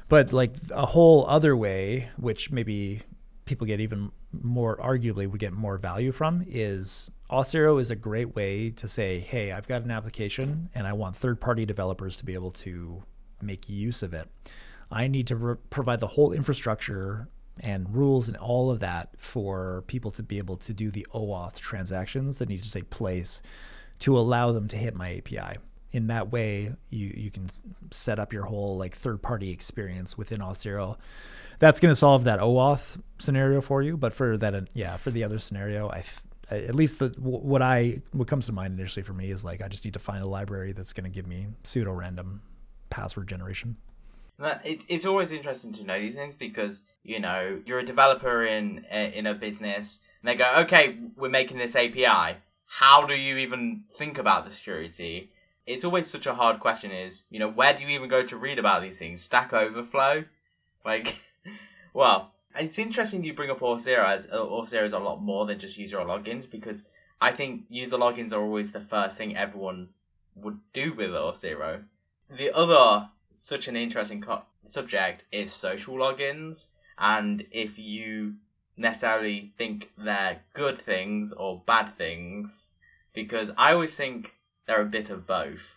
But 0.09 0.33
like 0.33 0.53
a 0.71 0.87
whole 0.87 1.27
other 1.27 1.57
way, 1.57 2.09
which 2.17 2.51
maybe 2.51 3.03
people 3.45 3.67
get 3.67 3.81
even 3.81 4.11
more 4.33 4.77
arguably 4.77 5.31
would 5.31 5.41
get 5.41 5.53
more 5.53 5.79
value 5.79 6.13
from 6.13 6.45
is 6.47 7.11
Auth0 7.31 7.81
is 7.81 7.91
a 7.91 7.97
great 7.97 8.35
way 8.35 8.71
to 8.71 8.89
say, 8.89 9.21
hey, 9.21 9.53
I've 9.53 9.69
got 9.69 9.83
an 9.83 9.91
application 9.91 10.71
and 10.75 10.87
I 10.87 10.95
want 10.95 11.15
third 11.15 11.41
party 11.41 11.67
developers 11.67 12.17
to 12.17 12.25
be 12.25 12.35
able 12.35 12.53
to 12.53 13.03
make 13.43 13.69
use 13.69 14.03
of 14.03 14.15
it. 14.15 14.29
I 14.91 15.09
need 15.09 15.27
to 15.27 15.37
re- 15.37 15.57
provide 15.69 16.01
the 16.01 16.07
whole 16.07 16.33
infrastructure 16.33 17.29
and 17.61 17.95
rules 17.95 18.29
and 18.29 18.37
all 18.37 18.71
of 18.71 18.81
that 18.81 19.11
for 19.19 19.85
people 19.89 20.11
to 20.13 20.23
be 20.23 20.39
able 20.39 20.57
to 20.57 20.73
do 20.73 20.91
the 20.91 21.07
OAuth 21.13 21.59
transactions 21.59 22.39
that 22.39 22.49
need 22.49 22.63
to 22.63 22.73
take 22.73 22.89
place 22.89 23.43
to 24.01 24.17
allow 24.17 24.53
them 24.53 24.69
to 24.69 24.77
hit 24.77 24.95
my 24.95 25.17
API. 25.17 25.59
In 25.93 26.07
that 26.09 26.31
way, 26.31 26.73
you 26.91 27.13
you 27.17 27.31
can 27.31 27.51
set 27.91 28.19
up 28.19 28.33
your 28.33 28.45
whole 28.45 28.77
like 28.77 28.95
third 28.95 29.23
party 29.23 29.51
experience 29.51 30.19
within 30.19 30.41
Auth0. 30.41 30.97
That's 31.59 31.81
going 31.81 31.91
to 31.91 31.97
solve 31.97 32.25
that 32.25 32.41
OAuth 32.41 33.01
scenario 33.19 33.61
for 33.63 33.83
you. 33.83 33.97
But 33.97 34.15
for 34.15 34.37
that, 34.37 34.69
yeah, 34.75 34.99
for 34.99 35.11
the 35.11 35.25
other 35.25 35.39
scenario, 35.39 35.89
I 35.89 36.05
at 36.51 36.75
least 36.75 36.99
the 36.99 37.09
what 37.19 37.63
I 37.63 38.03
what 38.13 38.29
comes 38.29 38.47
to 38.47 38.53
mind 38.53 38.79
initially 38.79 39.03
for 39.03 39.13
me 39.13 39.31
is 39.31 39.45
like 39.45 39.63
I 39.63 39.69
just 39.69 39.85
need 39.85 39.95
to 39.95 40.01
find 40.01 40.23
a 40.23 40.29
library 40.29 40.73
that's 40.73 40.93
going 40.93 41.05
to 41.05 41.11
give 41.11 41.27
me 41.27 41.49
pseudo 41.63 41.93
random 41.93 42.43
password 42.91 43.29
generation. 43.29 43.77
It's 44.65 44.87
it's 44.89 45.05
always 45.05 45.33
interesting 45.33 45.73
to 45.73 45.85
know 45.85 45.99
these 45.99 46.15
things 46.15 46.37
because 46.37 46.83
you 47.03 47.19
know 47.19 47.61
you're 47.67 47.81
a 47.81 47.85
developer 47.85 48.45
in 48.45 48.85
eh, 48.89 49.11
in 49.15 49.27
a 49.27 49.35
business 49.35 50.01
and 50.23 50.29
they 50.29 50.37
go 50.37 50.49
okay 50.59 50.97
we're 51.17 51.29
making 51.29 51.59
this 51.59 51.75
API 51.75 52.39
how 52.69 53.07
do 53.07 53.15
you 53.15 53.39
even 53.39 53.83
think 53.83 54.19
about 54.19 54.45
the 54.45 54.51
security? 54.51 55.31
It's 55.67 55.85
always 55.85 56.09
such 56.09 56.27
a 56.27 56.35
hard 56.35 56.61
question. 56.61 56.93
Is 56.93 57.25
you 57.31 57.39
know 57.39 57.49
where 57.49 57.75
do 57.75 57.83
you 57.83 57.91
even 57.91 58.09
go 58.09 58.23
to 58.23 58.37
read 58.37 58.59
about 58.59 58.83
these 58.83 58.99
things? 58.99 59.23
Stack 59.23 59.53
Overflow, 59.53 60.25
like, 60.85 61.19
well, 61.95 62.33
it's 62.57 62.79
interesting 62.79 63.25
you 63.25 63.35
bring 63.35 63.51
up 63.51 63.61
Auth0 63.61 64.05
as 64.05 64.27
uh, 64.27 64.37
Auth0 64.39 64.85
is 64.85 64.93
a 64.93 64.99
lot 64.99 65.23
more 65.23 65.47
than 65.47 65.59
just 65.59 65.79
user 65.79 65.99
logins 65.99 66.51
because 66.51 66.87
I 67.21 67.33
think 67.33 67.65
user 67.69 67.97
logins 67.97 68.33
are 68.33 68.41
always 68.41 68.73
the 68.73 68.81
first 68.81 69.17
thing 69.17 69.37
everyone 69.37 69.91
would 70.35 70.59
do 70.73 70.93
with 70.93 71.11
Auth0. 71.11 71.85
The 72.31 72.55
other 72.55 73.11
such 73.31 73.69
an 73.69 73.77
interesting 73.77 74.21
co- 74.21 74.45
subject 74.65 75.25
is 75.33 75.53
social 75.53 75.97
logins, 75.97 76.69
and 76.99 77.47
if 77.51 77.79
you 77.79 78.35
necessarily 78.77 79.53
think 79.59 79.91
they're 79.99 80.41
good 80.55 80.79
things 80.79 81.33
or 81.33 81.63
bad 81.67 81.97
things 81.97 82.71
because 83.13 83.51
I 83.59 83.73
always 83.73 83.97
think 83.97 84.35
they're 84.67 84.83
a 84.83 84.87
bit 84.87 85.11
of 85.11 85.27
both. 85.27 85.77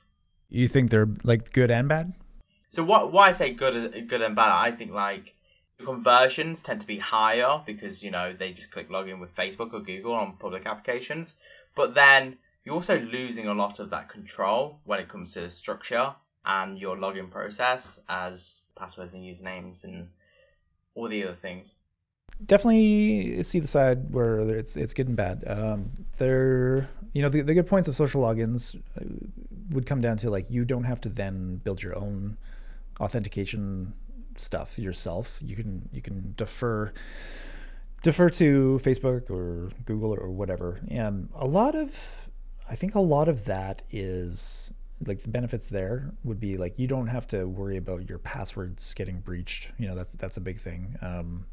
You 0.49 0.67
think 0.67 0.91
they're 0.91 1.09
like 1.23 1.51
good 1.53 1.71
and 1.71 1.87
bad? 1.87 2.13
So 2.69 2.83
what 2.83 3.11
why 3.11 3.29
I 3.29 3.31
say 3.31 3.51
good 3.51 4.07
good 4.07 4.21
and 4.21 4.35
bad, 4.35 4.51
I 4.51 4.71
think 4.71 4.91
like 4.91 5.35
conversions 5.81 6.61
tend 6.61 6.81
to 6.81 6.87
be 6.87 6.97
higher 6.97 7.61
because 7.65 8.03
you 8.03 8.11
know 8.11 8.33
they 8.33 8.51
just 8.51 8.71
click 8.71 8.89
login 8.89 9.19
with 9.19 9.35
Facebook 9.35 9.73
or 9.73 9.79
Google 9.79 10.13
on 10.13 10.37
public 10.37 10.65
applications. 10.65 11.35
But 11.75 11.95
then 11.95 12.37
you're 12.63 12.75
also 12.75 12.99
losing 12.99 13.47
a 13.47 13.53
lot 13.53 13.79
of 13.79 13.89
that 13.89 14.09
control 14.09 14.79
when 14.83 14.99
it 14.99 15.09
comes 15.09 15.33
to 15.33 15.49
structure 15.49 16.15
and 16.45 16.79
your 16.79 16.97
login 16.97 17.29
process 17.29 17.99
as 18.09 18.61
passwords 18.75 19.13
and 19.13 19.23
usernames 19.23 19.83
and 19.83 20.09
all 20.95 21.07
the 21.07 21.23
other 21.23 21.35
things 21.35 21.75
definitely 22.45 23.43
see 23.43 23.59
the 23.59 23.67
side 23.67 24.13
where 24.13 24.39
it's 24.39 24.75
it's 24.75 24.93
good 24.93 25.07
and 25.07 25.17
bad. 25.17 25.43
Um, 25.47 25.91
there, 26.17 26.89
you 27.13 27.21
know, 27.21 27.29
the, 27.29 27.41
the 27.41 27.53
good 27.53 27.67
points 27.67 27.87
of 27.87 27.95
social 27.95 28.21
logins 28.21 28.75
uh, 28.99 29.05
would 29.69 29.85
come 29.85 30.01
down 30.01 30.17
to 30.17 30.29
like 30.29 30.49
you 30.49 30.65
don't 30.65 30.83
have 30.83 31.01
to 31.01 31.09
then 31.09 31.57
build 31.57 31.83
your 31.83 31.95
own 31.97 32.37
authentication 32.99 33.93
stuff 34.35 34.77
yourself. 34.79 35.39
You 35.41 35.55
can 35.55 35.89
you 35.91 36.01
can 36.01 36.33
defer 36.37 36.93
defer 38.03 38.29
to 38.29 38.79
Facebook 38.83 39.29
or 39.29 39.71
Google 39.85 40.13
or, 40.13 40.29
whatever. 40.29 40.81
And 40.87 41.29
a 41.35 41.45
lot 41.45 41.75
of 41.75 42.29
I 42.69 42.75
think 42.75 42.95
a 42.95 42.99
lot 42.99 43.27
of 43.27 43.45
that 43.45 43.83
is 43.91 44.71
like 45.05 45.19
the 45.19 45.29
benefits 45.29 45.67
there 45.67 46.11
would 46.23 46.39
be 46.39 46.57
like 46.57 46.77
you 46.77 46.87
don't 46.87 47.07
have 47.07 47.27
to 47.27 47.45
worry 47.45 47.77
about 47.77 48.07
your 48.07 48.17
passwords 48.19 48.93
getting 48.93 49.19
breached. 49.19 49.71
You 49.77 49.87
know, 49.89 49.95
that's 49.95 50.13
that's 50.13 50.37
a 50.37 50.41
big 50.41 50.59
thing. 50.59 50.95
Um, 51.01 51.45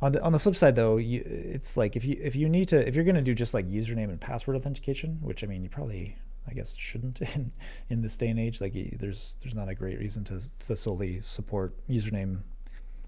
on 0.00 0.12
the 0.12 0.22
on 0.22 0.32
the 0.32 0.38
flip 0.38 0.56
side, 0.56 0.74
though, 0.74 0.96
you, 0.96 1.22
it's 1.24 1.76
like 1.76 1.94
if 1.94 2.04
you 2.04 2.18
if 2.20 2.34
you 2.34 2.48
need 2.48 2.68
to 2.68 2.86
if 2.86 2.96
you're 2.96 3.04
going 3.04 3.14
to 3.16 3.22
do 3.22 3.34
just 3.34 3.54
like 3.54 3.68
username 3.68 4.08
and 4.08 4.20
password 4.20 4.56
authentication, 4.56 5.18
which 5.20 5.44
I 5.44 5.46
mean 5.46 5.62
you 5.62 5.68
probably 5.68 6.16
I 6.48 6.54
guess 6.54 6.74
shouldn't 6.76 7.20
in 7.34 7.52
in 7.88 8.02
this 8.02 8.16
day 8.16 8.28
and 8.28 8.38
age. 8.38 8.60
Like 8.60 8.74
there's 8.98 9.36
there's 9.40 9.54
not 9.54 9.68
a 9.68 9.74
great 9.74 9.98
reason 9.98 10.24
to 10.24 10.40
to 10.66 10.76
solely 10.76 11.20
support 11.20 11.74
username 11.88 12.40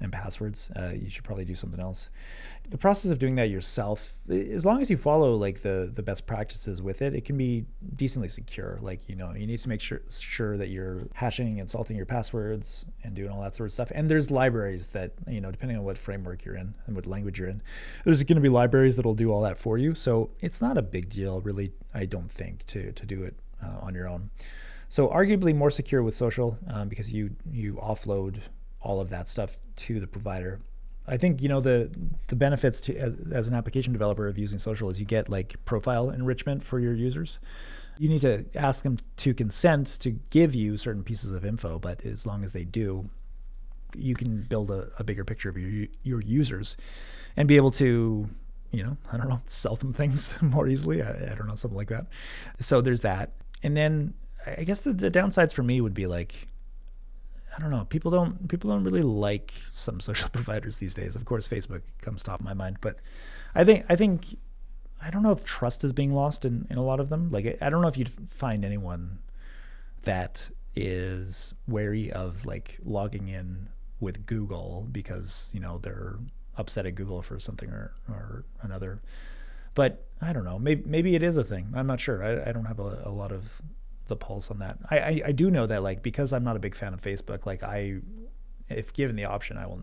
and 0.01 0.13
passwords. 0.13 0.71
Uh, 0.77 0.93
you 0.93 1.09
should 1.09 1.25
probably 1.25 1.45
do 1.45 1.55
something 1.55 1.81
else. 1.81 2.11
The 2.69 2.79
process 2.79 3.11
of 3.11 3.19
doing 3.19 3.35
that 3.37 3.51
yourself, 3.51 4.17
as 4.29 4.65
long 4.65 4.81
as 4.81 4.91
you 4.91 4.97
follow 4.97 5.37
like 5.37 5.63
the 5.63 5.91
the 5.95 6.03
best 6.03 6.27
practices 6.27 6.81
with 6.81 7.03
it, 7.03 7.15
it 7.15 7.25
can 7.25 7.37
be 7.37 7.67
decently 7.95 8.29
secure. 8.29 8.79
Like 8.81 9.09
you 9.09 9.17
know, 9.17 9.33
you 9.35 9.47
need 9.47 9.59
to 9.59 9.69
make 9.69 9.81
sure 9.81 10.01
sure 10.11 10.57
that 10.57 10.69
you're 10.69 11.03
hashing 11.15 11.61
and 11.61 11.71
salting 11.71 11.97
your 11.97 12.07
passwords 12.07 12.87
and 13.03 13.15
doing 13.15 13.31
all 13.31 13.43
that 13.43 13.55
sort 13.55 13.69
of 13.69 13.73
stuff. 13.73 13.93
And 13.95 14.11
there's 14.11 14.31
libraries 14.31 14.89
that 14.89 15.13
you 15.29 15.41
know, 15.41 15.51
depending 15.51 15.77
on 15.77 15.85
what 15.85 15.99
framework 15.99 16.45
you're 16.45 16.57
in 16.57 16.75
and 16.87 16.97
what 16.97 17.07
language 17.07 17.39
you're 17.39 17.49
in, 17.49 17.63
there's 18.05 18.23
going 18.23 18.37
to 18.37 18.43
be 18.43 18.49
libraries 18.49 18.97
that'll 18.97 19.15
do 19.15 19.31
all 19.31 19.43
that 19.43 19.59
for 19.59 19.79
you. 19.79 19.95
So 19.95 20.31
it's 20.41 20.61
not 20.61 20.79
a 20.79 20.83
big 20.83 21.11
deal, 21.11 21.41
really. 21.43 21.73
I 21.93 22.07
don't 22.07 22.31
think 22.31 22.67
to 22.69 22.93
to 22.93 23.07
do 23.07 23.23
it 23.23 23.37
uh, 23.63 23.79
on 23.81 23.95
your 23.95 24.09
own. 24.09 24.31
So 24.89 25.09
arguably 25.09 25.55
more 25.55 25.71
secure 25.71 26.03
with 26.03 26.15
social 26.15 26.57
um, 26.69 26.89
because 26.89 27.13
you 27.13 27.35
you 27.51 27.75
offload 27.75 28.39
all 28.85 29.01
of 29.01 29.09
that 29.09 29.29
stuff 29.29 29.57
to 29.77 29.99
the 29.99 30.07
provider. 30.07 30.61
I 31.07 31.17
think 31.17 31.43
you 31.43 31.49
know 31.49 31.61
the 31.61 31.91
the 32.29 32.37
benefits 32.37 32.81
to 32.83 32.97
as, 32.97 33.17
as, 33.33 33.49
an 33.49 33.55
application 33.55 33.93
developer 33.93 34.27
of 34.27 34.39
using 34.39 34.59
social 34.59 34.89
is 34.89 34.99
you 34.99 35.05
get 35.05 35.29
like 35.29 35.57
profile 35.65 36.11
enrichment 36.11 36.63
for 36.63 36.79
your 36.79 36.95
users. 36.95 37.39
You 37.99 38.09
need 38.09 38.23
to 38.23 38.45
ask 38.55 38.83
them 38.83 38.99
to 39.19 39.35
consent 39.35 39.99
to 40.01 40.13
give 40.31 40.55
you 40.55 40.77
certain 40.77 41.05
pieces 41.05 41.31
of 41.31 41.45
info, 41.45 41.79
but 41.79 42.05
as 42.05 42.27
long 42.27 42.43
as 42.43 42.53
they 42.53 42.65
do, 42.65 43.09
you 43.95 44.15
can 44.15 44.43
build 44.43 44.71
a, 44.71 44.91
a 44.99 45.05
bigger 45.05 45.25
picture 45.25 45.49
of 45.49 45.59
your 45.59 45.89
your 46.03 46.21
users 46.21 46.77
and 47.37 47.49
be 47.49 47.57
able 47.57 47.71
to 47.73 48.29
you 48.71 48.83
know 48.83 48.97
I 49.13 49.19
don't 49.19 49.29
know 49.29 49.43
sell 49.47 49.77
them 49.77 49.93
things 49.93 50.35
more 50.43 50.69
easily. 50.69 51.03
I, 51.03 51.11
I 51.11 51.35
don't 51.35 51.47
know 51.47 51.55
something 51.55 51.77
like 51.77 51.89
that. 51.89 52.07
So 52.61 52.81
there's 52.81 53.03
that, 53.03 53.33
and 53.63 53.77
then 53.77 54.15
I 54.47 54.65
guess 54.65 54.81
the, 54.81 54.95
the 54.95 55.11
downsides 55.11 55.53
for 55.53 55.63
me 55.63 55.83
would 55.83 55.95
be 55.95 56.07
like 56.07 56.49
I 57.57 57.61
don't 57.61 57.71
know. 57.71 57.87
People 57.89 58.11
don't 58.11 58.49
people 58.49 58.71
don't 58.71 58.85
really 58.85 59.03
like 59.03 59.55
some 59.73 60.01
social 60.01 60.29
providers 60.33 60.79
these 60.79 60.95
days. 60.95 61.17
Of 61.17 61.25
course, 61.25 61.49
Facebook 61.49 61.83
comes 62.01 62.23
top 62.23 62.41
of 62.41 62.45
my 62.45 62.55
mind, 62.55 62.79
but 62.81 62.99
I 63.55 63.65
think 63.65 63.85
I 63.89 63.97
think 63.97 64.39
I 65.01 65.11
don't 65.11 65.23
know 65.23 65.33
if 65.33 65.45
trust 65.45 65.85
is 65.85 65.93
being 65.93 66.15
lost 66.15 66.45
in, 66.45 66.67
in 66.71 66.79
a 66.79 66.83
lot 66.83 67.01
of 67.01 67.09
them. 67.09 67.31
Like 67.31 67.59
I 67.61 67.71
don't 67.71 67.83
know 67.83 67.89
if 67.89 67.97
you'd 67.97 68.11
find 68.29 68.65
anyone 68.65 69.19
that 70.03 70.51
is 70.75 71.55
wary 71.69 72.11
of 72.11 72.45
like 72.45 72.79
logging 72.85 73.29
in 73.29 73.69
with 74.01 74.27
Google 74.27 74.89
because 74.91 75.51
you 75.53 75.61
know 75.61 75.79
they're 75.79 76.17
upset 76.57 76.87
at 76.87 76.95
Google 76.95 77.23
for 77.23 77.39
something 77.39 77.71
or 77.71 77.93
or 78.09 78.45
another. 78.63 79.01
But 79.75 80.07
I 80.21 80.33
don't 80.33 80.45
know. 80.45 80.59
Maybe 80.59 80.83
maybe 80.87 81.15
it 81.15 81.23
is 81.23 81.37
a 81.37 81.45
thing. 81.45 81.73
I'm 81.75 81.87
not 81.87 82.01
sure. 82.01 82.23
I, 82.25 82.51
I 82.51 82.53
don't 82.53 82.65
have 82.65 82.81
a, 82.81 83.03
a 83.05 83.11
lot 83.11 83.31
of 83.33 83.61
the 84.07 84.17
pulse 84.17 84.51
on 84.51 84.59
that. 84.59 84.79
I, 84.91 84.99
I, 84.99 85.23
I 85.27 85.33
do 85.33 85.51
know 85.51 85.67
that 85.67 85.83
like 85.83 86.03
because 86.03 86.33
I'm 86.33 86.45
not 86.45 86.57
a 86.57 86.61
big 86.61 86.75
fan 86.75 86.95
of 86.95 87.01
Facebook, 87.01 87.47
like 87.47 87.63
I 87.63 88.01
if 88.69 88.93
given 88.93 89.17
the 89.17 89.25
option, 89.25 89.57
I 89.57 89.67
will 89.67 89.83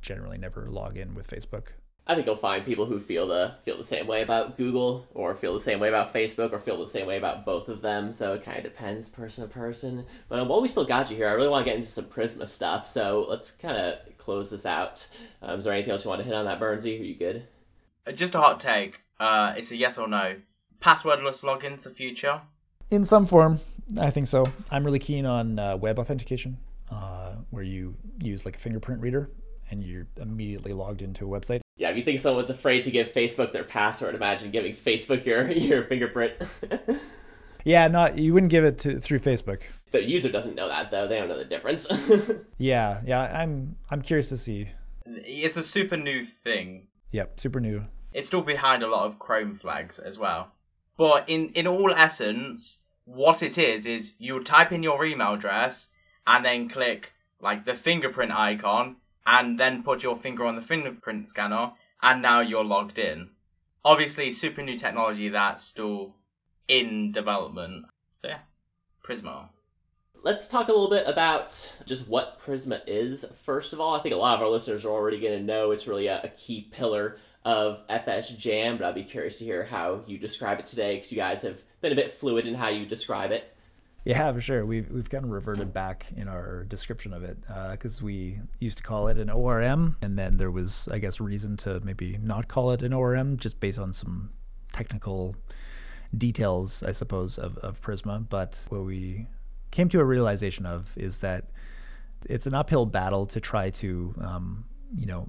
generally 0.00 0.38
never 0.38 0.70
log 0.70 0.96
in 0.96 1.14
with 1.14 1.28
Facebook. 1.28 1.68
I 2.04 2.16
think 2.16 2.26
you'll 2.26 2.34
find 2.34 2.64
people 2.64 2.86
who 2.86 2.98
feel 2.98 3.28
the 3.28 3.54
feel 3.64 3.78
the 3.78 3.84
same 3.84 4.08
way 4.08 4.22
about 4.22 4.56
Google, 4.56 5.06
or 5.14 5.34
feel 5.36 5.54
the 5.54 5.60
same 5.60 5.78
way 5.78 5.88
about 5.88 6.12
Facebook, 6.12 6.52
or 6.52 6.58
feel 6.58 6.76
the 6.76 6.86
same 6.86 7.06
way 7.06 7.16
about 7.16 7.44
both 7.44 7.68
of 7.68 7.80
them. 7.80 8.12
So 8.12 8.34
it 8.34 8.42
kind 8.42 8.58
of 8.58 8.64
depends 8.64 9.08
person 9.08 9.46
to 9.46 9.52
person. 9.52 10.04
But 10.28 10.40
um, 10.40 10.48
while 10.48 10.60
we 10.60 10.66
still 10.66 10.84
got 10.84 11.10
you 11.10 11.16
here, 11.16 11.28
I 11.28 11.32
really 11.32 11.48
want 11.48 11.64
to 11.64 11.70
get 11.70 11.76
into 11.76 11.88
some 11.88 12.06
Prisma 12.06 12.48
stuff. 12.48 12.88
So 12.88 13.24
let's 13.28 13.52
kind 13.52 13.76
of 13.76 13.98
close 14.18 14.50
this 14.50 14.66
out. 14.66 15.06
Um, 15.40 15.60
is 15.60 15.64
there 15.64 15.72
anything 15.72 15.92
else 15.92 16.04
you 16.04 16.08
want 16.08 16.20
to 16.20 16.24
hit 16.24 16.34
on 16.34 16.44
that, 16.46 16.58
Burnsy? 16.58 17.00
Are 17.00 17.04
you 17.04 17.14
good? 17.14 17.44
Uh, 18.04 18.12
just 18.12 18.34
a 18.34 18.40
hot 18.40 18.58
take. 18.58 19.02
Uh, 19.20 19.54
it's 19.56 19.70
a 19.70 19.76
yes 19.76 19.96
or 19.96 20.08
no. 20.08 20.38
Passwordless 20.80 21.44
logins 21.44 21.84
the 21.84 21.90
future 21.90 22.40
in 22.92 23.04
some 23.04 23.26
form. 23.26 23.58
I 23.98 24.10
think 24.10 24.28
so. 24.28 24.46
I'm 24.70 24.84
really 24.84 24.98
keen 24.98 25.26
on 25.26 25.58
uh, 25.58 25.76
web 25.76 25.98
authentication, 25.98 26.58
uh, 26.90 27.32
where 27.50 27.64
you 27.64 27.96
use 28.20 28.44
like 28.44 28.56
a 28.56 28.58
fingerprint 28.58 29.00
reader 29.00 29.30
and 29.70 29.82
you're 29.82 30.06
immediately 30.20 30.72
logged 30.72 31.02
into 31.02 31.24
a 31.24 31.40
website. 31.40 31.62
Yeah, 31.76 31.88
if 31.88 31.96
you 31.96 32.02
think 32.02 32.20
someone's 32.20 32.50
afraid 32.50 32.82
to 32.84 32.90
give 32.90 33.10
Facebook 33.10 33.52
their 33.52 33.64
password, 33.64 34.14
imagine 34.14 34.50
giving 34.50 34.74
Facebook 34.74 35.24
your 35.24 35.50
your 35.52 35.84
fingerprint. 35.84 36.34
yeah, 37.64 37.88
not 37.88 38.18
you 38.18 38.34
wouldn't 38.34 38.50
give 38.50 38.64
it 38.64 38.78
to 38.80 39.00
through 39.00 39.20
Facebook. 39.20 39.62
The 39.90 40.04
user 40.04 40.30
doesn't 40.30 40.54
know 40.54 40.68
that 40.68 40.90
though; 40.90 41.08
they 41.08 41.18
don't 41.18 41.28
know 41.28 41.38
the 41.38 41.44
difference. 41.44 41.88
yeah, 42.58 43.00
yeah, 43.06 43.20
I'm 43.20 43.76
I'm 43.90 44.02
curious 44.02 44.28
to 44.28 44.36
see. 44.36 44.68
It's 45.06 45.56
a 45.56 45.64
super 45.64 45.96
new 45.96 46.22
thing. 46.22 46.88
Yep, 47.10 47.40
super 47.40 47.60
new. 47.60 47.86
It's 48.12 48.26
still 48.26 48.42
behind 48.42 48.82
a 48.82 48.86
lot 48.86 49.06
of 49.06 49.18
Chrome 49.18 49.54
flags 49.54 49.98
as 49.98 50.18
well. 50.18 50.52
But 50.98 51.28
in 51.28 51.48
in 51.54 51.66
all 51.66 51.90
essence, 51.90 52.78
what 53.14 53.42
it 53.42 53.58
is 53.58 53.84
is 53.84 54.14
you 54.18 54.42
type 54.42 54.72
in 54.72 54.82
your 54.82 55.04
email 55.04 55.34
address 55.34 55.88
and 56.26 56.44
then 56.44 56.68
click 56.68 57.12
like 57.40 57.64
the 57.64 57.74
fingerprint 57.74 58.32
icon 58.32 58.96
and 59.26 59.58
then 59.58 59.82
put 59.82 60.02
your 60.02 60.16
finger 60.16 60.44
on 60.44 60.54
the 60.54 60.62
fingerprint 60.62 61.28
scanner 61.28 61.72
and 62.02 62.22
now 62.22 62.40
you're 62.40 62.64
logged 62.64 62.98
in. 62.98 63.30
Obviously, 63.84 64.30
super 64.30 64.62
new 64.62 64.76
technology 64.76 65.28
that's 65.28 65.62
still 65.62 66.16
in 66.68 67.12
development. 67.12 67.84
So 68.20 68.28
yeah, 68.28 68.38
Prisma. 69.04 69.48
Let's 70.22 70.46
talk 70.46 70.68
a 70.68 70.72
little 70.72 70.90
bit 70.90 71.06
about 71.06 71.72
just 71.84 72.08
what 72.08 72.40
Prisma 72.40 72.80
is. 72.86 73.24
First 73.44 73.72
of 73.72 73.80
all, 73.80 73.94
I 73.94 74.00
think 74.00 74.14
a 74.14 74.18
lot 74.18 74.36
of 74.36 74.42
our 74.42 74.48
listeners 74.48 74.84
are 74.84 74.90
already 74.90 75.20
going 75.20 75.38
to 75.38 75.44
know 75.44 75.72
it's 75.72 75.88
really 75.88 76.06
a, 76.06 76.22
a 76.22 76.28
key 76.28 76.68
pillar 76.70 77.18
of 77.44 77.80
FS 77.88 78.30
Jam, 78.30 78.78
but 78.78 78.86
I'd 78.86 78.94
be 78.94 79.02
curious 79.02 79.38
to 79.38 79.44
hear 79.44 79.64
how 79.64 80.02
you 80.06 80.18
describe 80.18 80.60
it 80.60 80.66
today 80.66 80.94
because 80.94 81.10
you 81.10 81.16
guys 81.16 81.42
have 81.42 81.60
been 81.82 81.92
a 81.92 81.96
bit 81.96 82.12
fluid 82.12 82.46
in 82.46 82.54
how 82.54 82.68
you 82.68 82.86
describe 82.86 83.32
it. 83.32 83.54
Yeah, 84.04 84.32
for 84.32 84.40
sure. 84.40 84.66
We've 84.66 84.90
we've 84.90 85.08
kind 85.08 85.24
of 85.24 85.30
reverted 85.30 85.72
back 85.72 86.06
in 86.16 86.26
our 86.26 86.64
description 86.64 87.12
of 87.12 87.22
it 87.22 87.38
because 87.70 88.00
uh, 88.00 88.04
we 88.04 88.40
used 88.58 88.78
to 88.78 88.82
call 88.82 89.06
it 89.08 89.16
an 89.16 89.30
ORM, 89.30 89.96
and 90.02 90.18
then 90.18 90.38
there 90.38 90.50
was, 90.50 90.88
I 90.90 90.98
guess, 90.98 91.20
reason 91.20 91.56
to 91.58 91.78
maybe 91.80 92.18
not 92.20 92.48
call 92.48 92.72
it 92.72 92.82
an 92.82 92.92
ORM 92.92 93.36
just 93.36 93.60
based 93.60 93.78
on 93.78 93.92
some 93.92 94.30
technical 94.72 95.36
details, 96.16 96.82
I 96.82 96.92
suppose, 96.92 97.38
of, 97.38 97.58
of 97.58 97.80
Prisma. 97.80 98.28
But 98.28 98.64
what 98.70 98.84
we 98.84 99.28
came 99.70 99.88
to 99.90 100.00
a 100.00 100.04
realization 100.04 100.66
of 100.66 100.96
is 100.98 101.18
that 101.18 101.50
it's 102.28 102.46
an 102.46 102.54
uphill 102.54 102.86
battle 102.86 103.26
to 103.26 103.40
try 103.40 103.70
to, 103.70 104.14
um, 104.20 104.64
you 104.96 105.06
know, 105.06 105.28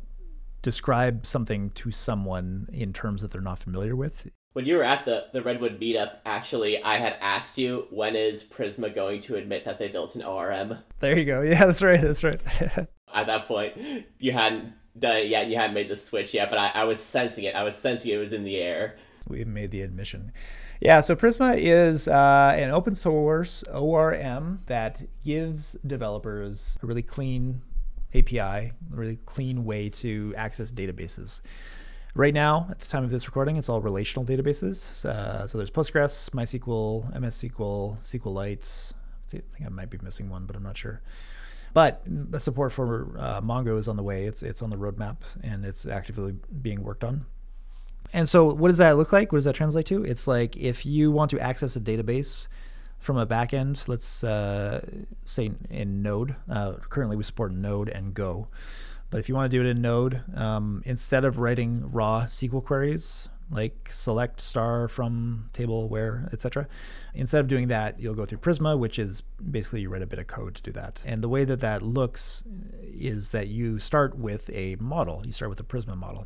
describe 0.64 1.28
something 1.28 1.70
to 1.72 1.92
someone 1.92 2.68
in 2.74 2.92
terms 2.92 3.22
that 3.22 3.32
they're 3.32 3.42
not 3.42 3.60
familiar 3.60 3.96
with 3.96 4.28
when 4.54 4.66
you 4.66 4.78
were 4.78 4.84
at 4.84 5.06
the, 5.06 5.26
the 5.34 5.42
Redwood 5.42 5.80
meetup, 5.80 6.18
actually, 6.26 6.82
I 6.82 6.98
had 6.98 7.18
asked 7.20 7.58
you 7.58 7.88
when 7.90 8.16
is 8.16 8.44
Prisma 8.44 8.94
going 8.94 9.22
to 9.22 9.36
admit 9.36 9.66
that 9.66 9.80
they 9.80 9.88
built 9.88 10.16
an 10.16 10.22
ORM. 10.22 10.78
There 11.00 11.18
you 11.18 11.26
go. 11.26 11.42
Yeah, 11.54 11.66
that's 11.66 11.82
right. 11.82 12.00
That's 12.00 12.24
right. 12.24 12.42
at 13.14 13.28
that 13.28 13.48
point, 13.48 13.74
you 14.20 14.32
hadn't 14.32 14.74
done 14.98 15.18
it 15.18 15.28
yet. 15.28 15.48
You 15.48 15.56
hadn't 15.56 15.74
made 15.74 15.90
the 15.90 15.96
switch 15.96 16.34
yet, 16.34 16.50
but 16.50 16.58
I, 16.58 16.72
I 16.74 16.84
was 16.86 17.02
sensing 17.02 17.44
it. 17.44 17.56
I 17.56 17.64
was 17.64 17.76
sensing 17.76 18.12
it 18.12 18.18
was 18.18 18.34
in 18.34 18.44
the 18.44 18.58
air. 18.58 18.98
We 19.28 19.44
made 19.44 19.72
the 19.72 19.82
admission. 19.82 20.32
Yeah, 20.82 21.02
so 21.02 21.16
Prisma 21.16 21.58
is 21.58 22.08
uh, 22.08 22.54
an 22.58 22.72
open 22.72 22.94
source 22.94 23.64
ORM 23.74 24.62
that 24.66 25.02
gives 25.24 25.78
developers 25.86 26.78
a 26.82 26.86
really 26.86 27.02
clean 27.02 27.62
API, 28.14 28.40
a 28.40 28.74
really 28.90 29.18
clean 29.26 29.66
way 29.66 29.90
to 29.90 30.34
access 30.38 30.72
databases. 30.72 31.42
Right 32.16 32.34
now, 32.34 32.68
at 32.70 32.80
the 32.80 32.86
time 32.86 33.04
of 33.04 33.10
this 33.10 33.26
recording, 33.26 33.58
it's 33.58 33.70
all 33.70 33.82
relational 33.82 34.24
databases. 34.24 35.04
Uh, 35.04 35.48
so 35.48 35.58
there's 35.58 35.72
Postgres, 35.72 36.30
MySQL, 36.30 37.20
MS 37.20 37.38
SQL, 37.38 37.98
SQLite. 38.04 38.94
I 38.94 39.30
think 39.30 39.44
I 39.66 39.70
might 39.70 39.90
be 39.90 39.98
missing 40.04 40.30
one, 40.30 40.46
but 40.46 40.56
I'm 40.56 40.62
not 40.62 40.78
sure. 40.78 41.02
But 41.74 42.06
support 42.38 42.72
for 42.72 43.18
uh, 43.18 43.42
Mongo 43.42 43.80
is 43.80 43.88
on 43.88 43.96
the 43.96 44.04
way. 44.04 44.26
It's 44.26 44.44
it's 44.44 44.62
on 44.62 44.70
the 44.70 44.76
roadmap 44.76 45.18
and 45.42 45.66
it's 45.66 45.88
actively 45.88 46.36
being 46.62 46.84
worked 46.84 47.04
on. 47.04 47.26
And 48.14 48.30
so, 48.30 48.54
what 48.54 48.68
does 48.68 48.78
that 48.78 48.96
look 48.96 49.12
like? 49.12 49.32
What 49.32 49.38
does 49.38 49.46
that 49.46 49.56
translate 49.56 49.88
to? 49.88 50.06
It's 50.06 50.28
like 50.28 50.56
if 50.56 50.86
you 50.86 51.12
want 51.12 51.32
to 51.32 51.40
access 51.40 51.76
a 51.76 51.80
database 51.80 52.48
from 53.00 53.18
a 53.18 53.26
backend, 53.26 53.88
let's 53.88 54.24
uh, 54.24 54.86
say 55.26 55.52
in 55.72 56.04
Node. 56.04 56.36
Uh, 56.48 56.74
currently, 56.90 57.18
we 57.18 57.24
support 57.24 57.52
Node 57.52 57.90
and 57.90 58.14
Go. 58.14 58.50
But 59.14 59.20
if 59.20 59.30
you 59.30 59.36
want 59.36 59.52
to 59.52 59.56
do 59.56 59.64
it 59.64 59.70
in 59.70 59.80
Node, 59.80 60.24
um, 60.36 60.82
instead 60.88 61.24
of 61.24 61.38
writing 61.38 61.92
raw 61.92 62.22
SQL 62.22 62.64
queries 62.64 63.30
like 63.52 63.88
select 63.92 64.42
star 64.42 64.88
from 64.88 65.52
table 65.54 65.88
where 65.88 66.28
etc 66.34 66.66
instead 67.14 67.42
of 67.42 67.48
doing 67.48 67.68
that 67.68 68.00
you'll 68.00 68.16
go 68.16 68.26
through 68.26 68.38
prisma 68.38 68.76
which 68.80 68.98
is 68.98 69.22
basically 69.52 69.82
you 69.82 69.90
write 69.90 70.02
a 70.02 70.08
bit 70.08 70.18
of 70.18 70.26
code 70.26 70.56
to 70.56 70.64
do 70.64 70.72
that. 70.72 71.04
And 71.06 71.24
the 71.24 71.30
way 71.30 71.46
that 71.46 71.60
that 71.60 71.84
looks 71.84 72.44
is 72.82 73.30
that 73.30 73.50
you 73.50 73.78
start 73.78 74.18
with 74.18 74.50
a 74.50 74.78
model. 74.80 75.22
You 75.24 75.32
start 75.32 75.50
with 75.50 75.60
a 75.60 75.64
prisma 75.64 75.96
model 75.96 76.26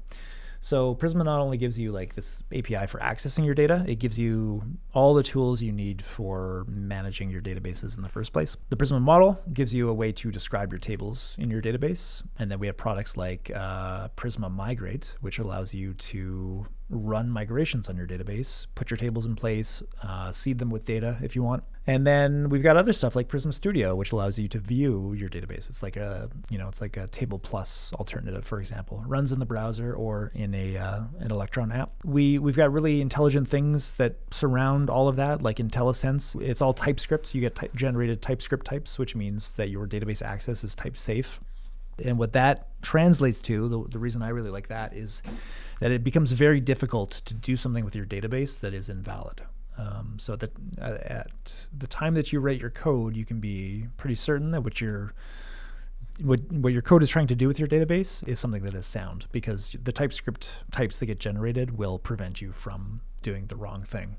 so 0.62 0.96
Prisma 0.96 1.24
not 1.24 1.40
only 1.40 1.58
gives 1.58 1.80
you 1.80 1.92
like 1.92 2.16
this 2.16 2.44
API 2.52 2.88
for 2.88 3.00
accessing 3.00 3.46
your 3.46 3.56
data, 3.56 3.84
it 3.88 3.96
gives 3.96 4.20
you 4.20 4.64
all 4.94 5.14
the 5.14 5.24
tools 5.24 5.62
you 5.62 5.72
need 5.72 6.02
for 6.02 6.66
managing 6.68 7.30
your 7.30 7.42
databases 7.42 7.98
in 7.98 8.04
the 8.04 8.10
first 8.10 8.34
place. 8.34 8.56
The 8.70 8.76
Prisma 8.76 9.02
model 9.02 9.40
gives 9.54 9.74
you 9.74 9.90
a 9.90 9.94
way 9.94 10.12
to 10.14 10.32
describe 10.32 10.72
your 10.72 10.80
tables 10.80 11.36
in 11.38 11.50
your 11.50 11.62
database, 11.62 12.24
and 12.40 12.52
then 12.52 12.60
we 12.60 12.68
have 12.68 12.78
products 12.78 13.18
like 13.18 13.52
uh, 13.56 14.10
Prisma 14.10 14.52
Migrate, 14.52 15.16
which 15.22 15.40
allows 15.40 15.74
you 15.74 15.94
to 15.94 16.66
run 16.90 17.30
migrations 17.30 17.90
on 17.90 17.98
your 17.98 18.08
database, 18.08 18.66
put 18.76 18.90
your 18.90 18.98
tables 18.98 19.26
in 19.26 19.36
place, 19.36 19.84
uh, 20.04 20.32
seed 20.32 20.58
them 20.58 20.70
with 20.70 20.86
data 20.86 21.18
if 21.22 21.36
you 21.36 21.44
want. 21.44 21.64
And 21.90 22.06
then 22.06 22.50
we've 22.50 22.62
got 22.62 22.76
other 22.76 22.92
stuff 22.92 23.16
like 23.16 23.30
Prisma 23.30 23.54
Studio, 23.54 23.96
which 23.96 24.12
allows 24.12 24.38
you 24.38 24.50
to 24.50 24.60
view 24.60 25.14
your 25.14 25.30
database. 25.30 25.70
It's 25.70 25.82
like 25.82 25.96
a, 25.96 26.30
you 26.50 26.58
know, 26.58 26.68
it's 26.68 26.82
like 26.82 26.98
a 26.98 27.08
Table 27.08 27.40
Plus 27.40 27.94
alternative, 27.94 28.46
for 28.46 28.60
example. 28.60 29.02
It 29.02 29.08
runs 29.08 29.32
in 29.32 29.40
the 29.40 29.46
browser 29.46 29.94
or 29.94 30.34
in 30.36 30.54
a 30.54 30.76
uh, 30.76 31.04
an 31.20 31.32
Electron 31.32 31.72
app. 31.72 31.92
We 32.04 32.40
we've 32.40 32.58
got 32.58 32.74
really 32.74 33.00
intelligent 33.00 33.48
things 33.48 33.94
that 33.96 34.18
surround 34.32 34.90
all 34.90 35.08
of 35.08 35.16
that, 35.16 35.42
like 35.42 35.58
IntelliSense. 35.58 36.40
It's 36.42 36.62
all 36.62 36.74
TypeScript. 36.74 37.34
You 37.34 37.40
get 37.40 37.56
ty- 37.56 37.70
generated 37.74 38.22
TypeScript 38.22 38.66
types, 38.66 39.00
which 39.00 39.16
means 39.16 39.54
that 39.54 39.70
your 39.70 39.88
database 39.88 40.22
access 40.22 40.66
is 40.66 40.76
type 40.76 40.98
safe. 40.98 41.40
And 42.04 42.20
what 42.20 42.34
that 42.34 42.68
translates 42.82 43.42
to, 43.44 43.68
the, 43.70 43.84
the 43.90 44.00
reason 44.00 44.22
I 44.22 44.30
really 44.30 44.52
like 44.52 44.68
that 44.68 44.94
is 44.94 45.24
that 45.80 45.92
it 45.92 46.04
becomes 46.04 46.32
very 46.32 46.60
difficult 46.60 47.12
to 47.26 47.34
do 47.34 47.56
something 47.56 47.84
with 47.84 47.96
your 47.96 48.06
database 48.06 48.60
that 48.60 48.74
is 48.74 48.90
invalid. 48.90 49.42
Um, 49.78 50.18
so 50.18 50.36
that 50.36 50.52
uh, 50.82 50.98
at 51.02 51.68
the 51.78 51.88
time 51.88 52.16
that 52.16 52.34
you 52.34 52.40
write 52.40 52.60
your 52.60 52.72
code, 52.72 53.16
you 53.16 53.26
can 53.26 53.40
be 53.40 53.88
pretty 53.98 54.16
certain 54.16 54.52
that 54.52 54.62
what 54.62 54.82
your 54.82 55.14
what 56.20 56.40
what 56.52 56.74
your 56.74 56.82
code 56.82 57.04
is 57.04 57.10
trying 57.10 57.28
to 57.28 57.36
do 57.36 57.48
with 57.48 57.60
your 57.60 57.68
database 57.68 58.28
is 58.28 58.40
something 58.40 58.64
that 58.64 58.74
is 58.74 58.88
sound 58.88 59.28
because 59.32 59.76
the 59.84 59.92
TypeScript 59.92 60.52
types 60.72 60.98
that 61.00 61.06
get 61.06 61.20
generated 61.20 61.78
will 61.78 62.00
prevent 62.00 62.42
you 62.42 62.52
from 62.52 63.02
doing 63.22 63.46
the 63.48 63.56
wrong 63.56 63.84
thing. 63.84 64.18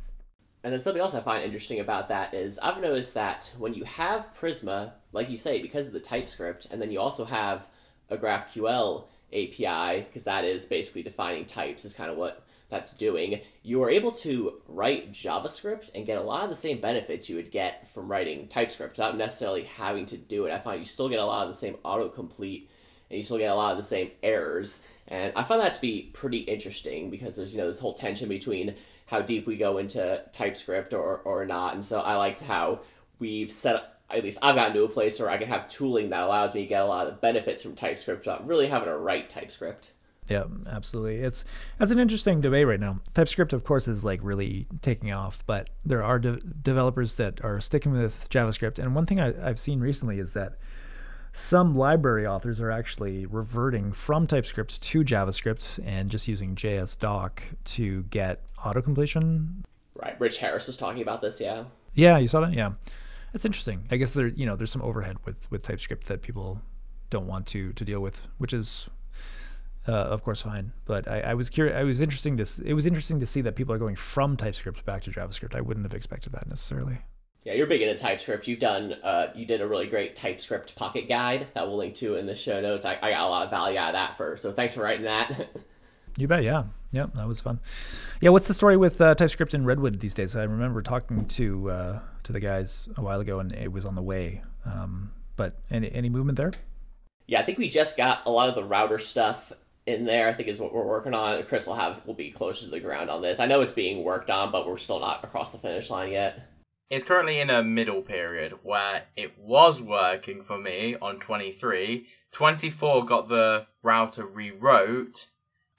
And 0.65 0.73
then 0.73 0.81
something 0.81 1.01
else 1.01 1.15
I 1.15 1.21
find 1.21 1.45
interesting 1.45 1.81
about 1.81 2.09
that 2.09 2.35
is 2.35 2.59
I've 2.59 2.81
noticed 2.81 3.15
that 3.15 3.53
when 3.59 3.75
you 3.75 3.85
have 3.85 4.29
Prisma, 4.41 4.93
like 5.13 5.31
you 5.31 5.37
say, 5.37 5.63
because 5.63 5.87
of 5.87 5.93
the 5.93 6.01
TypeScript, 6.01 6.67
and 6.71 6.83
then 6.83 6.91
you 6.91 7.01
also 7.01 7.25
have 7.25 7.67
a 8.11 8.17
GraphQL 8.17 9.05
API, 9.33 10.03
because 10.03 10.25
that 10.25 10.45
is 10.45 10.67
basically 10.67 11.03
defining 11.03 11.47
types, 11.47 11.85
is 11.85 11.93
kind 11.93 12.11
of 12.11 12.17
what 12.17 12.45
that's 12.71 12.93
doing, 12.93 13.41
you 13.63 13.83
are 13.83 13.91
able 13.91 14.13
to 14.13 14.61
write 14.69 15.13
JavaScript 15.13 15.91
and 15.95 16.07
get 16.07 16.19
a 16.19 16.23
lot 16.23 16.45
of 16.45 16.51
the 16.51 16.57
same 16.57 16.81
benefits 16.81 17.29
you 17.29 17.37
would 17.37 17.51
get 17.51 17.93
from 17.95 18.11
writing 18.11 18.47
TypeScript 18.49 18.99
without 18.99 19.17
necessarily 19.17 19.65
having 19.65 20.07
to 20.07 20.17
do 20.17 20.45
it. 20.47 20.53
I 20.53 20.59
find 20.59 20.81
you 20.81 20.87
still 20.87 21.09
get 21.09 21.19
a 21.19 21.25
lot 21.25 21.47
of 21.47 21.53
the 21.53 21.59
same 21.59 21.75
autocomplete 21.85 22.67
and 23.11 23.17
you 23.17 23.23
still 23.23 23.39
get 23.39 23.51
a 23.51 23.55
lot 23.55 23.73
of 23.73 23.79
the 23.79 23.85
same 23.85 24.11
errors. 24.23 24.81
And 25.07 25.33
I 25.35 25.45
find 25.45 25.61
that 25.61 25.73
to 25.75 25.81
be 25.81 26.11
pretty 26.13 26.39
interesting 26.39 27.09
because 27.11 27.37
there's 27.37 27.53
you 27.53 27.59
know 27.59 27.67
this 27.67 27.81
whole 27.81 27.95
tension 27.95 28.29
between 28.29 28.75
how 29.07 29.23
deep 29.23 29.47
we 29.47 29.57
go 29.57 29.79
into 29.79 30.23
TypeScript 30.33 30.93
or, 30.93 31.23
or 31.25 31.47
not. 31.47 31.75
And 31.75 31.85
so 31.85 32.01
I 32.01 32.17
like 32.17 32.43
how 32.43 32.81
we've 33.19 33.51
set 33.51 33.77
up 33.77 33.95
at 34.11 34.25
least 34.25 34.39
I've 34.41 34.55
gotten 34.55 34.75
to 34.75 34.85
a 34.85 34.89
place 34.89 35.21
where 35.21 35.29
I 35.29 35.37
can 35.37 35.49
have 35.49 35.69
tooling 35.69 36.11
that 36.11 36.23
allows 36.23 36.55
me 36.55 36.63
to 36.63 36.67
get 36.67 36.83
a 36.83 36.87
lot 36.87 37.07
of 37.07 37.13
the 37.13 37.21
benefits 37.21 37.63
from 37.63 37.75
TypeScript 37.75 38.21
without 38.21 38.47
really 38.47 38.67
having 38.67 38.89
to 38.89 38.97
write 38.97 39.29
TypeScript. 39.29 39.91
Yeah, 40.29 40.45
absolutely. 40.71 41.17
It's 41.17 41.45
that's 41.79 41.91
an 41.91 41.99
interesting 41.99 42.41
debate 42.41 42.67
right 42.67 42.81
now. 42.81 43.01
TypeScript, 43.15 43.53
of 43.53 43.65
course, 43.65 43.89
is 43.89 44.05
like 44.05 44.21
really 44.23 44.67
taking 44.83 45.13
off, 45.13 45.43
but 45.47 45.71
there 45.85 46.03
are 46.03 46.19
de- 46.19 46.37
developers 46.37 47.15
that 47.17 47.43
are 47.45 47.61
sticking 47.61 47.93
with 47.93 48.29
JavaScript. 48.31 48.79
And 48.79 48.95
one 48.95 49.07
thing 49.07 49.21
I, 49.21 49.49
I've 49.49 49.59
seen 49.59 49.81
recently 49.81 50.19
is 50.19 50.33
that 50.35 50.59
some 51.33 51.77
library 51.77 52.27
authors 52.27 52.61
are 52.61 52.71
actually 52.71 53.27
reverting 53.27 53.93
from 53.93 54.27
TypeScript 54.27 54.81
to 54.83 55.05
JavaScript 55.05 55.79
and 55.85 56.11
just 56.11 56.29
using 56.29 56.57
JS 56.57 56.99
Doc 56.99 57.43
to 57.65 58.03
get 58.05 58.43
auto 58.65 58.83
completion. 58.83 59.65
Right. 59.95 60.19
Rich 60.21 60.39
Harris 60.39 60.67
was 60.67 60.77
talking 60.77 61.03
about 61.03 61.23
this. 61.23 61.41
Yeah. 61.41 61.65
Yeah, 61.95 62.19
you 62.19 62.29
saw 62.29 62.41
that. 62.41 62.53
Yeah, 62.53 62.73
that's 63.33 63.45
interesting. 63.45 63.87
I 63.91 63.97
guess 63.97 64.13
there, 64.13 64.29
you 64.29 64.47
know, 64.47 64.57
there's 64.57 64.71
some 64.71 64.83
overhead 64.83 65.17
with 65.25 65.51
with 65.51 65.63
TypeScript 65.63 66.07
that 66.09 66.23
people 66.23 66.61
don't 67.11 67.27
want 67.27 67.47
to 67.49 67.73
to 67.73 67.85
deal 67.85 68.01
with, 68.01 68.21
which 68.39 68.53
is 68.53 68.89
uh, 69.87 69.93
of 69.93 70.23
course 70.23 70.43
fine. 70.43 70.73
But 70.85 71.09
I, 71.09 71.21
I 71.21 71.35
was 71.35 71.49
curious. 71.49 71.77
I 71.77 71.85
was 71.85 72.01
interesting 72.01 72.37
to. 72.39 72.47
It 72.65 72.75
was 72.75 72.87
interesting 72.87 73.21
to 73.21 73.27
see 73.27 73.41
that 73.43 73.57
people 73.57 73.75
are 73.75 73.79
going 73.79 73.97
from 73.97 74.37
TypeScript 74.37 74.85
back 74.85 75.03
to 75.03 75.11
JavaScript. 75.11 75.55
I 75.55 75.61
wouldn't 75.61 75.87
have 75.87 75.95
expected 75.95 76.33
that 76.33 76.49
necessarily. 76.49 76.99
Yeah, 77.45 77.55
you're 77.55 77.67
big 77.67 77.83
into 77.83 77.95
TypeScript. 77.95 78.49
You've 78.49 78.59
done. 78.59 78.97
Uh, 79.03 79.29
you 79.35 79.47
did 79.47 79.61
a 79.61 79.69
really 79.69 79.87
great 79.87 80.17
TypeScript 80.17 80.75
pocket 80.77 81.09
guide 81.09 81.47
that 81.55 81.67
we'll 81.67 81.77
link 81.77 81.95
to 81.97 82.17
in 82.17 82.27
the 82.27 82.35
show 82.35 82.61
notes. 82.61 82.85
I, 82.85 82.99
I 83.01 83.11
got 83.11 83.23
a 83.23 83.29
lot 83.29 83.45
of 83.45 83.51
value 83.51 83.79
out 83.79 83.91
of 83.91 83.95
that 83.95 84.17
for. 84.17 84.37
So 84.37 84.53
thanks 84.53 84.75
for 84.75 84.83
writing 84.83 85.05
that. 85.05 85.49
you 86.17 86.27
bet. 86.27 86.43
Yeah. 86.43 86.65
Yeah, 86.91 87.07
that 87.15 87.29
was 87.29 87.41
fun. 87.41 87.61
Yeah, 88.21 88.31
what's 88.31 88.49
the 88.49 88.55
story 88.55 88.77
with 88.77 89.01
uh, 89.01 89.15
TypeScript 89.15 89.53
and 89.53 89.67
Redwood 89.67 90.01
these 90.01 90.15
days? 90.15 90.35
I 90.35 90.45
remember 90.45 90.81
talking 90.81 91.27
to 91.27 91.71
uh, 91.71 92.01
to 92.23 92.33
the 92.33 92.41
guys 92.41 92.89
a 92.97 93.03
while 93.03 93.21
ago, 93.21 93.41
and 93.41 93.53
it 93.53 93.71
was 93.71 93.85
on 93.85 93.95
the 93.95 94.03
way. 94.03 94.43
Um, 94.65 95.13
but 95.37 95.61
any 95.71 95.93
any 95.93 96.09
movement 96.09 96.37
there? 96.39 96.53
Yeah, 97.27 97.41
I 97.41 97.45
think 97.45 97.59
we 97.59 97.69
just 97.69 97.97
got 97.97 98.23
a 98.25 98.31
lot 98.31 98.49
of 98.49 98.55
the 98.55 98.65
router 98.65 98.99
stuff 98.99 99.53
in 99.89 100.05
there. 100.05 100.29
I 100.29 100.35
think 100.35 100.49
is 100.49 100.61
what 100.61 100.73
we're 100.73 100.87
working 100.87 101.15
on. 101.15 101.43
Chris 101.45 101.67
will 101.67 101.75
have 101.75 102.07
will 102.07 102.15
be 102.15 102.31
closer 102.31 102.67
to 102.67 102.71
the 102.71 102.81
ground 102.81 103.11
on 103.11 103.23
this. 103.23 103.41
I 103.41 103.47
know 103.47 103.63
it's 103.63 103.73
being 103.73 104.05
worked 104.05 104.31
on, 104.31 104.53
but 104.53 104.69
we're 104.69 104.77
still 104.77 105.01
not 105.01 105.25
across 105.25 105.53
the 105.53 105.59
finish 105.59 105.91
line 105.91 106.13
yet. 106.13 106.49
It's 106.91 107.05
currently 107.05 107.39
in 107.39 107.51
a 107.51 107.63
middle 107.63 108.01
period 108.01 108.61
where 108.63 109.05
it 109.15 109.39
was 109.39 109.83
working 109.83 110.43
for 110.43 110.59
me 110.59 110.97
on 111.03 111.19
23. 111.19 112.07
24 112.33 113.05
got 113.05 113.29
the 113.29 113.67
router 113.83 114.27
rewrote. 114.27 115.27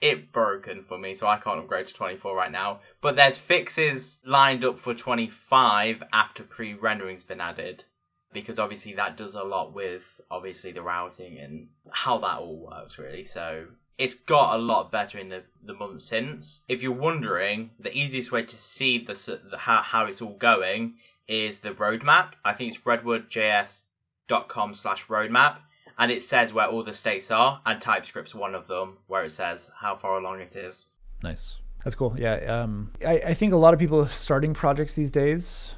It 0.02 0.32
broken 0.32 0.82
for 0.82 0.98
me, 0.98 1.14
so 1.14 1.28
I 1.28 1.38
can't 1.38 1.60
upgrade 1.60 1.88
to 1.88 1.94
24 1.94 2.36
right 2.36 2.52
now. 2.52 2.82
But 3.02 3.16
there's 3.16 3.38
fixes 3.38 4.20
lined 4.24 4.64
up 4.64 4.78
for 4.78 4.94
25 4.94 6.04
after 6.14 6.44
pre-rendering's 6.44 7.24
been 7.24 7.42
added. 7.42 7.86
Because 8.32 8.60
obviously 8.60 8.94
that 8.94 9.18
does 9.18 9.34
a 9.34 9.44
lot 9.44 9.74
with 9.74 10.22
obviously 10.30 10.72
the 10.72 10.84
routing 10.84 11.40
and 11.40 11.70
how 11.92 12.20
that 12.20 12.38
all 12.38 12.70
works 12.72 13.00
really. 13.00 13.24
So 13.24 13.66
it's 14.00 14.16
got 14.16 14.56
a 14.56 14.58
lot 14.58 14.92
better 14.92 15.20
in 15.20 15.30
the, 15.30 15.44
the 15.62 15.74
months 15.74 16.06
since. 16.06 16.62
If 16.70 16.82
you're 16.82 16.92
wondering, 16.94 17.72
the 17.78 17.96
easiest 17.96 18.32
way 18.32 18.44
to 18.44 18.56
see 18.56 18.98
the, 18.98 19.40
the 19.52 19.58
how, 19.58 19.82
how 19.82 20.06
it's 20.06 20.22
all 20.22 20.38
going 20.38 20.96
is 21.28 21.60
the 21.60 21.72
roadmap. 21.72 22.34
I 22.44 22.54
think 22.54 22.70
it's 22.70 22.80
redwoodjs.com 22.80 24.74
slash 24.74 25.08
roadmap. 25.08 25.60
And 25.98 26.12
it 26.14 26.24
says 26.24 26.54
where 26.54 26.66
all 26.66 26.82
the 26.82 26.94
states 26.94 27.30
are, 27.30 27.62
and 27.66 27.82
TypeScript's 27.82 28.34
one 28.34 28.56
of 28.56 28.68
them, 28.68 29.00
where 29.08 29.26
it 29.26 29.32
says 29.32 29.70
how 29.82 29.98
far 29.98 30.18
along 30.18 30.40
it 30.40 30.56
is. 30.56 30.88
Nice. 31.22 31.58
That's 31.84 31.96
cool. 31.96 32.16
Yeah. 32.18 32.36
Um, 32.36 32.94
I, 33.06 33.22
I 33.28 33.34
think 33.34 33.52
a 33.52 33.58
lot 33.58 33.74
of 33.74 33.82
people 33.82 34.08
starting 34.08 34.54
projects 34.54 34.96
these 34.96 35.12
days 35.12 35.76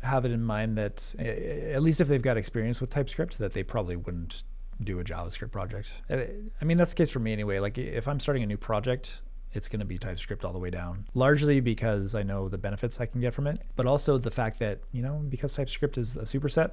have 0.00 0.24
it 0.24 0.30
in 0.30 0.44
mind 0.44 0.78
that, 0.78 1.12
at 1.18 1.82
least 1.82 2.00
if 2.00 2.06
they've 2.06 2.22
got 2.22 2.36
experience 2.36 2.80
with 2.80 2.90
TypeScript, 2.90 3.38
that 3.38 3.52
they 3.52 3.64
probably 3.64 3.96
wouldn't 3.96 4.44
do 4.82 5.00
a 5.00 5.04
JavaScript 5.04 5.50
project. 5.50 5.92
I 6.10 6.64
mean, 6.64 6.76
that's 6.76 6.90
the 6.90 6.96
case 6.96 7.10
for 7.10 7.18
me 7.18 7.32
anyway. 7.32 7.58
Like 7.58 7.78
if 7.78 8.06
I'm 8.06 8.20
starting 8.20 8.42
a 8.42 8.46
new 8.46 8.56
project, 8.56 9.20
it's 9.52 9.68
going 9.68 9.80
to 9.80 9.86
be 9.86 9.98
TypeScript 9.98 10.44
all 10.44 10.52
the 10.52 10.58
way 10.58 10.70
down. 10.70 11.06
Largely 11.14 11.60
because 11.60 12.14
I 12.14 12.22
know 12.22 12.48
the 12.48 12.58
benefits 12.58 13.00
I 13.00 13.06
can 13.06 13.20
get 13.20 13.34
from 13.34 13.46
it, 13.46 13.58
but 13.76 13.86
also 13.86 14.18
the 14.18 14.30
fact 14.30 14.58
that, 14.58 14.80
you 14.92 15.02
know, 15.02 15.22
because 15.28 15.54
TypeScript 15.54 15.98
is 15.98 16.16
a 16.16 16.22
superset 16.22 16.72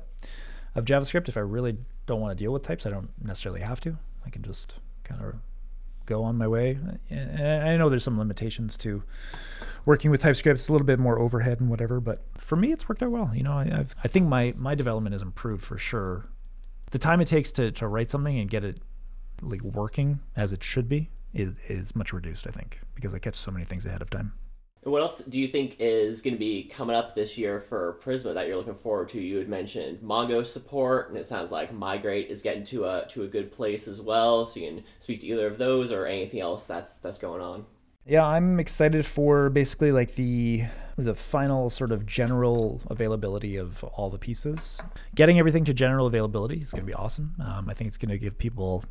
of 0.75 0.85
JavaScript, 0.85 1.29
if 1.29 1.37
I 1.37 1.41
really 1.41 1.77
don't 2.05 2.19
want 2.19 2.37
to 2.37 2.43
deal 2.43 2.51
with 2.51 2.63
types, 2.63 2.85
I 2.85 2.89
don't 2.89 3.09
necessarily 3.23 3.61
have 3.61 3.79
to. 3.81 3.97
I 4.25 4.29
can 4.29 4.43
just 4.43 4.75
kind 5.03 5.21
of 5.21 5.35
go 6.05 6.23
on 6.23 6.37
my 6.37 6.47
way. 6.47 6.77
And 7.09 7.63
I 7.63 7.77
know 7.77 7.89
there's 7.89 8.03
some 8.03 8.19
limitations 8.19 8.77
to 8.77 9.03
working 9.85 10.11
with 10.11 10.21
TypeScript. 10.21 10.59
It's 10.59 10.69
a 10.69 10.71
little 10.71 10.85
bit 10.85 10.99
more 10.99 11.17
overhead 11.17 11.61
and 11.61 11.69
whatever, 11.69 11.99
but 11.99 12.23
for 12.37 12.55
me, 12.55 12.71
it's 12.71 12.89
worked 12.89 13.01
out 13.01 13.11
well. 13.11 13.31
You 13.33 13.43
know, 13.43 13.53
I, 13.53 13.71
I've, 13.71 13.95
I 14.03 14.07
think 14.07 14.27
my 14.27 14.53
my 14.57 14.75
development 14.75 15.13
has 15.13 15.21
improved 15.21 15.63
for 15.63 15.77
sure 15.77 16.27
the 16.91 16.99
time 16.99 17.21
it 17.21 17.27
takes 17.27 17.51
to, 17.53 17.71
to 17.71 17.87
write 17.87 18.09
something 18.09 18.37
and 18.39 18.49
get 18.49 18.63
it 18.63 18.79
like 19.41 19.61
working 19.61 20.19
as 20.35 20.53
it 20.53 20.63
should 20.63 20.87
be 20.87 21.09
is 21.33 21.55
is 21.67 21.95
much 21.95 22.13
reduced, 22.13 22.47
I 22.47 22.51
think, 22.51 22.79
because 22.95 23.13
I 23.13 23.19
catch 23.19 23.35
so 23.35 23.51
many 23.51 23.65
things 23.65 23.85
ahead 23.85 24.01
of 24.01 24.09
time. 24.09 24.33
What 24.83 25.01
else 25.01 25.17
do 25.17 25.39
you 25.39 25.47
think 25.47 25.77
is 25.79 26.21
going 26.21 26.35
to 26.35 26.39
be 26.39 26.65
coming 26.65 26.95
up 26.95 27.15
this 27.15 27.39
year 27.39 27.59
for 27.59 27.99
Prisma 28.03 28.35
that 28.35 28.47
you're 28.47 28.55
looking 28.55 28.75
forward 28.75 29.09
to? 29.09 29.19
You 29.19 29.37
had 29.37 29.49
mentioned 29.49 29.99
Mongo 29.99 30.45
support, 30.45 31.09
and 31.09 31.17
it 31.17 31.25
sounds 31.25 31.49
like 31.49 31.73
Migrate 31.73 32.29
is 32.29 32.43
getting 32.43 32.63
to 32.65 32.85
a 32.85 33.05
to 33.09 33.23
a 33.23 33.27
good 33.27 33.51
place 33.51 33.87
as 33.87 33.99
well. 33.99 34.45
So 34.45 34.59
you 34.59 34.67
can 34.69 34.83
speak 34.99 35.21
to 35.21 35.27
either 35.27 35.47
of 35.47 35.57
those 35.57 35.91
or 35.91 36.05
anything 36.05 36.39
else 36.39 36.67
that's 36.67 36.97
that's 36.97 37.17
going 37.17 37.41
on. 37.41 37.65
Yeah, 38.05 38.25
I'm 38.25 38.59
excited 38.59 39.07
for 39.07 39.49
basically 39.49 39.91
like 39.91 40.13
the 40.13 40.65
the 40.97 41.13
final 41.13 41.69
sort 41.69 41.91
of 41.91 42.05
general 42.05 42.81
availability 42.89 43.57
of 43.57 43.83
all 43.83 44.09
the 44.09 44.17
pieces. 44.17 44.81
Getting 45.13 45.39
everything 45.39 45.65
to 45.65 45.73
general 45.73 46.07
availability 46.07 46.59
is 46.61 46.71
going 46.71 46.83
to 46.83 46.87
be 46.87 46.93
awesome. 46.93 47.35
Um, 47.43 47.69
I 47.69 47.73
think 47.73 47.89
it's 47.89 47.97
going 47.97 48.11
to 48.11 48.17
give 48.17 48.37
people 48.37 48.83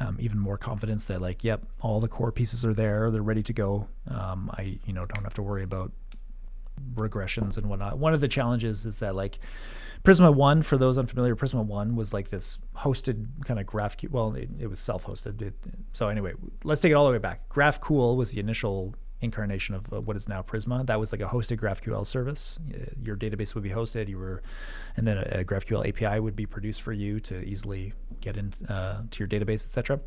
um, 0.00 0.16
even 0.20 0.38
more 0.38 0.58
confidence 0.58 1.06
that 1.06 1.20
like, 1.20 1.42
yep, 1.42 1.62
all 1.80 2.00
the 2.00 2.08
core 2.08 2.32
pieces 2.32 2.64
are 2.64 2.74
there, 2.74 3.10
they're 3.10 3.22
ready 3.22 3.42
to 3.42 3.52
go. 3.52 3.88
Um, 4.08 4.50
I 4.56 4.78
you 4.84 4.92
know 4.92 5.06
don't 5.06 5.24
have 5.24 5.34
to 5.34 5.42
worry 5.42 5.62
about 5.62 5.92
regressions 6.94 7.56
and 7.56 7.68
whatnot. 7.68 7.98
One 7.98 8.14
of 8.14 8.20
the 8.20 8.28
challenges 8.28 8.84
is 8.84 8.98
that 8.98 9.14
like 9.16 9.38
Prisma 10.04 10.32
One, 10.32 10.62
for 10.62 10.78
those 10.78 10.98
unfamiliar, 10.98 11.34
Prisma 11.34 11.64
One 11.64 11.96
was 11.96 12.12
like 12.12 12.30
this 12.30 12.58
hosted 12.76 13.26
kind 13.44 13.58
of 13.58 13.66
GraphQL. 13.66 14.10
Well, 14.10 14.34
it, 14.34 14.48
it 14.60 14.66
was 14.68 14.78
self-hosted. 14.78 15.42
It, 15.42 15.54
so 15.92 16.08
anyway, 16.08 16.34
let's 16.62 16.80
take 16.80 16.92
it 16.92 16.94
all 16.94 17.06
the 17.06 17.12
way 17.12 17.18
back. 17.18 17.48
Graphcool 17.48 18.16
was 18.16 18.32
the 18.32 18.40
initial 18.40 18.94
incarnation 19.20 19.74
of 19.74 19.90
what 19.90 20.16
is 20.16 20.28
now 20.28 20.42
Prisma. 20.42 20.86
That 20.86 21.00
was 21.00 21.12
like 21.12 21.20
a 21.20 21.26
hosted 21.26 21.58
GraphQL 21.58 22.06
service. 22.06 22.58
Uh, 22.72 22.90
your 23.02 23.16
database 23.16 23.54
would 23.54 23.64
be 23.64 23.70
hosted. 23.70 24.08
You 24.08 24.18
were, 24.18 24.42
and 24.96 25.06
then 25.06 25.18
a, 25.18 25.40
a 25.40 25.44
GraphQL 25.44 25.88
API 25.88 26.20
would 26.20 26.36
be 26.36 26.46
produced 26.46 26.82
for 26.82 26.92
you 26.92 27.20
to 27.20 27.42
easily 27.42 27.92
get 28.20 28.36
into 28.36 28.72
uh, 28.72 29.02
your 29.16 29.28
database, 29.28 29.64
etc. 29.66 30.00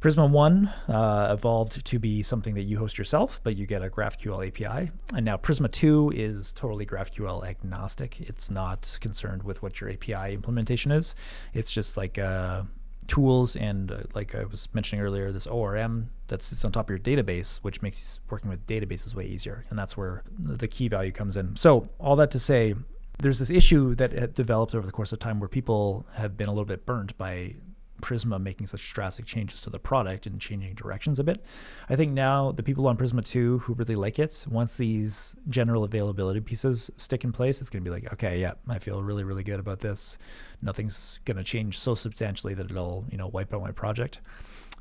Prisma 0.00 0.28
1 0.28 0.66
uh, 0.88 1.28
evolved 1.32 1.84
to 1.84 1.98
be 1.98 2.22
something 2.22 2.54
that 2.54 2.62
you 2.62 2.78
host 2.78 2.98
yourself, 2.98 3.40
but 3.42 3.56
you 3.56 3.66
get 3.66 3.82
a 3.82 3.88
GraphQL 3.88 4.46
API. 4.46 4.90
And 5.14 5.24
now 5.24 5.38
Prisma 5.38 5.72
2 5.72 6.12
is 6.14 6.52
totally 6.52 6.84
GraphQL 6.84 7.44
agnostic. 7.44 8.20
It's 8.20 8.50
not 8.50 8.98
concerned 9.00 9.42
with 9.42 9.62
what 9.62 9.80
your 9.80 9.90
API 9.90 10.34
implementation 10.34 10.92
is. 10.92 11.14
It's 11.54 11.72
just 11.72 11.96
like 11.96 12.18
uh, 12.18 12.62
tools 13.08 13.56
and, 13.56 13.90
uh, 13.90 13.98
like 14.14 14.34
I 14.34 14.44
was 14.44 14.68
mentioning 14.72 15.04
earlier, 15.04 15.32
this 15.32 15.46
ORM 15.46 16.10
that 16.28 16.42
sits 16.42 16.64
on 16.64 16.72
top 16.72 16.86
of 16.86 16.90
your 16.90 16.98
database, 16.98 17.58
which 17.58 17.82
makes 17.82 18.20
working 18.30 18.50
with 18.50 18.66
databases 18.66 19.14
way 19.14 19.24
easier. 19.24 19.64
And 19.70 19.78
that's 19.78 19.96
where 19.96 20.22
the 20.38 20.68
key 20.68 20.88
value 20.88 21.12
comes 21.12 21.36
in. 21.36 21.56
So, 21.56 21.88
all 21.98 22.16
that 22.16 22.30
to 22.32 22.38
say, 22.38 22.74
there's 23.18 23.38
this 23.38 23.50
issue 23.50 23.94
that 23.94 24.34
developed 24.34 24.74
over 24.74 24.86
the 24.86 24.92
course 24.92 25.12
of 25.12 25.18
time 25.18 25.40
where 25.40 25.48
people 25.48 26.06
have 26.14 26.36
been 26.36 26.48
a 26.48 26.50
little 26.50 26.66
bit 26.66 26.84
burnt 26.84 27.16
by 27.16 27.54
Prisma 28.00 28.40
making 28.40 28.66
such 28.66 28.92
drastic 28.92 29.24
changes 29.24 29.60
to 29.62 29.70
the 29.70 29.78
product 29.78 30.26
and 30.26 30.40
changing 30.40 30.74
directions 30.74 31.18
a 31.18 31.24
bit. 31.24 31.44
I 31.88 31.96
think 31.96 32.12
now 32.12 32.52
the 32.52 32.62
people 32.62 32.86
on 32.86 32.96
Prisma 32.96 33.24
2 33.24 33.58
who 33.58 33.74
really 33.74 33.96
like 33.96 34.18
it, 34.18 34.44
once 34.48 34.76
these 34.76 35.34
general 35.48 35.84
availability 35.84 36.40
pieces 36.40 36.90
stick 36.96 37.24
in 37.24 37.32
place, 37.32 37.60
it's 37.60 37.70
going 37.70 37.82
to 37.84 37.90
be 37.90 37.94
like, 37.94 38.12
okay, 38.12 38.40
yeah, 38.40 38.52
I 38.68 38.78
feel 38.78 39.02
really, 39.02 39.24
really 39.24 39.44
good 39.44 39.60
about 39.60 39.80
this. 39.80 40.18
Nothing's 40.62 41.20
going 41.24 41.36
to 41.36 41.44
change 41.44 41.78
so 41.78 41.94
substantially 41.94 42.54
that 42.54 42.70
it'll, 42.70 43.04
you 43.10 43.18
know, 43.18 43.28
wipe 43.28 43.52
out 43.54 43.62
my 43.62 43.72
project. 43.72 44.20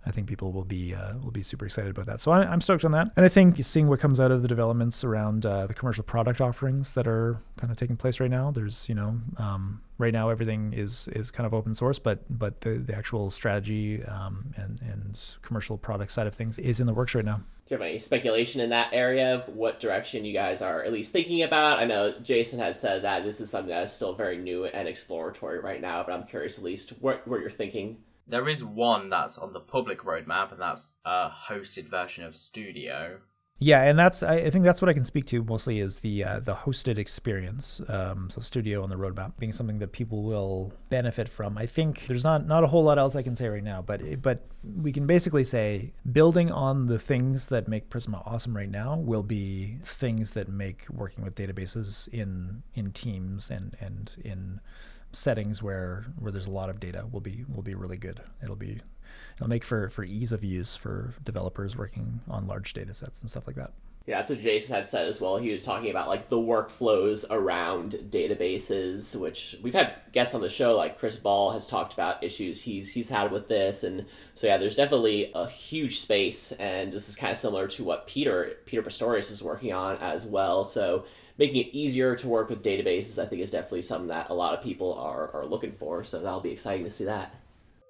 I 0.06 0.12
think 0.12 0.28
people 0.28 0.51
will 0.51 0.64
be 0.64 0.93
uh, 0.93 1.18
will 1.18 1.32
be 1.32 1.43
super 1.43 1.66
excited 1.66 1.89
about 1.89 2.06
that. 2.06 2.22
So 2.22 2.32
I, 2.32 2.51
am 2.51 2.62
stoked 2.62 2.86
on 2.86 2.91
that, 2.91 3.12
and 3.16 3.26
I 3.26 3.30
think 3.30 3.64
seeing 3.64 3.88
what 3.88 3.99
comes 3.99 4.20
out 4.20 4.32
of 4.32 4.41
the 4.41 4.47
developments 4.47 5.03
around 5.03 5.45
uh, 5.45 5.66
the 5.68 5.74
commercial 5.74 6.03
product 6.03 6.41
offerings 6.41 6.93
that 6.93 7.08
are 7.08 7.41
kind 7.58 7.72
of 7.72 7.78
taking 7.78 7.97
place 7.97 8.20
right 8.20 8.30
now. 8.30 8.51
There's 8.51 8.88
you 8.88 8.95
know 8.95 9.20
um, 9.38 9.82
right 9.97 10.14
now 10.14 10.30
everything 10.30 10.74
is 10.74 11.08
is 11.14 11.32
kind 11.32 11.47
of 11.47 11.53
open 11.53 11.74
source, 11.74 11.97
but 11.97 12.24
but 12.30 12.62
the, 12.62 12.76
the 12.76 12.95
actual 12.95 13.32
strategy 13.32 14.03
um, 14.03 14.53
and 14.58 14.80
and 14.82 15.20
commercial 15.41 15.78
product 15.78 16.12
side 16.12 16.28
of 16.28 16.36
things 16.36 16.60
is 16.60 16.80
in 16.80 16.88
the 16.88 16.93
works 16.93 17.16
right 17.16 17.26
now. 17.26 17.41
Do 17.68 17.74
you 17.74 17.80
have 17.80 17.88
any 17.88 17.97
speculation 17.97 18.62
in 18.62 18.70
that 18.70 18.89
area 18.93 19.34
of 19.34 19.49
what 19.49 19.80
direction 19.80 20.24
you 20.24 20.34
guys 20.34 20.62
are 20.62 20.84
at 20.84 20.93
least 20.93 21.12
thinking 21.12 21.41
about? 21.41 21.80
I 21.80 21.86
know 21.86 22.14
Jason 22.22 22.60
had 22.60 22.76
said 22.76 23.01
that 23.01 23.24
this 23.24 23.41
is 23.41 23.49
something 23.49 23.72
that 23.72 23.86
is 23.86 23.91
still 23.91 24.14
very 24.14 24.38
new 24.38 24.66
and 24.66 24.88
exploratory 24.88 25.60
right 25.60 25.82
now, 25.82 26.03
but 26.03 26.14
I'm 26.14 26.28
curious 26.28 26.60
at 26.60 26.64
least 26.64 26.91
what, 27.01 27.28
what 27.28 27.39
you're 27.39 27.49
thinking. 27.49 27.97
There 28.28 28.49
is 28.49 28.63
one 28.63 29.09
that's 29.09 29.38
on 29.38 29.53
the 29.53 29.59
public 29.59 29.99
roadmap, 29.99 30.51
and 30.51 30.61
that's 30.61 30.91
a 31.05 31.30
hosted 31.30 31.88
version 31.88 32.23
of 32.23 32.36
Studio. 32.36 33.19
Yeah, 33.57 33.84
and 33.84 33.97
that's 33.97 34.21
I, 34.21 34.49
think 34.49 34.65
that's 34.65 34.82
what 34.82 34.89
I 34.89 34.93
can 34.93 35.05
speak 35.05 35.28
to 35.28 35.41
mostly 35.41 35.80
is 35.80 35.99
the 35.99 36.26
uh, 36.26 36.39
the 36.41 36.53
hosted 36.53 36.97
experience. 36.97 37.80
Um, 37.88 38.30
so 38.30 38.41
studio 38.41 38.84
on 38.84 38.89
the 38.89 38.97
roadmap 38.97 39.32
being 39.39 39.53
something 39.53 39.80
that 39.80 39.93
people 39.93 40.23
will 40.23 40.73
benefit 40.89 41.30
from. 41.30 41.57
I 41.57 41.65
think 41.65 42.05
there's 42.07 42.26
not 42.26 42.45
not 42.45 42.65
a 42.65 42.67
whole 42.67 42.84
lot 42.84 42.99
else 42.99 43.15
I 43.15 43.21
can 43.21 43.34
say 43.34 43.47
right 43.47 43.63
now, 43.63 43.82
but 43.82 44.21
but 44.21 44.45
we 44.61 44.91
can 44.91 45.07
basically 45.07 45.45
say 45.45 45.93
building 46.11 46.51
on 46.51 46.88
the 46.88 46.99
things 46.99 47.47
that 47.47 47.69
make 47.69 47.89
Prisma 47.89 48.21
awesome 48.28 48.55
right 48.55 48.69
now 48.69 48.97
will 48.97 49.23
be 49.23 49.78
things 49.86 50.34
that 50.34 50.49
make 50.49 50.86
working 50.89 51.23
with 51.23 51.36
databases 51.36 52.09
in 52.09 52.61
in 52.73 52.91
teams 52.91 53.49
and 53.49 53.78
and 53.80 54.11
in 54.26 54.59
settings 55.16 55.61
where 55.63 56.05
where 56.20 56.32
there's 56.32 56.47
a 56.47 56.51
lot 56.51 56.70
of 56.70 56.80
data 56.80 57.05
will 57.11 57.22
be 57.22 57.45
will 57.53 57.63
be 57.63 57.76
really 57.76 57.97
good. 57.97 58.22
It'll 58.43 58.55
be 58.55 58.82
it'll 59.36 59.49
make 59.49 59.63
for 59.63 59.89
for 59.89 60.03
ease 60.03 60.32
of 60.32 60.43
use 60.43 60.76
for 60.76 61.13
developers 61.24 61.76
working 61.76 62.22
on 62.30 62.47
large 62.47 62.74
data 62.74 62.93
sets 62.93 63.22
and 63.22 63.30
stuff 63.30 63.47
like 63.47 63.55
that. 63.55 63.72
Yeah, 64.05 64.20
that's 64.20 64.30
what 64.30 64.39
Jason 64.39 64.76
had 64.76 64.86
said 64.86 65.07
as 65.07 65.20
well. 65.20 65.38
He 65.38 65.51
was 65.51 65.63
talking 65.63 65.89
about 65.89 66.07
like 66.07 66.30
the 66.30 66.38
workflows 66.38 67.26
around 67.28 67.93
databases, 68.11 69.20
which 69.20 69.55
we've 69.63 69.74
had 69.74 69.95
guests 70.11 70.36
on 70.36 70.41
the 70.41 70.49
show 70.49 70.76
like 70.78 70.99
Chris 70.99 71.18
Ball 71.18 71.51
has 71.51 71.68
talked 71.68 71.93
about 71.93 72.24
issues 72.24 72.61
he's 72.61 72.91
he's 72.91 73.09
had 73.09 73.32
with 73.32 73.47
this, 73.47 73.84
and 73.84 74.05
so 74.36 74.45
yeah, 74.45 74.57
there's 74.57 74.76
definitely 74.76 75.32
a 75.34 75.47
huge 75.49 76.01
space, 76.01 76.51
and 76.53 76.93
this 76.93 77.09
is 77.09 77.16
kind 77.16 77.32
of 77.32 77.38
similar 77.39 77.68
to 77.70 77.84
what 77.84 78.05
Peter 78.05 78.57
Peter 78.68 78.84
Pistorius 78.84 79.32
is 79.32 79.41
working 79.41 79.74
on 79.74 79.97
as 79.97 80.24
well. 80.24 80.66
So 80.66 81.05
making 81.38 81.58
it 81.58 81.68
easier 81.74 82.16
to 82.16 82.28
work 82.28 82.50
with 82.50 82.64
databases, 82.64 83.22
I 83.22 83.26
think, 83.26 83.42
is 83.42 83.52
definitely 83.52 83.82
something 83.82 84.08
that 84.08 84.30
a 84.30 84.34
lot 84.34 84.54
of 84.54 84.64
people 84.64 84.94
are 84.94 85.32
are 85.34 85.46
looking 85.46 85.72
for. 85.72 86.04
So 86.04 86.22
that'll 86.22 86.40
be 86.40 86.52
exciting 86.52 86.86
to 86.86 86.92
see 86.92 87.06
that 87.06 87.36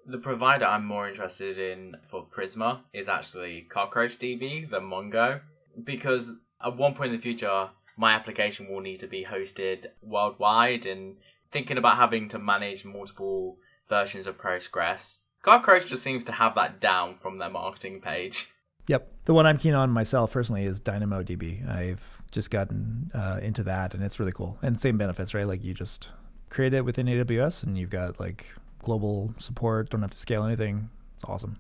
the 0.05 0.17
provider 0.19 0.65
I'm 0.65 0.85
more 0.85 1.09
interested 1.09 1.57
in 1.57 1.97
for 2.03 2.25
Prisma 2.25 2.81
is 2.93 3.09
actually 3.09 3.67
CockroachDB 3.69 4.69
than 4.69 4.83
Mongo 4.83 5.41
because 5.83 6.33
at 6.63 6.77
one 6.77 6.93
point 6.93 7.11
in 7.11 7.17
the 7.17 7.21
future, 7.21 7.69
my 7.97 8.13
application 8.13 8.67
will 8.67 8.81
need 8.81 8.99
to 8.99 9.07
be 9.07 9.25
hosted 9.25 9.87
worldwide 10.01 10.85
and 10.85 11.17
thinking 11.51 11.77
about 11.77 11.97
having 11.97 12.29
to 12.29 12.39
manage 12.39 12.85
multiple 12.85 13.57
versions 13.87 14.27
of 14.27 14.37
Postgres. 14.37 15.19
Cockroach 15.41 15.89
just 15.89 16.03
seems 16.03 16.23
to 16.25 16.33
have 16.33 16.55
that 16.55 16.79
down 16.79 17.15
from 17.15 17.37
their 17.37 17.49
marketing 17.49 18.01
page. 18.01 18.49
Yep. 18.87 19.11
The 19.25 19.33
one 19.33 19.45
I'm 19.45 19.57
keen 19.57 19.75
on 19.75 19.89
myself 19.89 20.33
personally 20.33 20.65
is 20.65 20.79
DynamoDB. 20.79 21.67
I've 21.67 22.03
just 22.31 22.51
gotten 22.51 23.11
uh, 23.13 23.39
into 23.41 23.63
that 23.63 23.93
and 23.93 24.03
it's 24.03 24.19
really 24.19 24.31
cool. 24.31 24.57
And 24.61 24.79
same 24.79 24.97
benefits, 24.97 25.33
right? 25.33 25.47
Like 25.47 25.63
you 25.63 25.73
just 25.73 26.09
create 26.49 26.73
it 26.73 26.85
within 26.85 27.07
AWS 27.07 27.63
and 27.63 27.77
you've 27.77 27.89
got 27.89 28.19
like 28.19 28.47
global 28.79 29.33
support, 29.39 29.89
don't 29.89 30.01
have 30.01 30.11
to 30.11 30.17
scale 30.17 30.43
anything. 30.43 30.89
It's 31.15 31.25
awesome. 31.25 31.57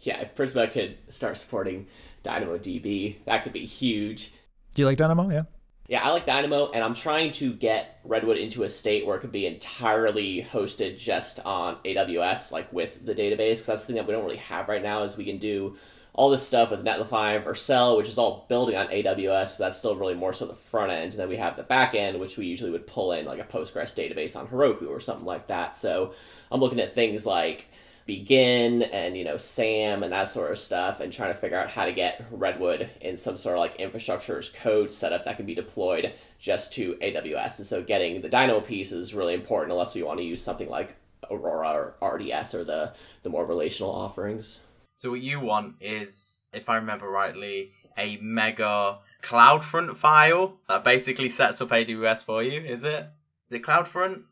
Yeah, 0.00 0.20
if 0.20 0.34
Prisma 0.34 0.70
could 0.70 0.96
start 1.08 1.36
supporting 1.38 1.86
DynamoDB, 2.24 3.16
that 3.24 3.42
could 3.42 3.52
be 3.52 3.66
huge. 3.66 4.32
Do 4.74 4.82
you 4.82 4.86
like 4.86 4.98
Dynamo? 4.98 5.30
Yeah. 5.30 5.42
Yeah, 5.88 6.04
I 6.04 6.12
like 6.12 6.24
Dynamo, 6.24 6.70
and 6.70 6.84
I'm 6.84 6.94
trying 6.94 7.32
to 7.32 7.52
get 7.52 7.98
Redwood 8.04 8.36
into 8.36 8.62
a 8.62 8.68
state 8.68 9.04
where 9.04 9.16
it 9.16 9.20
could 9.20 9.32
be 9.32 9.44
entirely 9.44 10.46
hosted 10.52 10.96
just 10.96 11.40
on 11.40 11.78
AWS, 11.84 12.52
like 12.52 12.72
with 12.72 13.04
the 13.04 13.12
database, 13.12 13.54
because 13.54 13.66
that's 13.66 13.80
the 13.80 13.86
thing 13.88 13.96
that 13.96 14.06
we 14.06 14.12
don't 14.12 14.22
really 14.24 14.36
have 14.36 14.68
right 14.68 14.84
now. 14.84 15.02
Is 15.02 15.16
we 15.16 15.24
can 15.24 15.38
do 15.38 15.76
all 16.12 16.30
this 16.30 16.46
stuff 16.46 16.70
with 16.70 16.84
Netlify 16.84 17.36
or 17.36 17.52
Vercel, 17.52 17.96
which 17.96 18.08
is 18.08 18.18
all 18.18 18.44
building 18.48 18.76
on 18.76 18.88
AWS, 18.88 19.56
but 19.56 19.58
that's 19.58 19.78
still 19.78 19.94
really 19.94 20.14
more 20.14 20.32
so 20.32 20.46
the 20.46 20.54
front 20.54 20.90
end. 20.90 21.12
Then 21.12 21.28
we 21.28 21.36
have 21.36 21.56
the 21.56 21.62
back 21.62 21.94
end, 21.94 22.18
which 22.18 22.36
we 22.36 22.46
usually 22.46 22.70
would 22.70 22.86
pull 22.86 23.12
in 23.12 23.26
like 23.26 23.40
a 23.40 23.44
Postgres 23.44 23.94
database 23.94 24.36
on 24.36 24.48
Heroku 24.48 24.88
or 24.88 25.00
something 25.00 25.26
like 25.26 25.46
that. 25.46 25.76
So 25.76 26.14
I'm 26.50 26.60
looking 26.60 26.80
at 26.80 26.94
things 26.94 27.26
like 27.26 27.68
begin 28.06 28.82
and 28.82 29.16
you 29.16 29.24
know 29.24 29.36
sam 29.36 30.02
and 30.02 30.12
that 30.12 30.24
sort 30.24 30.50
of 30.50 30.58
stuff 30.58 30.98
and 30.98 31.12
trying 31.12 31.32
to 31.32 31.38
figure 31.38 31.56
out 31.56 31.70
how 31.70 31.84
to 31.84 31.92
get 31.92 32.24
redwood 32.32 32.90
in 33.00 33.16
some 33.16 33.36
sort 33.36 33.56
of 33.56 33.60
like 33.60 33.76
infrastructure 33.76 34.36
as 34.36 34.48
code 34.48 34.90
setup 34.90 35.24
that 35.24 35.36
can 35.36 35.46
be 35.46 35.54
deployed 35.54 36.12
just 36.40 36.72
to 36.72 36.94
aws 36.94 37.58
and 37.58 37.66
so 37.66 37.80
getting 37.82 38.20
the 38.20 38.28
dynamo 38.28 38.60
piece 38.60 38.90
is 38.90 39.14
really 39.14 39.32
important 39.32 39.70
unless 39.70 39.94
we 39.94 40.02
want 40.02 40.18
to 40.18 40.24
use 40.24 40.42
something 40.42 40.68
like 40.68 40.96
aurora 41.30 41.94
or 42.00 42.18
rds 42.18 42.52
or 42.52 42.64
the 42.64 42.92
the 43.22 43.30
more 43.30 43.46
relational 43.46 43.92
offerings 43.92 44.58
so 45.00 45.10
what 45.10 45.20
you 45.20 45.40
want 45.40 45.76
is 45.80 46.38
if 46.52 46.68
i 46.68 46.76
remember 46.76 47.08
rightly 47.08 47.72
a 47.96 48.18
mega 48.20 48.98
cloudfront 49.22 49.94
file 49.94 50.58
that 50.68 50.84
basically 50.84 51.28
sets 51.28 51.60
up 51.60 51.70
aws 51.70 52.24
for 52.24 52.42
you 52.42 52.60
is 52.60 52.84
it 52.84 53.06
is 53.48 53.52
it 53.52 53.62
cloudfront 53.62 54.22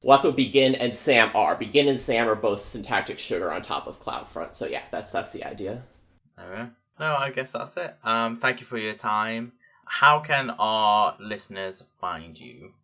well, 0.00 0.16
that's 0.16 0.24
what 0.24 0.36
Begin 0.36 0.76
and 0.76 0.94
Sam 0.94 1.30
are. 1.34 1.56
Begin 1.56 1.88
and 1.88 1.98
Sam 1.98 2.28
are 2.28 2.36
both 2.36 2.60
syntactic 2.60 3.18
sugar 3.18 3.52
on 3.52 3.62
top 3.62 3.88
of 3.88 4.00
CloudFront. 4.00 4.54
So 4.54 4.66
yeah, 4.66 4.82
that's 4.92 5.10
that's 5.10 5.32
the 5.32 5.44
idea. 5.44 5.82
All 6.38 6.48
right. 6.48 6.70
No, 7.00 7.16
I 7.16 7.30
guess 7.30 7.50
that's 7.52 7.76
it. 7.76 7.96
Um, 8.04 8.36
thank 8.36 8.60
you 8.60 8.66
for 8.66 8.78
your 8.78 8.94
time. 8.94 9.52
How 9.86 10.20
can 10.20 10.50
our 10.50 11.16
listeners 11.18 11.82
find 12.00 12.38
you? 12.38 12.74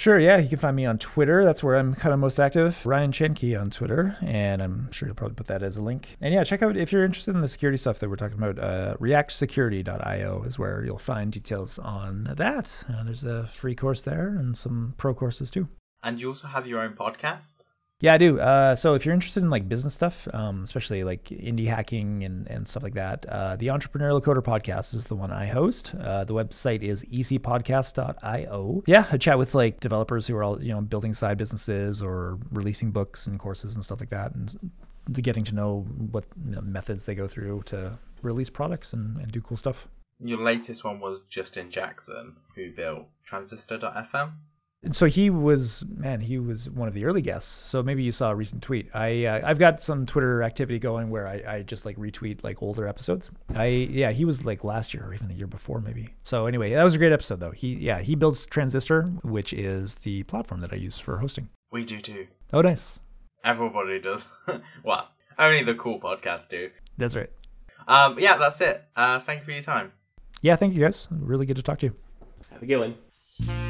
Sure, 0.00 0.18
yeah, 0.18 0.38
you 0.38 0.48
can 0.48 0.58
find 0.58 0.74
me 0.74 0.86
on 0.86 0.96
Twitter. 0.96 1.44
That's 1.44 1.62
where 1.62 1.76
I'm 1.76 1.94
kind 1.94 2.14
of 2.14 2.18
most 2.18 2.40
active. 2.40 2.86
Ryan 2.86 3.12
Chenkie 3.12 3.54
on 3.54 3.68
Twitter, 3.68 4.16
and 4.22 4.62
I'm 4.62 4.90
sure 4.92 5.06
you'll 5.06 5.14
probably 5.14 5.34
put 5.34 5.48
that 5.48 5.62
as 5.62 5.76
a 5.76 5.82
link. 5.82 6.16
And 6.22 6.32
yeah, 6.32 6.42
check 6.42 6.62
out 6.62 6.74
if 6.74 6.90
you're 6.90 7.04
interested 7.04 7.34
in 7.34 7.42
the 7.42 7.48
security 7.48 7.76
stuff 7.76 7.98
that 7.98 8.08
we're 8.08 8.16
talking 8.16 8.38
about. 8.38 8.58
Uh, 8.58 8.96
ReactSecurity.io 8.96 10.42
is 10.44 10.58
where 10.58 10.82
you'll 10.86 10.96
find 10.96 11.30
details 11.30 11.78
on 11.78 12.32
that. 12.38 12.82
Uh, 12.88 13.04
there's 13.04 13.24
a 13.24 13.46
free 13.48 13.74
course 13.74 14.00
there 14.00 14.28
and 14.28 14.56
some 14.56 14.94
pro 14.96 15.12
courses 15.12 15.50
too. 15.50 15.68
And 16.02 16.18
you 16.18 16.28
also 16.28 16.48
have 16.48 16.66
your 16.66 16.80
own 16.80 16.94
podcast? 16.94 17.56
Yeah, 18.00 18.14
I 18.14 18.18
do. 18.18 18.40
Uh, 18.40 18.74
so 18.74 18.94
if 18.94 19.04
you're 19.04 19.14
interested 19.14 19.42
in 19.42 19.50
like 19.50 19.68
business 19.68 19.92
stuff, 19.92 20.26
um, 20.32 20.62
especially 20.62 21.04
like 21.04 21.24
indie 21.24 21.66
hacking 21.66 22.24
and, 22.24 22.46
and 22.48 22.66
stuff 22.66 22.82
like 22.82 22.94
that, 22.94 23.26
uh, 23.26 23.56
the 23.56 23.66
Entrepreneurial 23.66 24.22
Coder 24.22 24.42
podcast 24.42 24.94
is 24.94 25.06
the 25.06 25.14
one 25.14 25.30
I 25.30 25.46
host. 25.46 25.94
Uh, 26.00 26.24
the 26.24 26.32
website 26.32 26.82
is 26.82 27.04
ecpodcast.io. 27.04 28.82
Yeah, 28.86 29.04
I 29.12 29.18
chat 29.18 29.38
with 29.38 29.54
like 29.54 29.80
developers 29.80 30.26
who 30.26 30.34
are 30.36 30.42
all, 30.42 30.62
you 30.62 30.72
know, 30.72 30.80
building 30.80 31.12
side 31.12 31.36
businesses 31.36 32.00
or 32.00 32.38
releasing 32.50 32.90
books 32.90 33.26
and 33.26 33.38
courses 33.38 33.74
and 33.74 33.84
stuff 33.84 34.00
like 34.00 34.10
that. 34.10 34.34
And 34.34 34.70
getting 35.12 35.44
to 35.44 35.54
know 35.54 35.86
what 36.10 36.24
you 36.46 36.54
know, 36.54 36.62
methods 36.62 37.04
they 37.04 37.14
go 37.14 37.28
through 37.28 37.62
to 37.66 37.98
release 38.22 38.48
products 38.48 38.94
and, 38.94 39.18
and 39.18 39.30
do 39.30 39.42
cool 39.42 39.58
stuff. 39.58 39.86
Your 40.22 40.40
latest 40.40 40.84
one 40.84 41.00
was 41.00 41.20
Justin 41.28 41.70
Jackson, 41.70 42.36
who 42.54 42.72
built 42.72 43.08
Transistor.fm 43.24 44.32
so 44.92 45.06
he 45.06 45.28
was 45.28 45.84
man 45.94 46.20
he 46.20 46.38
was 46.38 46.70
one 46.70 46.88
of 46.88 46.94
the 46.94 47.04
early 47.04 47.20
guests. 47.20 47.68
So 47.68 47.82
maybe 47.82 48.02
you 48.02 48.12
saw 48.12 48.30
a 48.30 48.34
recent 48.34 48.62
tweet. 48.62 48.88
I 48.94 49.26
uh, 49.26 49.40
i've 49.44 49.58
got 49.58 49.80
some 49.80 50.06
twitter 50.06 50.42
activity 50.42 50.78
going 50.78 51.10
where 51.10 51.26
I, 51.26 51.42
I 51.46 51.62
just 51.62 51.84
like 51.84 51.96
retweet 51.96 52.42
like 52.42 52.62
older 52.62 52.86
episodes. 52.86 53.30
I 53.54 53.66
yeah 53.66 54.10
he 54.10 54.24
was 54.24 54.44
like 54.44 54.64
last 54.64 54.94
year 54.94 55.04
or 55.04 55.12
even 55.14 55.28
the 55.28 55.34
year 55.34 55.46
before 55.46 55.80
maybe. 55.80 56.14
So 56.22 56.46
anyway 56.46 56.70
that 56.72 56.84
was 56.84 56.94
a 56.94 56.98
great 56.98 57.12
episode 57.12 57.40
though. 57.40 57.50
He 57.50 57.74
yeah 57.74 58.00
he 58.00 58.14
builds 58.14 58.46
transistor 58.46 59.02
which 59.22 59.52
is 59.52 59.96
the 59.96 60.22
platform 60.24 60.60
that 60.62 60.72
i 60.72 60.76
use 60.76 60.98
for 60.98 61.18
hosting. 61.18 61.50
We 61.70 61.84
do 61.84 62.00
too. 62.00 62.26
Oh 62.52 62.62
nice. 62.62 63.00
Everybody 63.44 64.00
does. 64.00 64.28
Well 64.82 65.08
only 65.38 65.62
the 65.62 65.74
cool 65.74 66.00
podcast 66.00 66.48
do. 66.48 66.70
That's 66.96 67.16
right. 67.16 67.30
Um 67.86 68.18
yeah 68.18 68.38
that's 68.38 68.60
it. 68.62 68.82
Uh 68.96 69.18
thank 69.18 69.40
you 69.40 69.44
for 69.44 69.52
your 69.52 69.60
time. 69.60 69.92
Yeah 70.40 70.56
thank 70.56 70.72
you 70.72 70.82
guys. 70.82 71.06
Really 71.10 71.44
good 71.44 71.56
to 71.56 71.62
talk 71.62 71.80
to 71.80 71.86
you. 71.86 71.94
Have 72.50 72.62
a 72.62 72.66
good 72.66 72.78
one 72.78 73.69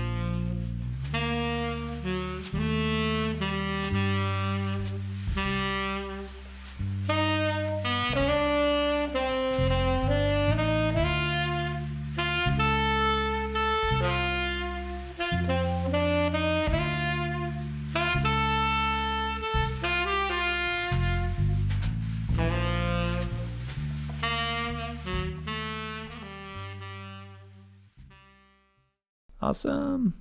Awesome 29.51 30.15